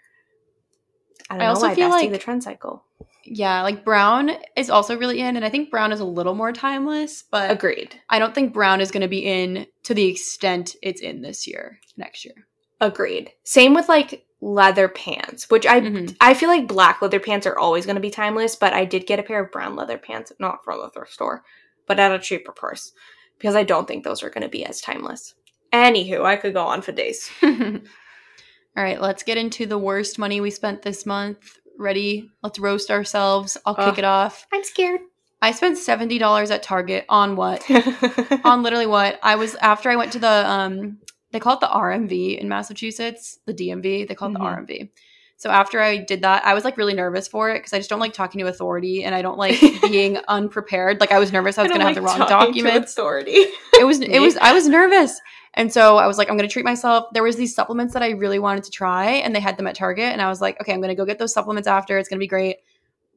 I 1.29 1.33
don't 1.33 1.41
I 1.41 1.45
know 1.45 1.49
also 1.49 1.67
why. 1.67 1.75
feel 1.75 1.89
Bestie, 1.89 1.91
like- 1.91 2.11
the 2.11 2.17
trend 2.19 2.43
cycle. 2.43 2.83
Yeah, 3.27 3.63
like 3.63 3.83
brown 3.83 4.29
is 4.55 4.69
also 4.69 4.95
really 4.99 5.19
in, 5.19 5.35
and 5.35 5.43
I 5.43 5.49
think 5.49 5.71
brown 5.71 5.91
is 5.91 5.99
a 5.99 6.05
little 6.05 6.35
more 6.35 6.51
timeless, 6.51 7.23
but 7.23 7.49
Agreed. 7.49 7.99
I 8.07 8.19
don't 8.19 8.35
think 8.35 8.53
brown 8.53 8.81
is 8.81 8.91
going 8.91 9.01
to 9.01 9.07
be 9.07 9.25
in 9.25 9.65
to 9.83 9.95
the 9.95 10.05
extent 10.05 10.75
it's 10.83 11.01
in 11.01 11.23
this 11.23 11.47
year, 11.47 11.79
next 11.97 12.23
year. 12.23 12.35
Agreed. 12.81 13.31
Same 13.43 13.73
with 13.73 13.89
like 13.89 14.25
leather 14.41 14.87
pants, 14.87 15.49
which 15.49 15.65
I 15.65 15.81
Mhm. 15.81 16.15
I 16.21 16.33
feel 16.33 16.49
like 16.49 16.67
black 16.67 17.01
leather 17.01 17.19
pants 17.19 17.47
are 17.47 17.57
always 17.57 17.85
going 17.85 17.95
to 17.95 18.01
be 18.01 18.11
timeless, 18.11 18.55
but 18.55 18.73
I 18.73 18.85
did 18.85 19.07
get 19.07 19.19
a 19.19 19.23
pair 19.23 19.43
of 19.43 19.51
brown 19.51 19.75
leather 19.75 19.97
pants, 19.97 20.31
not 20.39 20.63
from 20.63 20.79
the 20.79 20.89
thrift 20.89 21.13
store, 21.13 21.43
but 21.87 21.99
at 21.99 22.11
a 22.11 22.19
cheaper 22.19 22.51
price 22.51 22.91
because 23.37 23.55
I 23.55 23.63
don't 23.63 23.87
think 23.87 24.03
those 24.03 24.23
are 24.23 24.29
going 24.29 24.43
to 24.43 24.49
be 24.49 24.65
as 24.65 24.81
timeless. 24.81 25.35
Anywho, 25.73 26.23
I 26.23 26.35
could 26.35 26.53
go 26.53 26.65
on 26.65 26.81
for 26.81 26.91
days. 26.91 27.29
All 27.43 28.83
right, 28.83 29.01
let's 29.01 29.23
get 29.23 29.37
into 29.37 29.65
the 29.65 29.77
worst 29.77 30.19
money 30.19 30.41
we 30.41 30.51
spent 30.51 30.81
this 30.81 31.05
month. 31.05 31.59
Ready? 31.77 32.29
Let's 32.43 32.59
roast 32.59 32.91
ourselves. 32.91 33.57
I'll 33.65 33.75
kick 33.75 33.97
it 33.97 34.05
off. 34.05 34.45
I'm 34.53 34.63
scared. 34.63 35.01
I 35.41 35.51
spent 35.51 35.77
$70 35.77 36.51
at 36.51 36.63
Target 36.63 37.05
on 37.09 37.35
what? 37.35 37.63
on 38.45 38.63
literally 38.63 38.85
what? 38.85 39.19
I 39.21 39.35
was 39.35 39.55
after 39.55 39.89
I 39.89 39.95
went 39.95 40.11
to 40.13 40.19
the 40.19 40.49
um 40.49 40.99
they 41.35 41.39
call 41.39 41.53
it 41.55 41.59
the 41.59 41.67
RMV 41.67 42.39
in 42.39 42.47
Massachusetts, 42.47 43.39
the 43.45 43.53
DMV, 43.53 44.07
they 44.07 44.15
call 44.15 44.29
it 44.29 44.33
Mhm. 44.33 44.37
the 44.37 44.73
RMV. 44.73 44.89
So 45.37 45.49
after 45.49 45.81
I 45.81 45.97
did 45.97 46.21
that, 46.21 46.45
I 46.45 46.53
was 46.53 46.63
like 46.63 46.77
really 46.77 46.93
nervous 46.93 47.27
for 47.27 47.49
it 47.51 47.55
because 47.59 47.73
I 47.73 47.77
just 47.77 47.89
don't 47.89 47.99
like 47.99 48.13
talking 48.13 48.39
to 48.39 48.47
authority 48.47 49.03
and 49.03 49.13
I 49.13 49.21
don't 49.21 49.37
like 49.37 49.59
being 49.81 50.17
unprepared. 50.29 51.01
Like 51.01 51.11
I 51.11 51.19
was 51.19 51.33
nervous 51.33 51.57
I 51.57 51.63
was 51.63 51.73
to 51.73 51.77
have 51.79 51.93
the 51.93 52.01
wrong 52.01 52.19
documents. 52.19 52.93
Authority. 52.93 53.31
It 53.77 53.85
was 53.85 53.99
it 53.99 54.19
was 54.21 54.37
I 54.37 54.53
was 54.53 54.67
nervous. 54.79 55.19
And 55.55 55.71
so 55.73 55.97
I 55.97 56.07
was 56.07 56.17
like 56.17 56.29
I'm 56.29 56.37
going 56.37 56.47
to 56.47 56.53
treat 56.53 56.63
myself. 56.65 57.07
There 57.13 57.21
was 57.23 57.35
these 57.35 57.53
supplements 57.53 57.93
that 57.93 58.01
I 58.01 58.11
really 58.11 58.39
wanted 58.39 58.63
to 58.63 58.71
try 58.71 59.07
and 59.11 59.35
they 59.35 59.41
had 59.41 59.57
them 59.57 59.67
at 59.67 59.75
Target 59.75 60.05
and 60.13 60.21
I 60.21 60.29
was 60.29 60.39
like, 60.39 60.59
okay, 60.61 60.71
I'm 60.73 60.79
going 60.79 60.89
to 60.89 60.95
go 60.95 61.05
get 61.05 61.19
those 61.19 61.33
supplements 61.33 61.67
after. 61.67 61.97
It's 61.97 62.07
going 62.07 62.17
to 62.17 62.23
be 62.23 62.27
great. 62.27 62.57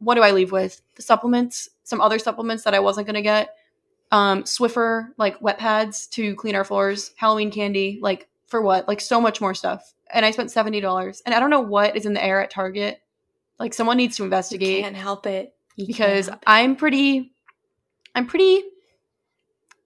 What 0.01 0.16
do 0.16 0.22
I 0.22 0.32
leave 0.32 0.51
with? 0.51 0.80
The 0.97 1.03
supplements, 1.03 1.68
some 1.84 2.01
other 2.01 2.18
supplements 2.18 2.64
that 2.64 2.74
I 2.74 2.80
wasn't 2.80 3.07
going 3.07 3.14
to 3.14 3.22
get. 3.22 3.55
Um 4.11 4.44
Swiffer 4.44 5.09
like 5.16 5.40
wet 5.42 5.59
pads 5.59 6.06
to 6.09 6.34
clean 6.36 6.54
our 6.54 6.64
floors, 6.64 7.12
Halloween 7.16 7.50
candy, 7.50 7.98
like 8.02 8.28
for 8.46 8.62
what? 8.62 8.88
Like 8.88 9.00
so 9.00 9.20
much 9.20 9.40
more 9.40 9.54
stuff. 9.54 9.92
And 10.11 10.24
I 10.24 10.30
spent 10.30 10.48
$70. 10.48 11.22
And 11.26 11.34
I 11.34 11.40
don't 11.40 11.50
know 11.50 11.61
what 11.61 11.94
is 11.96 12.06
in 12.06 12.14
the 12.14 12.24
air 12.24 12.42
at 12.42 12.50
Target. 12.50 13.00
Like 13.59 13.74
someone 13.74 13.98
needs 13.98 14.16
to 14.16 14.24
investigate. 14.24 14.78
You 14.78 14.82
can't 14.82 14.96
help 14.96 15.26
it 15.26 15.54
You 15.76 15.86
because 15.86 16.28
help 16.28 16.38
it. 16.40 16.44
I'm 16.46 16.76
pretty 16.76 17.32
I'm 18.14 18.26
pretty 18.26 18.62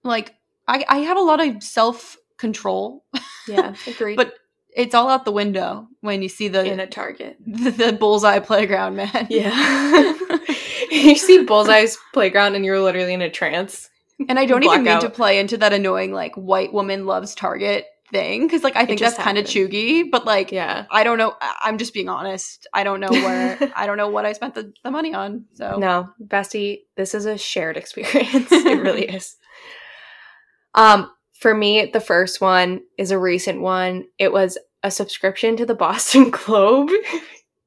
like 0.03 0.33
I, 0.67 0.85
I 0.87 0.97
have 0.99 1.17
a 1.17 1.21
lot 1.21 1.45
of 1.45 1.61
self 1.61 2.17
control. 2.37 3.03
Yeah, 3.47 3.75
agreed. 3.87 4.15
but 4.15 4.33
it's 4.75 4.95
all 4.95 5.09
out 5.09 5.25
the 5.25 5.31
window 5.31 5.87
when 6.01 6.21
you 6.21 6.29
see 6.29 6.47
the 6.47 6.63
in 6.65 6.79
a 6.79 6.87
Target. 6.87 7.37
the, 7.45 7.71
the 7.85 7.93
bullseye 7.93 8.39
playground, 8.39 8.95
man. 8.95 9.27
Yeah. 9.29 10.13
you 10.91 11.15
see 11.15 11.43
Bullseye's 11.43 11.97
playground 12.13 12.55
and 12.55 12.65
you're 12.65 12.79
literally 12.79 13.13
in 13.13 13.21
a 13.21 13.29
trance. 13.29 13.89
And 14.29 14.39
I 14.39 14.45
don't 14.45 14.63
even 14.63 14.83
mean 14.83 14.99
to 14.99 15.09
play 15.09 15.39
into 15.39 15.57
that 15.57 15.73
annoying 15.73 16.11
like 16.13 16.35
white 16.35 16.73
woman 16.73 17.05
loves 17.05 17.35
Target 17.35 17.85
thing 18.11 18.45
because 18.45 18.63
like 18.63 18.75
I 18.75 18.85
think 18.85 18.99
that's 18.99 19.17
kind 19.17 19.37
of 19.37 19.45
cheugy, 19.45 20.09
but 20.09 20.25
like 20.25 20.51
Yeah. 20.51 20.85
I 20.91 21.03
don't 21.03 21.17
know. 21.17 21.33
I- 21.41 21.57
I'm 21.63 21.77
just 21.77 21.93
being 21.93 22.09
honest. 22.09 22.67
I 22.73 22.83
don't 22.83 22.99
know 22.99 23.09
where. 23.11 23.57
I 23.75 23.85
don't 23.85 23.97
know 23.97 24.09
what 24.09 24.25
I 24.25 24.33
spent 24.33 24.55
the, 24.55 24.71
the 24.83 24.91
money 24.91 25.13
on. 25.13 25.45
So 25.53 25.77
No, 25.77 26.09
Bestie, 26.23 26.81
this 26.95 27.15
is 27.15 27.25
a 27.25 27.37
shared 27.37 27.77
experience. 27.83 28.51
it 28.51 28.81
really 28.81 29.05
is. 29.09 29.35
Um, 30.75 31.11
for 31.39 31.53
me, 31.53 31.85
the 31.91 31.99
first 31.99 32.41
one 32.41 32.81
is 32.97 33.11
a 33.11 33.19
recent 33.19 33.61
one. 33.61 34.05
It 34.17 34.31
was 34.31 34.57
a 34.83 34.91
subscription 34.91 35.57
to 35.57 35.65
the 35.65 35.75
Boston 35.75 36.29
Globe. 36.29 36.89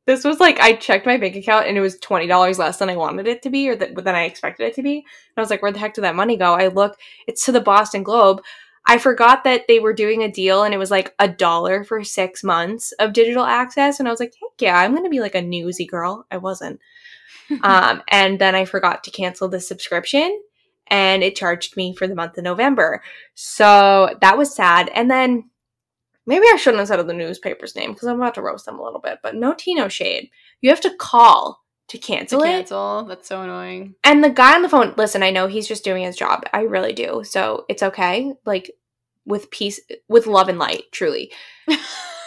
This 0.07 0.25
was 0.25 0.41
like 0.41 0.59
I 0.61 0.75
checked 0.75 1.07
my 1.07 1.17
bank 1.17 1.37
account 1.37 1.67
and 1.67 1.77
it 1.77 1.81
was 1.81 1.99
twenty 1.99 2.27
dollars 2.27 2.59
less 2.59 2.79
than 2.79 2.89
I 2.89 2.97
wanted 2.97 3.27
it 3.27 3.43
to 3.43 3.51
be, 3.51 3.69
or 3.69 3.77
that 3.77 3.95
than 3.95 4.15
I 4.15 4.25
expected 4.25 4.67
it 4.67 4.75
to 4.77 4.83
be. 4.83 4.99
And 4.99 5.05
I 5.37 5.41
was 5.41 5.51
like, 5.51 5.63
"Where 5.63 5.73
the 5.73 5.79
heck 5.79 5.95
did 5.95 6.05
that 6.05 6.17
money 6.17 6.37
go?" 6.37 6.55
I 6.55 6.69
look, 6.69 6.99
it's 7.27 7.45
to 7.47 7.53
the 7.53 7.61
Boston 7.61 8.03
Globe. 8.03 8.43
I 8.89 8.99
forgot 8.99 9.43
that 9.45 9.67
they 9.67 9.81
were 9.81 9.93
doing 9.93 10.23
a 10.23 10.31
deal 10.31 10.63
and 10.63 10.73
it 10.73 10.79
was 10.79 10.93
like 10.93 11.13
a 11.19 11.29
dollar 11.29 11.83
for 11.83 12.05
six 12.05 12.45
months 12.45 12.93
of 12.93 13.13
digital 13.13 13.45
access, 13.45 13.99
and 13.99 14.09
I 14.09 14.11
was 14.13 14.21
like, 14.21 14.33
"Heck 14.41 14.61
yeah, 14.61 14.79
I'm 14.79 14.95
gonna 14.95 15.11
be 15.11 15.21
like 15.21 15.35
a 15.35 15.43
newsy 15.43 15.87
girl." 15.87 16.27
I 16.31 16.39
wasn't 16.39 16.81
um, 17.63 18.03
and 18.09 18.39
then 18.39 18.55
I 18.55 18.65
forgot 18.65 19.05
to 19.05 19.11
cancel 19.11 19.49
the 19.49 19.61
subscription 19.61 20.41
and 20.89 21.23
it 21.23 21.37
charged 21.37 21.77
me 21.77 21.95
for 21.95 22.07
the 22.07 22.15
month 22.15 22.39
of 22.39 22.45
November. 22.45 23.03
So 23.35 24.17
that 24.21 24.39
was 24.39 24.55
sad. 24.55 24.91
And 24.95 25.11
then 25.11 25.51
maybe 26.27 26.47
I 26.53 26.57
shouldn't 26.57 26.81
have 26.81 26.89
said 26.89 27.07
the 27.07 27.15
newspaper's 27.15 27.77
name 27.77 27.93
because 27.93 28.09
I'm 28.09 28.17
about 28.21 28.35
to 28.35 28.43
roast 28.43 28.67
them 28.67 28.79
a 28.79 28.83
little 28.83 29.01
bit, 29.01 29.19
but 29.23 29.35
no 29.35 29.55
tea, 29.55 29.75
no 29.75 29.89
shade. 29.89 30.31
You 30.61 30.71
have 30.71 30.81
to 30.83 30.95
call 30.97 31.63
to 31.89 31.99
to 31.99 32.05
cancel 32.05 32.43
it. 32.43 32.47
cancel. 32.47 33.05
That's 33.05 33.29
so 33.29 33.43
annoying. 33.43 33.95
And 34.03 34.23
the 34.23 34.31
guy 34.31 34.55
on 34.55 34.63
the 34.63 34.69
phone, 34.69 34.95
listen, 34.97 35.23
I 35.23 35.31
know 35.31 35.47
he's 35.47 35.69
just 35.69 35.85
doing 35.85 36.03
his 36.05 36.17
job. 36.17 36.43
I 36.53 36.63
really 36.63 36.93
do. 36.93 37.23
So 37.25 37.65
it's 37.69 37.83
okay. 37.83 38.33
Like 38.45 38.73
with 39.25 39.51
peace, 39.51 39.81
with 40.09 40.27
love 40.27 40.49
and 40.49 40.59
light, 40.59 40.85
truly. 40.93 41.33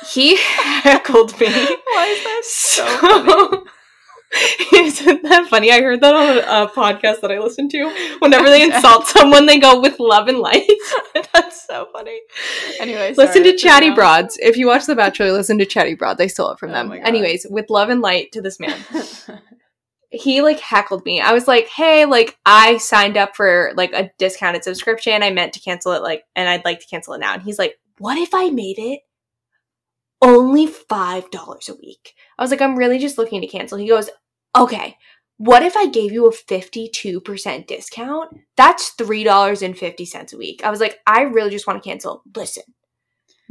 He 0.08 0.38
heckled 0.42 1.40
me. 1.40 1.48
Why 1.48 2.06
is 2.06 2.24
that 2.24 2.42
so 2.46 2.88
So, 2.88 3.66
isn't 4.76 5.24
that 5.24 5.48
funny? 5.48 5.72
I 5.72 5.82
heard 5.82 6.02
that 6.02 6.14
on 6.14 6.38
a, 6.38 6.70
podcast 6.70 7.22
that 7.22 7.32
I 7.32 7.40
listen 7.40 7.68
to. 7.70 8.18
Whenever 8.20 8.50
they 8.50 8.62
insult 8.72 9.08
someone, 9.08 9.48
they 9.48 9.60
go 9.60 9.80
with 9.80 10.00
love 10.00 10.28
and 10.28 10.38
light. 10.38 10.70
That's 11.34 11.66
so 11.66 11.88
funny. 11.92 12.20
Anyway, 12.80 13.16
listen 13.18 13.44
sorry, 13.44 13.52
to 13.52 13.58
Chatty. 13.58 13.90
Broads. 13.90 14.38
If 14.40 14.56
you 14.56 14.68
watch 14.68 14.86
The 14.86 14.96
Bachelor, 14.96 15.32
listen 15.32 15.58
to 15.58 15.66
Chatty 15.66 15.96
Broads. 15.96 16.22
I 16.22 16.28
stole 16.28 16.52
it 16.52 16.60
from 16.60 16.70
Oh 16.70 16.74
them. 16.74 16.92
Anyways, 16.92 17.48
with 17.50 17.72
love 17.72 17.90
and 17.90 18.02
light 18.02 18.32
to 18.34 18.42
this 18.42 18.60
man. 18.60 18.78
he 20.12 20.44
like 20.44 20.60
heckled 20.60 21.06
me. 21.06 21.22
I 21.22 21.34
was 21.34 21.48
like, 21.48 21.68
"Hey, 21.68 22.06
like 22.06 22.38
I 22.46 22.78
signed 22.78 23.18
up 23.18 23.36
for 23.36 23.72
like 23.76 23.94
a 23.94 24.12
discounted 24.20 24.64
subscription. 24.64 25.24
I 25.24 25.32
meant 25.32 25.54
to 25.54 25.60
cancel 25.60 25.94
it 25.94 26.04
like 26.04 26.24
and 26.36 26.48
I'd 26.48 26.66
like 26.66 26.82
to 26.82 26.88
cancel 26.88 27.16
it 27.16 27.20
now." 27.20 27.34
And 27.34 27.42
he's 27.42 27.58
like, 27.58 27.80
"What 27.98 28.20
if 28.20 28.36
I 28.36 28.50
made 28.50 28.78
it 28.78 29.00
only 30.22 30.68
$5 30.68 31.70
a 31.70 31.74
week?" 31.82 32.14
I 32.40 32.44
was 32.44 32.52
like, 32.52 32.62
"I'm 32.62 32.78
really 32.78 32.98
just 32.98 33.18
looking 33.18 33.42
to 33.42 33.48
cancel." 33.48 33.78
He 33.78 33.88
goes, 33.88 34.10
"Okay. 34.58 34.98
What 35.38 35.64
if 35.64 35.78
I 35.78 35.88
gave 35.88 36.12
you 36.12 36.28
a 36.28 36.34
52% 36.34 37.68
discount? 37.68 38.30
That's 38.58 38.94
$3.50 38.98 40.34
a 40.34 40.38
week." 40.38 40.64
I 40.64 40.72
was 40.72 40.80
like, 40.80 41.00
"I 41.06 41.22
really 41.22 41.52
just 41.52 41.68
want 41.68 41.82
to 41.82 41.88
cancel. 41.88 42.24
Listen. 42.36 42.64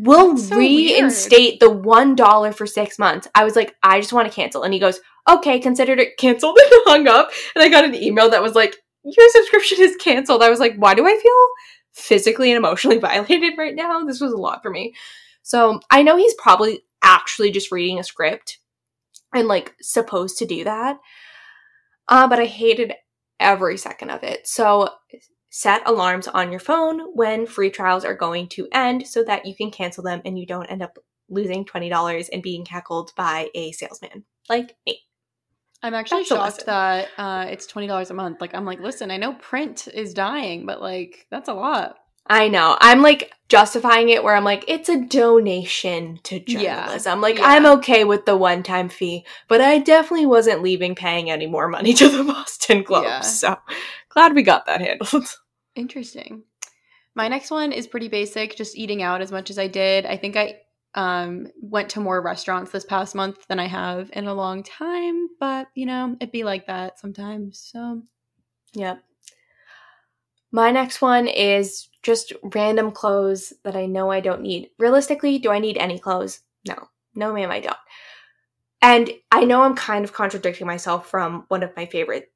We'll 0.01 0.37
so 0.37 0.57
reinstate 0.57 1.61
the 1.61 1.71
$1 1.71 2.53
for 2.53 2.67
6 2.67 2.99
months." 2.99 3.29
I 3.35 3.45
was 3.45 3.57
like, 3.57 3.75
"I 3.83 4.01
just 4.01 4.13
want 4.13 4.29
to 4.29 4.35
cancel." 4.35 4.65
And 4.65 4.75
he 4.75 4.81
goes, 4.81 5.01
okay, 5.29 5.59
considered 5.59 6.01
it 6.01 6.17
canceled 6.17 6.59
and 6.63 6.73
hung 6.87 7.09
up. 7.09 7.31
And 7.55 7.63
I 7.63 7.69
got 7.69 7.85
an 7.85 7.95
email 7.95 8.31
that 8.31 8.43
was 8.43 8.55
like, 8.55 8.77
your 9.05 9.29
subscription 9.31 9.79
is 9.81 9.97
canceled. 9.97 10.43
I 10.43 10.51
was 10.51 10.61
like, 10.61 10.75
why 10.77 10.95
do 10.95 11.07
I 11.07 11.19
feel 11.21 11.47
physically 11.93 12.51
and 12.51 12.59
emotionally 12.59 12.99
violated 12.99 13.55
right 13.57 13.75
now? 13.75 14.05
This 14.05 14.21
was 14.21 14.33
a 14.33 14.37
lot 14.37 14.63
for 14.63 14.71
me. 14.71 14.95
So 15.43 15.81
I 15.91 16.03
know 16.03 16.17
he's 16.17 16.35
probably 16.35 16.81
actually 17.03 17.51
just 17.51 17.73
reading 17.73 17.99
a 17.99 18.05
script 18.05 18.59
and 19.35 19.49
like 19.49 19.75
supposed 19.81 20.39
to 20.39 20.47
do 20.47 20.65
that. 20.65 20.99
Uh, 22.09 22.27
but 22.27 22.41
I 22.41 22.47
hated 22.47 22.95
every 23.39 23.77
second 23.77 24.11
of 24.11 24.23
it. 24.23 24.47
So 24.47 24.91
set 25.51 25.87
alarms 25.87 26.29
on 26.29 26.51
your 26.51 26.61
phone 26.61 27.01
when 27.15 27.47
free 27.47 27.71
trials 27.71 28.05
are 28.05 28.15
going 28.15 28.49
to 28.49 28.69
end 28.73 29.07
so 29.07 29.23
that 29.25 29.47
you 29.47 29.55
can 29.55 29.71
cancel 29.71 30.03
them 30.03 30.21
and 30.25 30.39
you 30.39 30.47
don't 30.47 30.67
end 30.67 30.83
up 30.83 30.99
losing 31.29 31.65
$20 31.65 32.29
and 32.33 32.43
being 32.43 32.65
heckled 32.65 33.13
by 33.17 33.49
a 33.55 33.73
salesman 33.73 34.25
like 34.49 34.75
me. 34.87 35.01
I'm 35.83 35.95
actually 35.95 36.21
That's 36.21 36.29
shocked 36.29 36.67
that 36.67 37.09
uh, 37.19 37.47
it's 37.49 37.67
twenty 37.67 37.87
dollars 37.87 38.11
a 38.11 38.15
month. 38.15 38.41
Like 38.41 38.53
I'm 38.53 38.65
like, 38.65 38.81
listen, 38.81 39.13
I 39.13 39.17
know 39.17 39.35
print 39.35 39.87
is 39.87 40.13
dying, 40.13 40.67
but 40.67 40.81
like 40.83 41.27
that's 41.31 41.49
a 41.49 41.55
lot. 41.55 41.97
I 42.29 42.49
know. 42.49 42.77
I'm 42.81 43.03
like 43.03 43.33
justifying 43.49 44.11
it 44.11 44.23
where 44.23 44.35
I'm 44.35 44.45
like, 44.45 44.65
it's 44.69 44.89
a 44.89 45.01
donation 45.01 46.21
to 46.25 46.39
journalism. 46.41 47.19
Yeah. 47.19 47.23
Like, 47.23 47.39
Yeah. 47.39 47.47
I'm 47.47 47.67
okay 47.79 48.05
with 48.05 48.27
the 48.27 48.37
one 48.37 48.63
time 48.63 48.89
fee, 48.89 49.25
but 49.49 49.61
I 49.61 49.79
definitely 49.79 50.27
wasn't 50.27 50.63
leaving 50.63 50.95
paying 50.95 51.31
any 51.31 51.47
more 51.47 51.69
money 51.69 51.95
to 51.95 52.09
the 52.09 52.25
Boston 52.33 52.83
Globe. 52.83 53.05
Yeah. 53.05 53.21
So 53.21 53.57
glad 54.11 54.35
we 54.35 54.43
got 54.43 54.67
that 54.67 54.81
handled. 54.81 55.27
Interesting. 55.75 56.43
My 57.15 57.29
next 57.29 57.51
one 57.51 57.73
is 57.73 57.87
pretty 57.87 58.09
basic, 58.09 58.57
just 58.57 58.77
eating 58.77 59.03
out 59.03 59.21
as 59.23 59.33
much 59.33 59.51
as 59.51 59.59
I 59.59 59.67
did. 59.67 60.07
I 60.07 60.17
think 60.17 60.37
I 60.37 60.61
um 60.95 61.49
went 61.61 61.91
to 61.91 62.01
more 62.01 62.23
restaurants 62.23 62.71
this 62.71 62.85
past 62.85 63.15
month 63.15 63.47
than 63.49 63.61
I 63.61 63.67
have 63.67 64.11
in 64.13 64.27
a 64.27 64.35
long 64.35 64.63
time, 64.63 65.29
but 65.41 65.69
you 65.75 65.87
know, 65.87 66.17
it'd 66.21 66.33
be 66.33 66.45
like 66.45 66.67
that 66.67 66.99
sometimes. 66.99 67.59
So 67.73 68.03
Yep. 68.75 69.03
My 70.51 70.71
next 70.71 71.03
one 71.03 71.27
is 71.27 71.88
just 72.03 72.33
random 72.55 72.91
clothes 72.91 73.53
that 73.65 73.77
I 73.77 73.87
know 73.87 74.11
I 74.11 74.21
don't 74.21 74.43
need. 74.43 74.71
Realistically, 74.79 75.39
do 75.39 75.51
I 75.51 75.59
need 75.59 75.77
any 75.77 75.99
clothes? 75.99 76.41
No. 76.67 76.89
No, 77.15 77.33
ma'am, 77.33 77.51
I 77.51 77.61
don't. 77.61 77.77
And 78.81 79.11
I 79.33 79.45
know 79.45 79.63
I'm 79.63 79.75
kind 79.75 80.05
of 80.05 80.13
contradicting 80.13 80.67
myself 80.67 81.09
from 81.09 81.45
one 81.49 81.63
of 81.63 81.75
my 81.77 81.87
favorite, 81.87 82.31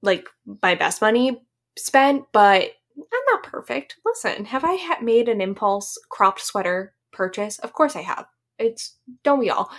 like 0.00 0.26
my 0.62 0.74
best 0.74 1.02
money 1.02 1.42
spent, 1.76 2.24
but 2.32 2.70
I'm 2.96 3.24
not 3.30 3.42
perfect. 3.42 3.96
Listen, 4.04 4.46
have 4.46 4.64
I 4.64 4.76
ha- 4.76 4.98
made 5.02 5.28
an 5.28 5.40
impulse 5.40 5.98
cropped 6.08 6.40
sweater 6.40 6.94
purchase? 7.12 7.58
Of 7.58 7.74
course 7.74 7.96
I 7.96 8.00
have. 8.00 8.26
It's, 8.58 8.96
don't 9.24 9.38
we 9.38 9.50
all? 9.50 9.70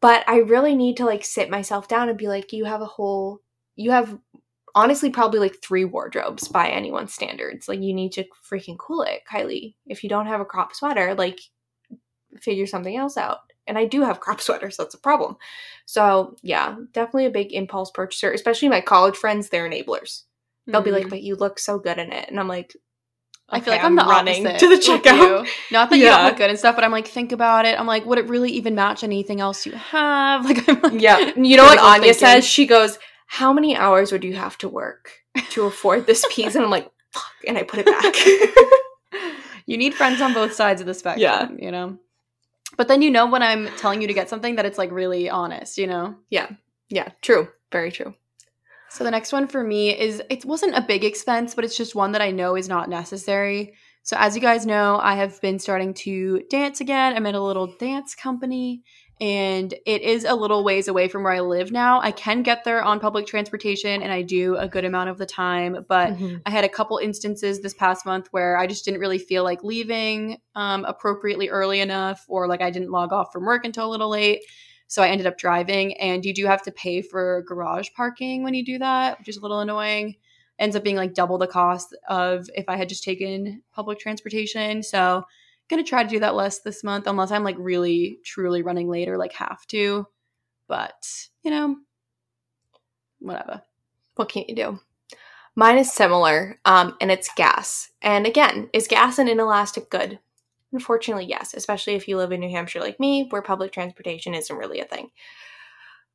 But 0.00 0.24
I 0.28 0.38
really 0.38 0.74
need 0.74 0.98
to 0.98 1.06
like 1.06 1.24
sit 1.24 1.50
myself 1.50 1.88
down 1.88 2.08
and 2.08 2.18
be 2.18 2.28
like, 2.28 2.52
you 2.52 2.66
have 2.66 2.82
a 2.82 2.86
whole, 2.86 3.40
you 3.76 3.90
have 3.90 4.18
honestly 4.74 5.10
probably 5.10 5.40
like 5.40 5.56
three 5.62 5.84
wardrobes 5.84 6.48
by 6.48 6.68
anyone's 6.68 7.14
standards. 7.14 7.68
Like 7.68 7.80
you 7.80 7.94
need 7.94 8.12
to 8.12 8.24
freaking 8.50 8.78
cool 8.78 9.02
it, 9.02 9.20
Kylie. 9.30 9.74
If 9.86 10.02
you 10.02 10.08
don't 10.08 10.26
have 10.26 10.40
a 10.40 10.44
crop 10.44 10.74
sweater, 10.74 11.14
like 11.14 11.40
figure 12.40 12.66
something 12.66 12.96
else 12.96 13.16
out. 13.16 13.38
And 13.66 13.76
I 13.78 13.84
do 13.86 14.02
have 14.02 14.20
crop 14.24 14.40
sweaters, 14.40 14.76
that's 14.76 14.94
a 14.94 14.98
problem. 15.00 15.36
So 15.86 16.36
yeah, 16.42 16.76
definitely 16.92 17.26
a 17.26 17.30
big 17.30 17.52
impulse 17.52 17.90
purchaser, 17.90 18.32
especially 18.32 18.68
my 18.68 18.80
college 18.80 19.16
friends, 19.16 19.48
they're 19.48 19.68
enablers. 19.68 20.22
They'll 20.66 20.82
be 20.82 20.92
like, 20.92 21.06
Mhm. 21.06 21.10
but 21.10 21.22
you 21.22 21.34
look 21.34 21.58
so 21.58 21.78
good 21.78 21.96
in 21.98 22.12
it. 22.12 22.28
And 22.28 22.38
I'm 22.38 22.48
like, 22.48 22.76
I 23.48 23.60
feel 23.60 23.72
okay, 23.72 23.80
like 23.82 23.86
I'm, 23.86 23.96
the 23.96 24.02
running 24.04 24.46
opposite 24.46 24.60
to 24.60 24.68
the 24.68 24.82
checkout. 24.82 25.48
Not 25.70 25.88
that 25.88 25.96
you 25.96 26.04
don't 26.04 26.24
look 26.26 26.36
good 26.36 26.50
and 26.50 26.58
stuff, 26.58 26.74
but 26.74 26.84
I'm 26.84 26.92
like, 26.92 27.08
think 27.08 27.32
about 27.32 27.64
it. 27.64 27.80
I'm 27.80 27.86
like, 27.86 28.04
would 28.04 28.18
it 28.18 28.28
really 28.28 28.50
even 28.52 28.74
match 28.74 29.02
anything 29.02 29.40
else 29.40 29.64
you 29.64 29.72
have? 29.72 30.44
Like, 30.44 30.68
I'm 30.68 30.82
like, 30.82 31.00
Yeah. 31.00 31.32
You 31.34 31.56
know 31.56 31.64
what 31.70 31.78
Anya 31.78 32.12
thinking. 32.12 32.18
says? 32.18 32.44
She 32.46 32.66
goes, 32.66 32.98
How 33.30 33.52
many 33.52 33.76
hours 33.76 34.10
would 34.10 34.24
you 34.24 34.34
have 34.34 34.58
to 34.58 34.68
work 34.68 35.12
to 35.50 35.64
afford 35.64 36.06
this 36.06 36.24
piece? 36.34 36.54
And 36.56 36.64
I'm 36.64 36.70
like, 36.70 36.90
fuck. 37.12 37.24
And 37.46 37.56
I 37.56 37.62
put 37.62 37.80
it 37.80 37.86
back. 37.86 38.14
you 39.66 39.76
need 39.76 39.94
friends 39.94 40.20
on 40.20 40.34
both 40.34 40.52
sides 40.54 40.80
of 40.80 40.86
the 40.86 40.94
spectrum, 40.94 41.22
Yeah. 41.22 41.48
you 41.64 41.70
know? 41.70 41.98
But 42.76 42.88
then 42.88 43.02
you 43.02 43.10
know 43.10 43.26
when 43.26 43.42
I'm 43.42 43.68
telling 43.76 44.00
you 44.02 44.08
to 44.08 44.14
get 44.14 44.28
something 44.28 44.56
that 44.56 44.66
it's 44.66 44.78
like 44.78 44.90
really 44.90 45.28
honest, 45.30 45.78
you 45.78 45.86
know? 45.86 46.16
yeah, 46.30 46.48
Yeah. 46.88 47.08
true. 47.22 47.48
Very 47.70 47.92
true. 47.92 48.14
So 48.90 49.04
the 49.04 49.10
next 49.10 49.32
one 49.32 49.46
for 49.46 49.62
me 49.62 49.90
is 49.98 50.22
it 50.30 50.44
wasn't 50.46 50.74
a 50.76 50.80
big 50.80 51.04
expense, 51.04 51.54
but 51.54 51.64
it's 51.64 51.76
just 51.76 51.94
one 51.94 52.12
that 52.12 52.22
I 52.22 52.30
know 52.30 52.56
is 52.56 52.68
not 52.68 52.88
necessary. 52.88 53.74
So 54.02 54.16
as 54.18 54.34
you 54.34 54.40
guys 54.40 54.64
know, 54.64 54.98
I 55.02 55.16
have 55.16 55.38
been 55.42 55.58
starting 55.58 55.92
to 55.94 56.40
dance 56.48 56.80
again. 56.80 57.14
I'm 57.14 57.26
in 57.26 57.34
a 57.34 57.44
little 57.44 57.74
dance 57.78 58.14
company 58.14 58.82
and 59.20 59.74
it 59.84 60.02
is 60.02 60.24
a 60.24 60.34
little 60.34 60.62
ways 60.62 60.88
away 60.88 61.08
from 61.08 61.22
where 61.22 61.32
I 61.32 61.40
live 61.40 61.72
now. 61.72 62.00
I 62.00 62.10
can 62.12 62.42
get 62.42 62.64
there 62.64 62.82
on 62.82 63.00
public 63.00 63.26
transportation 63.26 64.02
and 64.02 64.12
I 64.12 64.22
do 64.22 64.56
a 64.56 64.68
good 64.68 64.84
amount 64.84 65.10
of 65.10 65.18
the 65.18 65.26
time, 65.26 65.84
but 65.88 66.10
Mhm. 66.14 66.42
I 66.46 66.50
had 66.50 66.64
a 66.64 66.68
couple 66.68 66.98
instances 66.98 67.60
this 67.60 67.74
past 67.74 68.06
month 68.06 68.28
where 68.30 68.56
I 68.56 68.66
just 68.66 68.84
didn't 68.84 69.00
really 69.00 69.18
feel 69.18 69.42
like 69.44 69.64
leaving 69.64 70.38
um, 70.54 70.84
appropriately 70.84 71.48
early 71.48 71.80
enough, 71.80 72.24
or 72.28 72.46
like 72.46 72.60
I 72.62 72.70
didn't 72.70 72.90
log 72.90 73.12
off 73.12 73.32
from 73.32 73.44
work 73.44 73.64
until 73.64 73.88
a 73.88 73.90
little 73.90 74.10
late. 74.10 74.42
So 74.86 75.02
I 75.02 75.08
ended 75.08 75.26
up 75.26 75.36
driving, 75.36 75.94
and 75.98 76.24
you 76.24 76.32
do 76.32 76.46
have 76.46 76.62
to 76.62 76.72
pay 76.72 77.02
for 77.02 77.42
garage 77.46 77.88
parking 77.94 78.42
when 78.42 78.54
you 78.54 78.64
do 78.64 78.78
that, 78.78 79.18
which 79.18 79.28
is 79.28 79.36
a 79.36 79.40
little 79.40 79.60
annoying. 79.60 80.16
ends 80.60 80.74
up 80.74 80.82
being 80.82 80.96
like 80.96 81.14
double 81.14 81.38
the 81.38 81.46
cost 81.46 81.96
of 82.08 82.48
if 82.56 82.64
I 82.68 82.76
had 82.76 82.88
just 82.88 83.04
taken 83.04 83.62
public 83.72 83.98
transportation. 84.00 84.82
So 84.82 85.24
gonna 85.68 85.84
try 85.84 86.02
to 86.02 86.08
do 86.08 86.20
that 86.20 86.34
less 86.34 86.60
this 86.60 86.82
month 86.82 87.06
unless 87.06 87.30
I'm 87.30 87.44
like 87.44 87.56
really 87.58 88.18
truly 88.24 88.62
running 88.62 88.88
late 88.88 89.08
or 89.08 89.18
like 89.18 89.32
have 89.34 89.66
to. 89.68 90.06
But 90.66 91.06
you 91.42 91.50
know, 91.50 91.76
whatever. 93.20 93.62
What 94.16 94.28
can 94.28 94.44
you 94.48 94.54
do? 94.54 94.80
Mine 95.54 95.78
is 95.78 95.92
similar, 95.92 96.60
um, 96.64 96.96
and 97.00 97.10
it's 97.10 97.30
gas. 97.34 97.90
And 98.00 98.26
again, 98.26 98.70
is 98.72 98.86
gas 98.86 99.18
an 99.18 99.28
inelastic 99.28 99.90
good? 99.90 100.20
Unfortunately, 100.72 101.26
yes, 101.26 101.54
especially 101.54 101.94
if 101.94 102.06
you 102.06 102.16
live 102.16 102.30
in 102.30 102.40
New 102.40 102.50
Hampshire 102.50 102.80
like 102.80 103.00
me, 103.00 103.26
where 103.30 103.42
public 103.42 103.72
transportation 103.72 104.34
isn't 104.34 104.56
really 104.56 104.80
a 104.80 104.84
thing. 104.84 105.10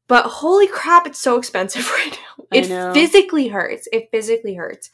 But 0.07 0.25
holy 0.25 0.67
crap, 0.67 1.07
it's 1.07 1.19
so 1.19 1.37
expensive 1.37 1.89
right 1.91 2.19
now. 2.39 2.45
It 2.51 2.93
physically 2.93 3.47
hurts. 3.47 3.87
It 3.91 4.09
physically 4.11 4.55
hurts. 4.55 4.89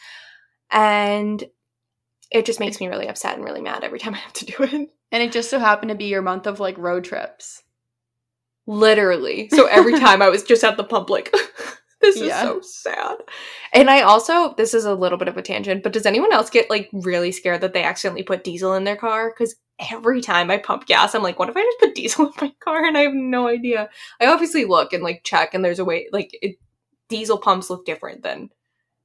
And 0.72 1.44
it 2.32 2.46
just 2.46 2.60
makes 2.60 2.80
me 2.80 2.88
really 2.88 3.08
upset 3.08 3.36
and 3.36 3.44
really 3.44 3.62
mad 3.62 3.84
every 3.84 4.00
time 4.00 4.14
I 4.16 4.20
have 4.20 4.34
to 4.34 4.46
do 4.46 4.54
it. 4.60 4.90
And 5.12 5.24
it 5.24 5.32
just 5.32 5.50
so 5.50 5.60
happened 5.60 5.90
to 5.90 5.96
be 5.96 6.06
your 6.06 6.22
month 6.22 6.46
of 6.48 6.60
like 6.60 6.78
road 6.78 7.04
trips. 7.04 7.64
Literally. 8.68 9.50
So 9.50 9.66
every 9.66 9.94
time 10.00 10.22
I 10.22 10.30
was 10.30 10.44
just 10.44 10.64
at 10.64 10.78
the 10.78 10.84
pump, 10.84 11.10
like, 11.10 11.32
this 12.02 12.16
is 12.18 12.28
Yeah. 12.28 12.42
so 12.42 12.62
sad. 12.62 13.18
And 13.74 13.90
I 13.90 14.02
also, 14.02 14.54
this 14.56 14.74
is 14.74 14.86
a 14.86 14.94
little 14.94 15.18
bit 15.18 15.28
of 15.28 15.38
a 15.38 15.42
tangent, 15.42 15.82
but 15.84 15.94
does 15.94 16.06
anyone 16.06 16.32
else 16.32 16.50
get 16.50 16.70
like 16.70 16.90
really 16.94 17.32
scared 17.32 17.62
that 17.62 17.74
they 17.74 17.84
accidentally 17.84 18.24
put 18.24 18.44
diesel 18.44 18.76
in 18.76 18.84
their 18.84 18.96
car? 18.96 19.34
Because 19.36 19.56
every 19.92 20.22
time 20.22 20.52
I 20.52 20.58
pump 20.58 20.86
gas, 20.86 21.16
I'm 21.16 21.24
like, 21.24 21.40
what 21.40 21.50
if 21.50 21.58
I 21.58 21.62
just 21.64 21.80
put 21.80 21.96
diesel 21.96 22.28
in 22.28 22.34
my 22.42 22.54
car 22.60 22.86
and 22.86 22.98
I 22.98 23.02
have 23.02 23.14
no 23.14 23.48
idea? 23.48 23.90
I 24.22 24.28
obviously 24.28 24.66
look 24.66 24.94
and 24.94 25.04
like 25.04 25.24
check, 25.24 25.54
and 25.56 25.66
there's 25.66 25.80
a 25.80 25.86
way, 25.86 26.08
like, 26.12 26.30
it, 26.42 26.58
diesel 27.08 27.40
pumps 27.40 27.70
look 27.72 27.86
different 27.86 28.22
than 28.22 28.50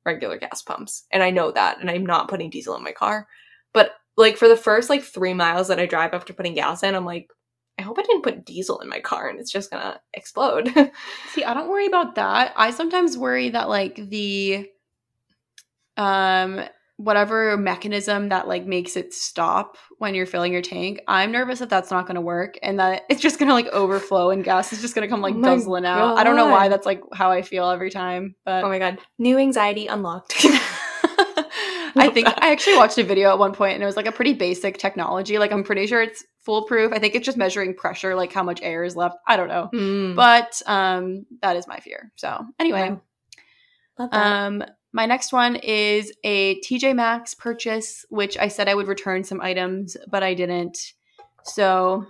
regular 0.04 0.38
gas 0.38 0.62
pumps. 0.62 1.04
And 1.10 1.22
I 1.22 1.30
know 1.30 1.50
that, 1.50 1.80
and 1.80 1.90
I'm 1.90 2.06
not 2.06 2.28
putting 2.28 2.50
diesel 2.50 2.76
in 2.76 2.82
my 2.82 2.92
car. 2.92 3.26
But 3.72 3.92
like 4.16 4.36
for 4.36 4.48
the 4.48 4.56
first 4.56 4.90
like 4.90 5.02
three 5.02 5.34
miles 5.34 5.68
that 5.68 5.80
I 5.80 5.86
drive 5.86 6.14
after 6.14 6.32
putting 6.32 6.54
gas 6.54 6.82
in, 6.82 6.94
I'm 6.94 7.04
like, 7.04 7.28
I 7.78 7.82
hope 7.82 7.98
I 7.98 8.02
didn't 8.02 8.22
put 8.22 8.44
diesel 8.44 8.80
in 8.80 8.88
my 8.88 9.00
car 9.00 9.28
and 9.28 9.40
it's 9.40 9.50
just 9.50 9.70
gonna 9.70 10.00
explode. 10.12 10.68
See, 11.32 11.44
I 11.44 11.54
don't 11.54 11.68
worry 11.68 11.86
about 11.86 12.14
that. 12.14 12.52
I 12.56 12.70
sometimes 12.70 13.18
worry 13.18 13.50
that 13.50 13.68
like 13.68 13.96
the 13.96 14.68
um 15.96 16.64
whatever 16.96 17.56
mechanism 17.56 18.28
that 18.28 18.46
like 18.46 18.66
makes 18.66 18.96
it 18.96 19.12
stop 19.12 19.76
when 19.98 20.14
you're 20.14 20.26
filling 20.26 20.52
your 20.52 20.62
tank, 20.62 21.00
I'm 21.08 21.32
nervous 21.32 21.58
that 21.58 21.68
that's 21.70 21.90
not 21.90 22.06
going 22.06 22.14
to 22.14 22.20
work 22.20 22.56
and 22.62 22.78
that 22.78 23.02
it's 23.08 23.20
just 23.20 23.38
going 23.38 23.48
to 23.48 23.54
like 23.54 23.66
overflow 23.68 24.30
and 24.30 24.44
gas 24.44 24.72
is 24.72 24.80
just 24.80 24.94
going 24.94 25.06
to 25.06 25.08
come 25.08 25.20
like 25.20 25.34
Oh 25.34 25.42
guzzling 25.42 25.86
out. 25.86 26.16
I 26.16 26.24
don't 26.24 26.36
know 26.36 26.48
why 26.48 26.68
that's 26.68 26.86
like 26.86 27.02
how 27.12 27.30
I 27.30 27.42
feel 27.42 27.68
every 27.68 27.90
time, 27.90 28.36
but 28.44 28.64
oh 28.64 28.68
my 28.68 28.78
god. 28.78 28.98
New 29.18 29.38
anxiety 29.38 29.86
unlocked. 29.86 30.46
I 31.96 32.10
think 32.12 32.28
I 32.28 32.50
actually 32.50 32.76
watched 32.76 32.98
a 32.98 33.04
video 33.04 33.30
at 33.30 33.38
one 33.38 33.52
point 33.52 33.74
and 33.74 33.82
it 33.82 33.86
was 33.86 33.96
like 33.96 34.06
a 34.06 34.12
pretty 34.12 34.32
basic 34.32 34.78
technology. 34.78 35.38
Like 35.38 35.52
I'm 35.52 35.64
pretty 35.64 35.86
sure 35.86 36.02
it's 36.02 36.24
foolproof. 36.40 36.92
I 36.92 36.98
think 36.98 37.14
it's 37.14 37.24
just 37.24 37.38
measuring 37.38 37.74
pressure, 37.74 38.14
like 38.14 38.32
how 38.32 38.42
much 38.42 38.60
air 38.62 38.84
is 38.84 38.96
left. 38.96 39.16
I 39.26 39.36
don't 39.36 39.48
know. 39.48 39.70
Mm. 39.72 40.16
But 40.16 40.60
um 40.66 41.26
that 41.42 41.56
is 41.56 41.66
my 41.66 41.80
fear. 41.80 42.12
So 42.16 42.44
anyway. 42.58 42.96
That. 43.98 44.12
Um 44.12 44.64
my 44.94 45.06
next 45.06 45.32
one 45.32 45.56
is 45.56 46.12
a 46.22 46.60
TJ 46.60 46.94
Maxx 46.94 47.34
purchase, 47.34 48.06
which 48.10 48.38
I 48.38 48.46
said 48.46 48.68
I 48.68 48.76
would 48.76 48.86
return 48.86 49.24
some 49.24 49.40
items, 49.40 49.96
but 50.08 50.22
I 50.22 50.34
didn't. 50.34 50.78
So 51.42 52.06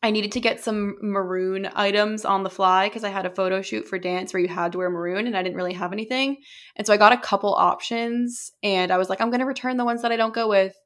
I 0.00 0.12
needed 0.12 0.30
to 0.32 0.40
get 0.40 0.62
some 0.62 0.96
maroon 1.02 1.68
items 1.74 2.24
on 2.24 2.44
the 2.44 2.50
fly 2.50 2.88
because 2.88 3.02
I 3.02 3.08
had 3.08 3.26
a 3.26 3.34
photo 3.34 3.62
shoot 3.62 3.88
for 3.88 3.98
dance 3.98 4.32
where 4.32 4.40
you 4.40 4.46
had 4.46 4.70
to 4.72 4.78
wear 4.78 4.90
maroon 4.90 5.26
and 5.26 5.36
I 5.36 5.42
didn't 5.42 5.56
really 5.56 5.72
have 5.72 5.92
anything. 5.92 6.36
And 6.76 6.86
so 6.86 6.92
I 6.92 6.98
got 6.98 7.12
a 7.12 7.18
couple 7.18 7.52
options 7.52 8.52
and 8.62 8.92
I 8.92 8.96
was 8.96 9.10
like, 9.10 9.20
I'm 9.20 9.30
going 9.30 9.40
to 9.40 9.46
return 9.46 9.76
the 9.76 9.84
ones 9.84 10.02
that 10.02 10.12
I 10.12 10.16
don't 10.16 10.32
go 10.32 10.48
with. 10.48 10.76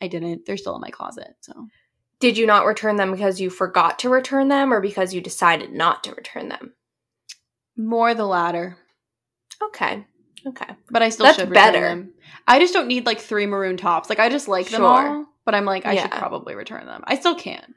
I 0.00 0.06
didn't. 0.06 0.46
They're 0.46 0.56
still 0.56 0.76
in 0.76 0.80
my 0.80 0.90
closet. 0.90 1.34
So 1.40 1.66
Did 2.20 2.38
you 2.38 2.46
not 2.46 2.64
return 2.64 2.94
them 2.94 3.10
because 3.10 3.40
you 3.40 3.50
forgot 3.50 3.98
to 3.98 4.08
return 4.08 4.46
them 4.46 4.72
or 4.72 4.80
because 4.80 5.12
you 5.12 5.20
decided 5.20 5.72
not 5.72 6.04
to 6.04 6.14
return 6.14 6.48
them? 6.48 6.74
more 7.76 8.14
the 8.14 8.26
latter, 8.26 8.76
Okay. 9.62 10.06
Okay. 10.46 10.66
but 10.90 11.02
I 11.02 11.08
still 11.10 11.26
That's 11.26 11.38
should 11.38 11.50
return 11.50 11.72
better. 11.72 11.80
them. 11.80 12.12
I 12.48 12.58
just 12.58 12.72
don't 12.72 12.88
need 12.88 13.06
like 13.06 13.20
three 13.20 13.46
maroon 13.46 13.76
tops. 13.76 14.08
Like 14.08 14.18
I 14.18 14.28
just 14.28 14.48
like 14.48 14.68
them 14.70 14.80
Sure. 14.80 14.86
all, 15.08 15.26
but 15.44 15.54
I'm 15.54 15.64
like, 15.64 15.86
I 15.86 15.96
should 15.96 16.10
probably 16.10 16.54
return 16.54 16.86
them. 16.86 17.02
I 17.06 17.16
still 17.18 17.34
can. 17.34 17.74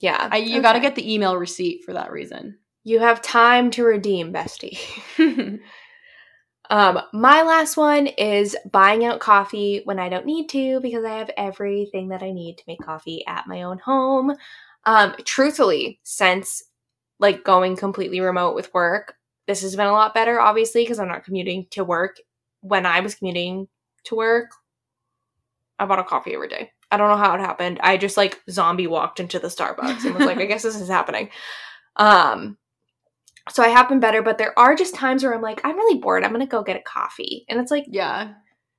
Yeah. 0.00 0.28
I, 0.30 0.38
you 0.38 0.62
got 0.62 0.74
to 0.74 0.80
get 0.80 0.94
the 0.94 1.12
email 1.12 1.36
receipt 1.36 1.84
for 1.84 1.92
that 1.94 2.12
reason. 2.12 2.58
You 2.84 3.00
have 3.00 3.20
time 3.20 3.70
to 3.72 3.84
redeem, 3.84 4.32
bestie. 4.32 4.78
Um, 6.68 7.00
my 7.12 7.42
last 7.42 7.76
one 7.76 8.08
is 8.08 8.56
buying 8.72 9.04
out 9.04 9.20
coffee 9.20 9.82
when 9.84 9.98
I 9.98 10.08
don't 10.08 10.26
need 10.26 10.48
to 10.48 10.80
because 10.80 11.04
I 11.04 11.18
have 11.18 11.30
everything 11.36 12.08
that 12.08 12.22
I 12.22 12.32
need 12.32 12.58
to 12.58 12.64
make 12.66 12.80
coffee 12.80 13.24
at 13.26 13.46
my 13.46 13.62
own 13.62 13.78
home. 13.78 14.34
Um, 14.84 15.14
truthfully, 15.24 16.00
since 16.02 16.64
like 17.20 17.44
going 17.44 17.76
completely 17.76 18.20
remote 18.20 18.54
with 18.54 18.74
work, 18.74 19.14
this 19.46 19.62
has 19.62 19.76
been 19.76 19.86
a 19.86 19.92
lot 19.92 20.14
better, 20.14 20.40
obviously, 20.40 20.82
because 20.82 20.98
I'm 20.98 21.08
not 21.08 21.24
commuting 21.24 21.66
to 21.70 21.84
work. 21.84 22.16
When 22.60 22.86
I 22.86 23.00
was 23.00 23.14
commuting 23.14 23.68
to 24.04 24.16
work, 24.16 24.50
I 25.78 25.86
bought 25.86 25.98
a 25.98 26.04
coffee 26.04 26.34
every 26.34 26.48
day. 26.48 26.72
I 26.90 26.96
don't 26.96 27.10
know 27.10 27.16
how 27.16 27.34
it 27.34 27.40
happened. 27.40 27.80
I 27.82 27.96
just 27.96 28.16
like 28.16 28.42
zombie 28.50 28.86
walked 28.86 29.20
into 29.20 29.38
the 29.38 29.48
Starbucks 29.48 30.04
and 30.04 30.14
was 30.14 30.24
like, 30.24 30.38
I 30.38 30.46
guess 30.46 30.62
this 30.62 30.80
is 30.80 30.88
happening. 30.88 31.30
Um, 31.98 32.58
so 33.48 33.62
I 33.62 33.68
have 33.68 33.88
been 33.88 34.00
better, 34.00 34.20
but 34.20 34.36
there 34.36 34.58
are 34.58 34.74
just 34.74 34.94
times 34.94 35.24
where 35.24 35.34
I'm 35.34 35.40
like, 35.40 35.62
I'm 35.64 35.76
really 35.76 35.98
bored. 35.98 36.24
I'm 36.24 36.32
gonna 36.32 36.46
go 36.46 36.62
get 36.62 36.76
a 36.76 36.82
coffee, 36.82 37.46
and 37.48 37.58
it's 37.58 37.70
like, 37.70 37.86
yeah. 37.88 38.34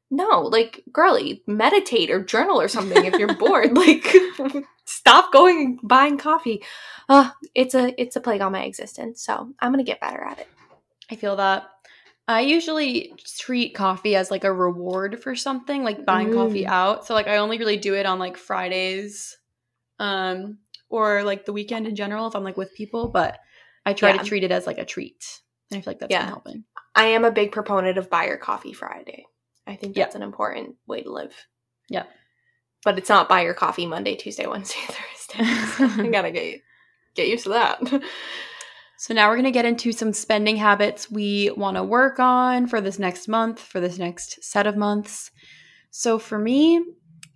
No, 0.09 0.41
like, 0.41 0.83
girly, 0.91 1.43
meditate 1.47 2.09
or 2.11 2.23
journal 2.23 2.59
or 2.61 2.67
something 2.67 3.03
if 3.05 3.17
you're 3.19 3.33
bored. 3.33 3.71
Like, 3.77 4.07
stop 4.85 5.31
going 5.33 5.59
and 5.59 5.79
buying 5.83 6.17
coffee. 6.17 6.63
Uh, 7.09 7.31
it's 7.55 7.75
a 7.75 7.99
it's 8.01 8.15
a 8.15 8.21
plague 8.21 8.41
on 8.41 8.51
my 8.51 8.63
existence. 8.63 9.21
So 9.23 9.53
I'm 9.59 9.71
gonna 9.71 9.83
get 9.83 9.99
better 10.01 10.21
at 10.23 10.39
it. 10.39 10.47
I 11.11 11.15
feel 11.15 11.35
that. 11.37 11.69
I 12.29 12.41
usually 12.41 13.13
treat 13.39 13.73
coffee 13.73 14.15
as 14.17 14.29
like 14.29 14.43
a 14.43 14.51
reward 14.51 15.21
for 15.23 15.33
something, 15.35 15.83
like 15.83 16.05
buying 16.05 16.33
coffee 16.33 16.65
Mm. 16.65 16.69
out. 16.69 17.05
So 17.07 17.13
like 17.13 17.27
I 17.27 17.37
only 17.37 17.57
really 17.57 17.77
do 17.77 17.93
it 17.95 18.05
on 18.05 18.19
like 18.19 18.35
Fridays 18.37 19.37
um 19.99 20.59
or 20.89 21.23
like 21.23 21.45
the 21.45 21.53
weekend 21.53 21.87
in 21.87 21.95
general 21.95 22.27
if 22.27 22.35
I'm 22.35 22.43
like 22.43 22.57
with 22.57 22.73
people, 22.75 23.07
but 23.07 23.39
I 23.85 23.93
try 23.93 24.11
Yeah. 24.11 24.17
to 24.17 24.25
treat 24.25 24.43
it 24.43 24.51
as 24.51 24.67
like 24.67 24.77
a 24.77 24.85
treat. 24.85 25.23
And 25.71 25.77
I 25.77 25.81
feel 25.81 25.91
like 25.91 25.99
that's 25.99 26.11
Yeah. 26.11 26.23
been 26.23 26.29
helping. 26.29 26.63
I 26.95 27.05
am 27.07 27.23
a 27.25 27.31
big 27.31 27.51
proponent 27.53 27.97
of 27.97 28.09
buy 28.09 28.27
your 28.27 28.37
coffee 28.37 28.73
Friday. 28.73 29.25
I 29.68 29.76
think 29.76 29.95
that's 29.95 30.15
an 30.15 30.24
important 30.24 30.76
way 30.88 31.03
to 31.03 31.11
live. 31.11 31.34
Yeah. 31.89 32.03
But 32.84 32.97
it's 32.97 33.09
not 33.09 33.30
buy 33.30 33.41
your 33.41 33.53
coffee 33.53 33.86
Monday, 33.86 34.15
Tuesday, 34.15 34.47
Wednesday, 34.47 34.80
Thursday. 34.88 35.45
So 35.78 36.03
I 36.03 36.07
gotta 36.11 36.32
get 36.32 36.61
get 37.15 37.28
used 37.28 37.43
to 37.43 37.49
that. 37.49 38.03
So 38.99 39.13
now 39.13 39.30
we're 39.30 39.36
going 39.36 39.45
to 39.45 39.51
get 39.51 39.65
into 39.65 39.91
some 39.91 40.11
spending 40.11 40.57
habits 40.57 41.09
we 41.09 41.51
want 41.51 41.78
to 41.78 41.84
work 41.84 42.18
on 42.20 42.65
for 42.65 42.82
this 42.82 42.97
next 42.97 43.28
month, 43.28 43.59
for 43.59 43.80
this 43.80 43.99
next 43.99 44.43
set 44.43 44.65
of 44.65 44.76
months. 44.76 45.30
So 45.91 46.18
for 46.18 46.39
me, 46.39 46.84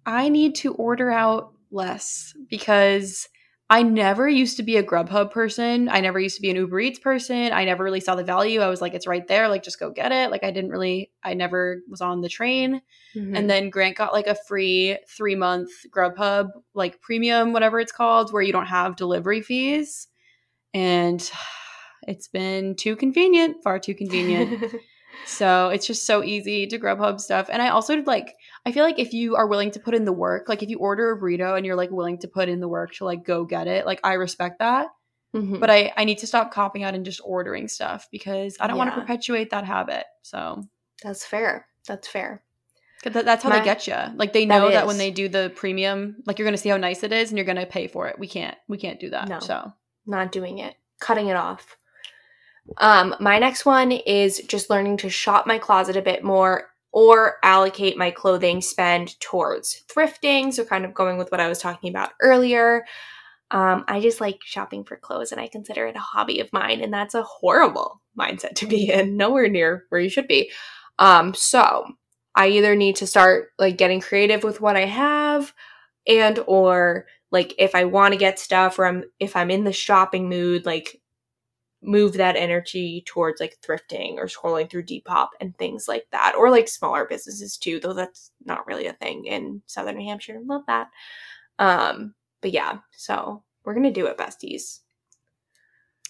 I 0.03 0.29
need 0.29 0.55
to 0.55 0.73
order 0.73 1.11
out 1.11 1.53
less 1.69 2.33
because 2.49 3.29
I 3.71 3.83
never 3.83 4.27
used 4.27 4.57
to 4.57 4.63
be 4.63 4.75
a 4.75 4.83
Grubhub 4.83 5.31
person. 5.31 5.87
I 5.87 6.01
never 6.01 6.19
used 6.19 6.35
to 6.35 6.41
be 6.41 6.49
an 6.49 6.57
Uber 6.57 6.81
Eats 6.81 6.99
person. 6.99 7.53
I 7.53 7.63
never 7.63 7.85
really 7.85 8.01
saw 8.01 8.15
the 8.15 8.23
value. 8.23 8.59
I 8.59 8.67
was 8.67 8.81
like, 8.81 8.93
it's 8.93 9.07
right 9.07 9.25
there. 9.25 9.47
Like, 9.47 9.63
just 9.63 9.79
go 9.79 9.89
get 9.89 10.11
it. 10.11 10.29
Like, 10.29 10.43
I 10.43 10.51
didn't 10.51 10.71
really, 10.71 11.09
I 11.23 11.35
never 11.35 11.79
was 11.87 12.01
on 12.01 12.19
the 12.19 12.27
train. 12.27 12.81
Mm-hmm. 13.15 13.33
And 13.33 13.49
then 13.49 13.69
Grant 13.69 13.95
got 13.95 14.11
like 14.11 14.27
a 14.27 14.35
free 14.35 14.97
three 15.07 15.35
month 15.35 15.69
Grubhub, 15.89 16.49
like 16.73 17.01
premium, 17.01 17.53
whatever 17.53 17.79
it's 17.79 17.93
called, 17.93 18.33
where 18.33 18.41
you 18.41 18.51
don't 18.51 18.65
have 18.65 18.97
delivery 18.97 19.41
fees. 19.41 20.09
And 20.73 21.31
it's 22.09 22.27
been 22.27 22.75
too 22.75 22.97
convenient, 22.97 23.63
far 23.63 23.79
too 23.79 23.95
convenient. 23.95 24.65
so 25.25 25.69
it's 25.69 25.87
just 25.87 26.05
so 26.05 26.25
easy 26.25 26.67
to 26.67 26.77
Grubhub 26.77 27.21
stuff. 27.21 27.47
And 27.49 27.61
I 27.61 27.69
also 27.69 28.03
like, 28.03 28.35
I 28.65 28.71
feel 28.71 28.83
like 28.83 28.99
if 28.99 29.13
you 29.13 29.35
are 29.35 29.47
willing 29.47 29.71
to 29.71 29.79
put 29.79 29.95
in 29.95 30.05
the 30.05 30.13
work, 30.13 30.47
like 30.47 30.61
if 30.61 30.69
you 30.69 30.77
order 30.77 31.11
a 31.11 31.19
burrito 31.19 31.57
and 31.57 31.65
you're 31.65 31.75
like 31.75 31.89
willing 31.91 32.19
to 32.19 32.27
put 32.27 32.47
in 32.49 32.59
the 32.59 32.67
work 32.67 32.93
to 32.95 33.05
like 33.05 33.23
go 33.25 33.43
get 33.43 33.67
it, 33.67 33.85
like 33.85 33.99
I 34.03 34.13
respect 34.13 34.59
that. 34.59 34.87
Mhm. 35.33 35.59
But 35.59 35.69
I, 35.71 35.93
I 35.95 36.03
need 36.03 36.17
to 36.19 36.27
stop 36.27 36.51
copying 36.53 36.83
out 36.83 36.93
and 36.93 37.05
just 37.05 37.21
ordering 37.23 37.67
stuff 37.69 38.07
because 38.11 38.57
I 38.59 38.67
don't 38.67 38.77
want 38.77 38.93
to 38.93 38.99
perpetuate 38.99 39.49
that 39.51 39.65
habit. 39.65 40.03
So 40.21 40.63
that's 41.01 41.25
fair. 41.25 41.67
That's 41.87 42.07
fair. 42.07 42.43
that, 43.03 43.25
that's 43.25 43.41
how 43.43 43.49
My- 43.49 43.59
they 43.59 43.65
get 43.65 43.87
you. 43.87 43.95
Like 44.15 44.33
they 44.33 44.45
know 44.45 44.69
that 44.69 44.85
when 44.85 44.97
they 44.97 45.09
do 45.09 45.27
the 45.29 45.51
premium, 45.55 46.17
like 46.27 46.37
you're 46.37 46.45
gonna 46.45 46.57
see 46.57 46.69
how 46.69 46.77
nice 46.77 47.01
it 47.03 47.11
is, 47.13 47.29
and 47.31 47.37
you're 47.37 47.45
gonna 47.45 47.65
pay 47.65 47.87
for 47.87 48.07
it. 48.09 48.19
We 48.19 48.27
can't, 48.27 48.57
we 48.67 48.77
can't 48.77 48.99
do 48.99 49.09
that. 49.11 49.27
No. 49.29 49.39
So 49.39 49.71
Not 50.05 50.31
doing 50.31 50.59
it. 50.59 50.75
Cutting 50.99 51.27
it 51.29 51.35
off. 51.35 51.77
Um, 52.77 53.15
my 53.19 53.39
next 53.39 53.65
one 53.65 53.91
is 53.91 54.37
just 54.47 54.69
learning 54.69 54.97
to 54.97 55.09
shop 55.09 55.47
my 55.47 55.57
closet 55.57 55.95
a 55.97 56.01
bit 56.01 56.23
more 56.23 56.70
or 56.91 57.37
allocate 57.43 57.97
my 57.97 58.11
clothing 58.11 58.61
spend 58.61 59.19
towards 59.19 59.83
thrifting. 59.87 60.53
So, 60.53 60.65
kind 60.65 60.85
of 60.85 60.93
going 60.93 61.17
with 61.17 61.31
what 61.31 61.39
I 61.39 61.47
was 61.47 61.59
talking 61.59 61.89
about 61.89 62.11
earlier. 62.21 62.85
Um, 63.51 63.83
I 63.87 63.99
just 63.99 64.21
like 64.21 64.39
shopping 64.45 64.85
for 64.85 64.95
clothes 64.95 65.33
and 65.33 65.41
I 65.41 65.47
consider 65.47 65.85
it 65.85 65.95
a 65.95 65.99
hobby 65.99 66.39
of 66.39 66.53
mine, 66.53 66.81
and 66.81 66.93
that's 66.93 67.15
a 67.15 67.23
horrible 67.23 68.01
mindset 68.19 68.55
to 68.55 68.67
be 68.67 68.89
in, 68.91 69.17
nowhere 69.17 69.49
near 69.49 69.85
where 69.89 70.01
you 70.01 70.09
should 70.09 70.27
be. 70.27 70.51
Um, 70.99 71.33
so 71.33 71.85
I 72.35 72.47
either 72.47 72.75
need 72.75 72.95
to 72.97 73.07
start 73.07 73.49
like 73.59 73.77
getting 73.77 73.99
creative 73.99 74.43
with 74.43 74.61
what 74.61 74.77
I 74.77 74.85
have 74.85 75.53
and 76.07 76.39
or 76.47 77.05
like 77.31 77.53
if 77.57 77.75
I 77.75 77.85
want 77.85 78.13
to 78.13 78.17
get 78.17 78.39
stuff 78.39 78.79
or 78.79 78.85
I'm 78.85 79.03
if 79.19 79.35
I'm 79.35 79.51
in 79.51 79.63
the 79.63 79.73
shopping 79.73 80.29
mood, 80.29 80.65
like 80.65 81.00
move 81.81 82.13
that 82.13 82.35
energy 82.35 83.03
towards 83.05 83.39
like 83.39 83.57
thrifting 83.61 84.15
or 84.15 84.25
scrolling 84.25 84.69
through 84.69 84.83
Depop 84.83 85.29
and 85.39 85.57
things 85.57 85.87
like 85.87 86.05
that. 86.11 86.35
Or 86.37 86.49
like 86.51 86.67
smaller 86.67 87.05
businesses 87.05 87.57
too, 87.57 87.79
though 87.79 87.93
that's 87.93 88.31
not 88.45 88.67
really 88.67 88.87
a 88.87 88.93
thing 88.93 89.25
in 89.25 89.61
Southern 89.65 89.97
New 89.97 90.07
Hampshire. 90.07 90.39
Love 90.45 90.63
that. 90.67 90.89
Um, 91.59 92.13
but 92.41 92.51
yeah, 92.51 92.79
so 92.91 93.43
we're 93.63 93.73
gonna 93.73 93.91
do 93.91 94.05
it, 94.07 94.17
besties. 94.17 94.79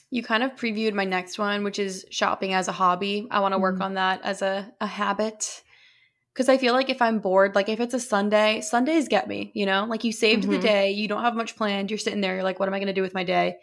You 0.09 0.23
kind 0.23 0.43
of 0.43 0.55
previewed 0.55 0.93
my 0.93 1.05
next 1.05 1.39
one, 1.39 1.63
which 1.63 1.79
is 1.79 2.05
shopping 2.11 2.53
as 2.53 2.67
a 2.67 2.73
hobby. 2.73 3.27
I 3.31 3.39
want 3.39 3.53
to 3.53 3.59
work 3.59 3.77
Mhm. 3.77 3.81
on 3.81 3.93
that 3.93 4.21
as 4.23 4.41
a, 4.41 4.73
a 4.81 4.87
habit. 4.87 5.63
Because 6.33 6.49
I 6.49 6.57
feel 6.57 6.73
like 6.73 6.89
if 6.89 7.01
I'm 7.01 7.19
bored, 7.19 7.55
like 7.55 7.69
if 7.69 7.79
it's 7.79 7.93
a 7.93 7.99
Sunday, 7.99 8.61
Sundays 8.61 9.07
get 9.07 9.27
me, 9.27 9.51
you 9.53 9.65
know? 9.65 9.85
Like 9.85 10.03
you 10.03 10.11
saved 10.11 10.43
the 10.43 10.57
Mhm. 10.57 10.61
day, 10.61 10.91
you 10.91 11.07
don't 11.07 11.23
have 11.23 11.35
much 11.35 11.55
planned, 11.57 11.91
you're 11.91 11.97
sitting 11.97 12.21
there, 12.21 12.35
you're 12.35 12.43
like, 12.43 12.59
what 12.59 12.67
am 12.67 12.73
I 12.73 12.79
going 12.79 12.87
to 12.87 12.93
do 12.93 13.01
with 13.01 13.13
my 13.13 13.23
day? 13.23 13.57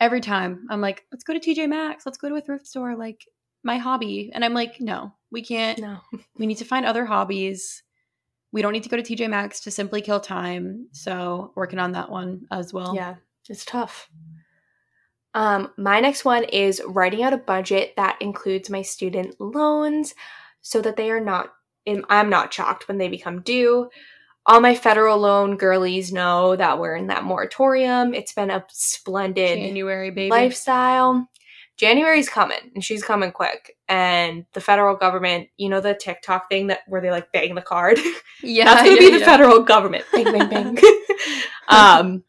Every 0.00 0.20
time 0.20 0.66
I'm 0.70 0.80
like, 0.80 1.04
let's 1.12 1.24
go 1.24 1.34
to 1.34 1.40
TJ 1.40 1.68
Maxx, 1.68 2.06
let's 2.06 2.18
go 2.18 2.28
to 2.28 2.36
a 2.36 2.40
thrift 2.40 2.66
store, 2.66 2.96
like 2.96 3.26
my 3.62 3.76
hobby. 3.76 4.30
And 4.32 4.44
I'm 4.44 4.54
like, 4.54 4.80
no, 4.80 5.12
we 5.30 5.42
can't. 5.42 5.78
No. 5.78 5.98
We 6.38 6.46
need 6.46 6.58
to 6.58 6.64
find 6.64 6.86
other 6.86 7.04
hobbies. 7.04 7.82
We 8.50 8.62
don't 8.62 8.72
need 8.72 8.82
to 8.84 8.88
go 8.88 8.96
to 8.96 9.02
TJ 9.02 9.28
Maxx 9.28 9.60
to 9.60 9.70
simply 9.70 10.00
kill 10.00 10.20
time. 10.20 10.88
So 10.92 11.52
working 11.54 11.78
on 11.78 11.92
that 11.92 12.10
one 12.10 12.46
as 12.50 12.72
well. 12.72 12.94
Yeah, 12.94 13.16
it's 13.48 13.64
tough. 13.64 14.08
Um, 15.34 15.70
my 15.76 16.00
next 16.00 16.24
one 16.24 16.44
is 16.44 16.82
writing 16.86 17.22
out 17.22 17.32
a 17.32 17.38
budget 17.38 17.94
that 17.96 18.16
includes 18.20 18.70
my 18.70 18.82
student 18.82 19.36
loans 19.38 20.14
so 20.60 20.80
that 20.80 20.96
they 20.96 21.10
are 21.10 21.20
not 21.20 21.52
in, 21.86 22.04
I'm 22.08 22.28
not 22.28 22.52
shocked 22.52 22.88
when 22.88 22.98
they 22.98 23.08
become 23.08 23.42
due. 23.42 23.88
All 24.50 24.60
my 24.60 24.74
federal 24.74 25.16
loan 25.16 25.56
girlies 25.56 26.12
know 26.12 26.56
that 26.56 26.80
we're 26.80 26.96
in 26.96 27.06
that 27.06 27.22
moratorium. 27.22 28.14
It's 28.14 28.32
been 28.32 28.50
a 28.50 28.64
splendid 28.68 29.56
January, 29.60 30.10
baby. 30.10 30.28
lifestyle. 30.28 31.28
January's 31.76 32.28
coming 32.28 32.72
and 32.74 32.82
she's 32.82 33.04
coming 33.04 33.30
quick. 33.30 33.76
And 33.88 34.46
the 34.52 34.60
federal 34.60 34.96
government, 34.96 35.50
you 35.56 35.68
know 35.68 35.80
the 35.80 35.94
TikTok 35.94 36.48
thing 36.48 36.66
that 36.66 36.80
where 36.88 37.00
they 37.00 37.12
like 37.12 37.30
bang 37.30 37.54
the 37.54 37.62
card? 37.62 38.00
Yeah. 38.42 38.64
That's 38.64 38.82
gonna 38.82 38.94
yeah, 38.94 38.98
be 38.98 39.10
the 39.12 39.18
yeah. 39.20 39.24
federal 39.24 39.62
government. 39.62 40.04
Bang, 40.12 40.24
bang, 40.24 40.48
bang. 40.48 40.78
um, 41.68 42.24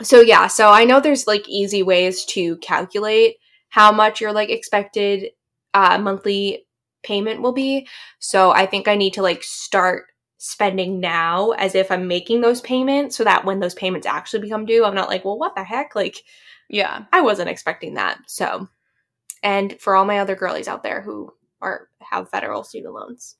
so 0.00 0.20
yeah, 0.20 0.46
so 0.46 0.70
I 0.70 0.84
know 0.84 1.00
there's 1.00 1.26
like 1.26 1.48
easy 1.48 1.82
ways 1.82 2.24
to 2.26 2.58
calculate 2.58 3.36
how 3.70 3.90
much 3.90 4.20
your 4.20 4.32
like 4.32 4.50
expected 4.50 5.30
uh, 5.74 5.98
monthly 5.98 6.66
payment 7.02 7.42
will 7.42 7.52
be. 7.52 7.88
So 8.20 8.52
I 8.52 8.66
think 8.66 8.86
I 8.86 8.94
need 8.94 9.14
to 9.14 9.22
like 9.22 9.42
start 9.42 10.04
spending 10.48 10.98
now 10.98 11.50
as 11.52 11.74
if 11.74 11.90
I'm 11.90 12.08
making 12.08 12.40
those 12.40 12.62
payments 12.62 13.16
so 13.16 13.24
that 13.24 13.44
when 13.44 13.60
those 13.60 13.74
payments 13.74 14.06
actually 14.06 14.40
become 14.40 14.64
due, 14.64 14.82
I'm 14.84 14.94
not 14.94 15.10
like, 15.10 15.22
well, 15.24 15.38
what 15.38 15.54
the 15.54 15.62
heck? 15.62 15.94
Like, 15.94 16.24
Yeah. 16.70 17.04
I 17.12 17.20
wasn't 17.20 17.50
expecting 17.50 17.94
that. 17.94 18.18
So, 18.26 18.66
and 19.42 19.78
for 19.78 19.94
all 19.94 20.06
my 20.06 20.20
other 20.20 20.34
girlies 20.34 20.66
out 20.66 20.82
there 20.82 21.02
who 21.02 21.32
are 21.60 21.88
have 22.00 22.30
federal 22.30 22.64
student 22.64 22.94
loans, 22.94 23.36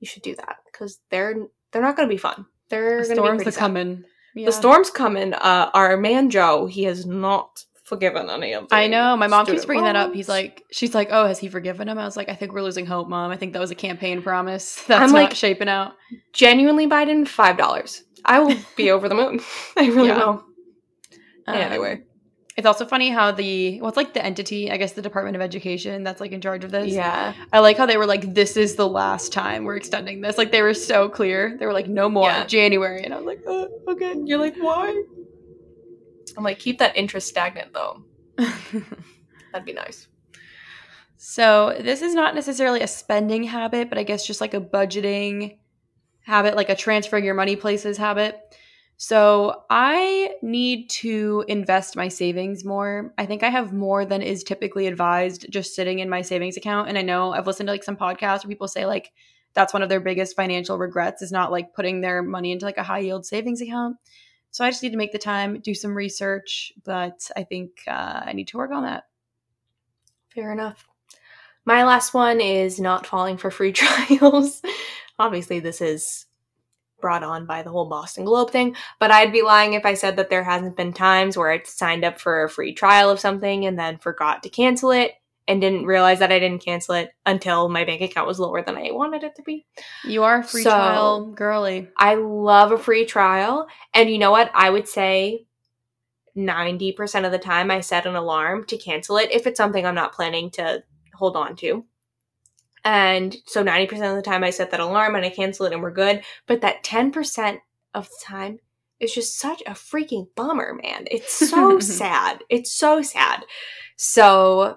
you 0.00 0.06
should 0.06 0.22
do 0.22 0.36
that 0.36 0.58
because 0.66 0.98
they're 1.10 1.46
they're 1.72 1.82
not 1.82 1.96
going 1.96 2.08
to 2.08 2.14
be 2.14 2.18
fun. 2.18 2.44
They're 2.68 3.02
The 3.02 3.14
going 3.14 3.38
to 3.38 3.44
be 3.44 3.50
storms 3.50 3.56
are 3.56 3.58
coming. 3.58 4.04
Yeah. 4.34 4.46
The 4.46 4.52
storm's 4.52 4.90
coming. 4.90 5.32
Uh, 5.32 5.70
our 5.72 5.96
man 5.96 6.28
Joe, 6.28 6.66
he 6.66 6.84
has 6.84 7.06
not 7.06 7.64
forgiven 7.86 8.28
any 8.28 8.52
of. 8.52 8.66
I 8.70 8.86
know. 8.88 9.16
My 9.16 9.26
mom 9.28 9.46
keeps 9.46 9.64
bringing 9.64 9.84
that 9.84 9.96
up. 9.96 10.12
He's 10.12 10.28
like, 10.28 10.64
she's 10.70 10.94
like, 10.94 11.08
oh, 11.10 11.26
has 11.26 11.38
he 11.38 11.48
forgiven 11.48 11.88
him? 11.88 11.98
I 11.98 12.04
was 12.04 12.16
like, 12.16 12.28
I 12.28 12.34
think 12.34 12.52
we're 12.52 12.62
losing 12.62 12.84
hope, 12.86 13.08
mom. 13.08 13.30
I 13.30 13.36
think 13.36 13.52
that 13.54 13.60
was 13.60 13.70
a 13.70 13.74
campaign 13.76 14.22
promise. 14.22 14.82
That's 14.88 15.00
I'm 15.02 15.12
not 15.12 15.30
like- 15.30 15.34
shaping 15.34 15.68
out. 15.68 15.94
genuinely, 16.32 16.86
Biden, 16.86 17.26
five 17.26 17.56
dollars. 17.56 18.02
I 18.24 18.40
will 18.40 18.56
be 18.76 18.90
over 18.94 19.08
the 19.08 19.14
moon. 19.14 19.40
I 19.76 19.86
really 19.86 20.08
Yeah. 20.08 20.18
will. 20.18 20.44
Um, 21.48 21.54
Anyway, 21.54 22.02
It's 22.56 22.66
also 22.66 22.84
funny 22.86 23.10
how 23.10 23.30
the 23.30 23.80
well, 23.80 23.92
like 23.94 24.14
the 24.14 24.24
entity, 24.24 24.70
I 24.70 24.78
guess, 24.78 24.94
the 24.94 25.02
Department 25.02 25.36
of 25.36 25.42
Education 25.42 26.02
that's 26.02 26.20
like 26.20 26.32
in 26.32 26.40
charge 26.40 26.64
of 26.64 26.70
this. 26.72 26.92
yeah, 26.92 27.34
I 27.52 27.60
like 27.60 27.76
how 27.76 27.86
they 27.86 27.96
were 27.98 28.06
like, 28.06 28.34
"This 28.34 28.56
is 28.56 28.74
the 28.74 28.88
last 28.88 29.32
time 29.32 29.62
we're 29.64 29.76
extending 29.76 30.22
this." 30.22 30.38
Like 30.38 30.50
they 30.50 30.62
were 30.62 30.74
so 30.74 31.08
clear. 31.08 31.56
They 31.58 31.66
were 31.66 31.72
like, 31.74 31.86
"No 31.86 32.08
more 32.08 32.28
Yeah. 32.30 32.46
January," 32.46 33.04
and 33.04 33.14
I 33.14 33.18
was 33.18 33.26
like, 33.26 33.42
uh, 33.46 33.66
"Okay." 33.92 34.14
you're 34.24 34.38
like, 34.40 34.56
why? 34.56 35.02
I'm 36.36 36.44
like, 36.44 36.58
keep 36.58 36.78
that 36.78 36.96
interest 36.96 37.28
stagnant 37.28 37.72
though. 37.72 38.04
That'd 38.36 39.64
be 39.64 39.72
nice. 39.72 40.08
so 41.16 41.76
this 41.80 42.02
is 42.02 42.14
not 42.14 42.34
necessarily 42.34 42.82
a 42.82 42.88
spending 42.88 43.44
habit, 43.44 43.88
but 43.88 43.98
I 43.98 44.02
guess 44.02 44.26
just 44.26 44.40
like 44.40 44.54
a 44.54 44.60
budgeting 44.60 45.58
habit, 46.20 46.56
like 46.56 46.68
a 46.68 46.74
transferring 46.74 47.24
your 47.24 47.34
money 47.34 47.56
places 47.56 47.96
habit. 47.96 48.40
So 48.98 49.64
I 49.68 50.34
need 50.42 50.88
to 50.90 51.44
invest 51.48 51.96
my 51.96 52.08
savings 52.08 52.64
more. 52.64 53.12
I 53.18 53.26
think 53.26 53.42
I 53.42 53.50
have 53.50 53.72
more 53.72 54.06
than 54.06 54.22
is 54.22 54.42
typically 54.42 54.86
advised 54.86 55.46
just 55.50 55.74
sitting 55.74 55.98
in 55.98 56.08
my 56.08 56.22
savings 56.22 56.56
account. 56.56 56.88
And 56.88 56.96
I 56.96 57.02
know 57.02 57.32
I've 57.32 57.46
listened 57.46 57.66
to 57.66 57.72
like 57.72 57.84
some 57.84 57.96
podcasts 57.96 58.42
where 58.42 58.48
people 58.48 58.68
say 58.68 58.86
like 58.86 59.12
that's 59.52 59.72
one 59.72 59.82
of 59.82 59.88
their 59.88 60.00
biggest 60.00 60.34
financial 60.34 60.78
regrets 60.78 61.22
is 61.22 61.32
not 61.32 61.52
like 61.52 61.74
putting 61.74 62.00
their 62.00 62.22
money 62.22 62.52
into 62.52 62.64
like 62.64 62.78
a 62.78 62.82
high 62.82 63.00
yield 63.00 63.26
savings 63.26 63.60
account. 63.60 63.96
So 64.56 64.64
I 64.64 64.70
just 64.70 64.82
need 64.82 64.92
to 64.92 64.96
make 64.96 65.12
the 65.12 65.18
time, 65.18 65.60
do 65.60 65.74
some 65.74 65.94
research, 65.94 66.72
but 66.82 67.30
I 67.36 67.44
think 67.44 67.72
uh, 67.86 68.22
I 68.24 68.32
need 68.32 68.48
to 68.48 68.56
work 68.56 68.70
on 68.70 68.84
that. 68.84 69.04
Fair 70.34 70.50
enough. 70.50 70.86
My 71.66 71.84
last 71.84 72.14
one 72.14 72.40
is 72.40 72.80
not 72.80 73.04
falling 73.04 73.36
for 73.36 73.50
free 73.50 73.72
trials. 73.74 74.62
Obviously, 75.18 75.60
this 75.60 75.82
is 75.82 76.24
brought 77.02 77.22
on 77.22 77.44
by 77.44 77.62
the 77.62 77.68
whole 77.68 77.90
Boston 77.90 78.24
Globe 78.24 78.50
thing, 78.50 78.74
but 78.98 79.10
I'd 79.10 79.30
be 79.30 79.42
lying 79.42 79.74
if 79.74 79.84
I 79.84 79.92
said 79.92 80.16
that 80.16 80.30
there 80.30 80.44
hasn't 80.44 80.74
been 80.74 80.94
times 80.94 81.36
where 81.36 81.52
I 81.52 81.60
signed 81.64 82.06
up 82.06 82.18
for 82.18 82.42
a 82.42 82.48
free 82.48 82.72
trial 82.72 83.10
of 83.10 83.20
something 83.20 83.66
and 83.66 83.78
then 83.78 83.98
forgot 83.98 84.42
to 84.44 84.48
cancel 84.48 84.90
it 84.90 85.12
and 85.48 85.60
didn't 85.60 85.86
realize 85.86 86.18
that 86.18 86.32
I 86.32 86.38
didn't 86.38 86.64
cancel 86.64 86.94
it 86.94 87.10
until 87.24 87.68
my 87.68 87.84
bank 87.84 88.00
account 88.02 88.26
was 88.26 88.40
lower 88.40 88.62
than 88.62 88.76
I 88.76 88.90
wanted 88.90 89.22
it 89.22 89.36
to 89.36 89.42
be. 89.42 89.64
You 90.04 90.24
are 90.24 90.40
a 90.40 90.44
free 90.44 90.62
So- 90.62 90.70
trial 90.70 91.26
girly. 91.26 91.88
I 91.96 92.14
love 92.14 92.72
a 92.72 92.78
free 92.78 93.04
trial. 93.06 93.68
And 93.94 94.10
you 94.10 94.18
know 94.18 94.30
what? 94.32 94.50
I 94.54 94.70
would 94.70 94.88
say 94.88 95.46
90% 96.36 97.24
of 97.24 97.32
the 97.32 97.38
time 97.38 97.70
I 97.70 97.80
set 97.80 98.06
an 98.06 98.16
alarm 98.16 98.64
to 98.66 98.76
cancel 98.76 99.16
it 99.18 99.30
if 99.30 99.46
it's 99.46 99.56
something 99.56 99.86
I'm 99.86 99.94
not 99.94 100.12
planning 100.12 100.50
to 100.52 100.82
hold 101.14 101.36
on 101.36 101.56
to. 101.56 101.84
And 102.84 103.36
so 103.46 103.64
90% 103.64 104.10
of 104.10 104.16
the 104.16 104.22
time 104.22 104.44
I 104.44 104.50
set 104.50 104.70
that 104.70 104.80
alarm 104.80 105.14
and 105.16 105.24
I 105.24 105.30
cancel 105.30 105.66
it 105.66 105.72
and 105.72 105.82
we're 105.82 105.90
good. 105.90 106.22
But 106.46 106.60
that 106.60 106.84
10% 106.84 107.58
of 107.94 108.08
the 108.08 108.14
time 108.24 108.58
is 109.00 109.14
just 109.14 109.38
such 109.38 109.62
a 109.62 109.70
freaking 109.72 110.26
bummer, 110.36 110.74
man. 110.74 111.06
It's 111.10 111.32
so 111.32 111.80
sad. 111.80 112.42
It's 112.48 112.70
so 112.72 113.02
sad. 113.02 113.44
So 113.96 114.76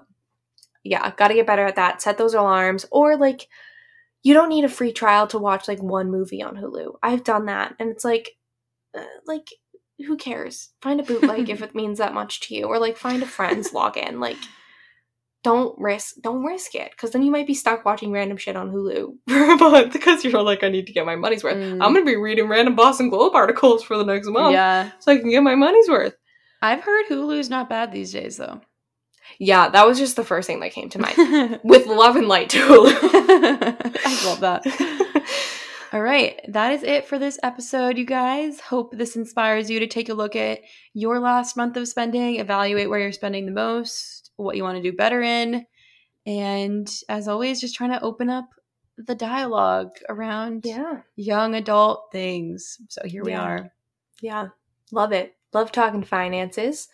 yeah, 0.82 1.12
got 1.16 1.28
to 1.28 1.34
get 1.34 1.46
better 1.46 1.66
at 1.66 1.76
that. 1.76 2.02
Set 2.02 2.18
those 2.18 2.34
alarms 2.34 2.86
or 2.90 3.16
like 3.16 3.46
you 4.22 4.34
don't 4.34 4.48
need 4.48 4.64
a 4.64 4.68
free 4.68 4.92
trial 4.92 5.26
to 5.28 5.38
watch 5.38 5.68
like 5.68 5.82
one 5.82 6.10
movie 6.10 6.42
on 6.42 6.56
Hulu. 6.56 6.94
I've 7.02 7.24
done 7.24 7.46
that 7.46 7.74
and 7.78 7.90
it's 7.90 8.04
like 8.04 8.30
uh, 8.96 9.04
like 9.26 9.48
who 10.06 10.16
cares? 10.16 10.70
Find 10.80 11.00
a 11.00 11.02
bootleg 11.02 11.48
if 11.50 11.62
it 11.62 11.74
means 11.74 11.98
that 11.98 12.14
much 12.14 12.40
to 12.40 12.54
you 12.54 12.64
or 12.64 12.78
like 12.78 12.96
find 12.96 13.22
a 13.22 13.26
friend's 13.26 13.70
login. 13.70 14.20
Like 14.20 14.38
don't 15.42 15.78
risk 15.78 16.16
don't 16.22 16.44
risk 16.44 16.74
it 16.74 16.94
cuz 16.98 17.12
then 17.12 17.22
you 17.22 17.30
might 17.30 17.46
be 17.46 17.54
stuck 17.54 17.86
watching 17.86 18.12
random 18.12 18.36
shit 18.36 18.56
on 18.56 18.70
Hulu 18.70 19.14
for 19.28 19.52
a 19.52 19.56
month 19.56 19.92
because 19.92 20.22
you're 20.22 20.42
like 20.42 20.62
I 20.62 20.68
need 20.68 20.86
to 20.86 20.92
get 20.92 21.06
my 21.06 21.16
money's 21.16 21.44
worth. 21.44 21.56
Mm. 21.56 21.82
I'm 21.82 21.94
going 21.94 22.04
to 22.04 22.10
be 22.10 22.16
reading 22.16 22.48
random 22.48 22.74
Boston 22.74 23.08
Globe 23.10 23.34
articles 23.34 23.82
for 23.82 23.96
the 23.96 24.04
next 24.04 24.28
month 24.28 24.52
yeah. 24.52 24.90
so 24.98 25.12
I 25.12 25.18
can 25.18 25.30
get 25.30 25.42
my 25.42 25.54
money's 25.54 25.88
worth. 25.88 26.16
I've 26.62 26.82
heard 26.82 27.06
Hulu's 27.06 27.48
not 27.48 27.70
bad 27.70 27.90
these 27.90 28.12
days 28.12 28.36
though. 28.36 28.60
Yeah, 29.38 29.68
that 29.68 29.86
was 29.86 29.98
just 29.98 30.16
the 30.16 30.24
first 30.24 30.46
thing 30.46 30.60
that 30.60 30.72
came 30.72 30.88
to 30.90 30.98
mind. 30.98 31.60
With 31.64 31.86
love 31.86 32.16
and 32.16 32.28
light 32.28 32.50
to 32.50 32.58
Hulu. 32.58 34.24
love 34.24 34.40
that. 34.40 34.66
All 35.92 36.02
right, 36.02 36.40
that 36.48 36.72
is 36.72 36.84
it 36.84 37.06
for 37.06 37.18
this 37.18 37.38
episode, 37.42 37.98
you 37.98 38.04
guys. 38.04 38.60
Hope 38.60 38.96
this 38.96 39.16
inspires 39.16 39.68
you 39.68 39.80
to 39.80 39.88
take 39.88 40.08
a 40.08 40.14
look 40.14 40.36
at 40.36 40.60
your 40.94 41.18
last 41.18 41.56
month 41.56 41.76
of 41.76 41.88
spending, 41.88 42.36
evaluate 42.36 42.88
where 42.88 43.00
you're 43.00 43.10
spending 43.10 43.44
the 43.44 43.52
most, 43.52 44.30
what 44.36 44.56
you 44.56 44.62
want 44.62 44.76
to 44.76 44.88
do 44.88 44.96
better 44.96 45.20
in, 45.20 45.66
and 46.26 46.88
as 47.08 47.26
always, 47.26 47.60
just 47.60 47.74
trying 47.74 47.90
to 47.90 48.02
open 48.02 48.30
up 48.30 48.48
the 48.98 49.16
dialogue 49.16 49.90
around 50.08 50.64
yeah. 50.64 51.00
young 51.16 51.56
adult 51.56 52.10
things. 52.12 52.78
So 52.88 53.02
here 53.04 53.24
we 53.24 53.32
are. 53.32 53.72
Yeah, 54.22 54.48
love 54.92 55.12
it. 55.12 55.34
Love 55.52 55.72
talking 55.72 56.04
finances. 56.04 56.88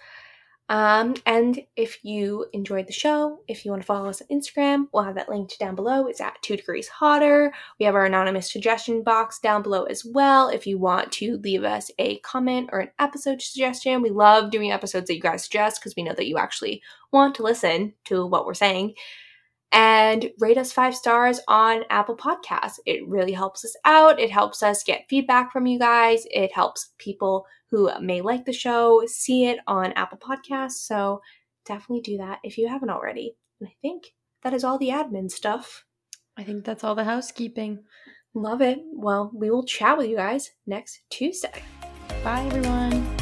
Um, 0.69 1.15
and 1.27 1.61
if 1.77 2.05
you 2.05 2.47
enjoyed 2.53 2.89
the 2.89 2.93
show, 2.93 3.39
if 3.47 3.65
you 3.65 3.71
want 3.71 3.83
to 3.83 3.87
follow 3.87 4.09
us 4.09 4.21
on 4.21 4.37
Instagram, 4.37 4.89
we'll 4.93 5.05
have 5.05 5.15
that 5.15 5.29
linked 5.29 5.59
down 5.61 5.77
below. 5.77 6.07
It's 6.09 6.21
at 6.21 6.43
two 6.43 6.57
degrees 6.57 6.89
hotter. 6.89 7.55
We 7.79 7.87
have 7.87 7.95
our 7.95 8.05
anonymous 8.05 8.51
suggestion 8.53 9.05
box 9.05 9.39
down 9.39 9.63
below 9.63 9.85
as 9.85 10.05
well. 10.05 10.49
If 10.49 10.67
you 10.67 10.79
want 10.79 11.13
to 11.13 11.39
leave 11.39 11.63
us 11.63 11.91
a 12.01 12.19
comment 12.19 12.71
or 12.73 12.81
an 12.81 12.91
episode 12.99 13.41
suggestion, 13.41 14.03
we 14.03 14.11
love 14.11 14.51
doing 14.51 14.73
episodes 14.73 15.07
that 15.07 15.15
you 15.15 15.21
guys 15.21 15.45
suggest 15.45 15.81
because 15.81 15.95
we 15.97 16.03
know 16.03 16.15
that 16.15 16.27
you 16.27 16.37
actually 16.37 16.83
want 17.13 17.37
to 17.37 17.45
listen 17.45 17.95
to 18.07 18.27
what 18.27 18.45
we're 18.45 18.55
saying. 18.55 18.95
and 19.73 20.31
rate 20.39 20.59
us 20.59 20.73
five 20.73 20.95
stars 20.95 21.41
on 21.49 21.83
Apple 21.91 22.17
Podcasts. 22.17 22.79
It 22.87 23.07
really 23.07 23.33
helps 23.33 23.65
us 23.65 23.77
out. 23.85 24.21
It 24.21 24.31
helps 24.31 24.63
us 24.63 24.83
get 24.85 25.07
feedback 25.09 25.53
from 25.53 25.67
you 25.67 25.79
guys. 25.79 26.27
It 26.31 26.53
helps 26.53 26.91
people 26.99 27.47
who 27.71 27.91
may 28.01 28.21
like 28.21 28.45
the 28.45 28.53
show 28.53 29.03
see 29.07 29.47
it 29.47 29.59
on 29.67 29.93
Apple 29.93 30.19
Podcasts. 30.19 30.87
So 30.87 31.21
definitely 31.65 32.03
do 32.03 32.19
that 32.19 32.39
if 32.43 32.59
you 32.59 32.69
haven't 32.69 32.91
already. 32.91 33.37
And 33.61 33.69
I 33.69 33.75
think 33.83 34.15
that 34.43 34.55
is 34.55 34.65
all 34.65 34.79
the 34.79 34.91
admin 34.91 35.31
stuff. 35.31 35.85
I 36.37 36.45
think 36.45 36.65
that's 36.65 36.85
all 36.85 36.95
the 36.95 37.05
housekeeping. 37.05 37.85
Love 38.35 38.61
it. 38.61 38.79
Well, 38.93 39.31
we 39.35 39.51
will 39.51 39.65
chat 39.65 39.97
with 39.97 40.09
you 40.09 40.17
guys 40.17 40.51
next 40.67 41.01
Tuesday. 41.11 41.63
Bye, 42.23 42.45
everyone. 42.45 43.16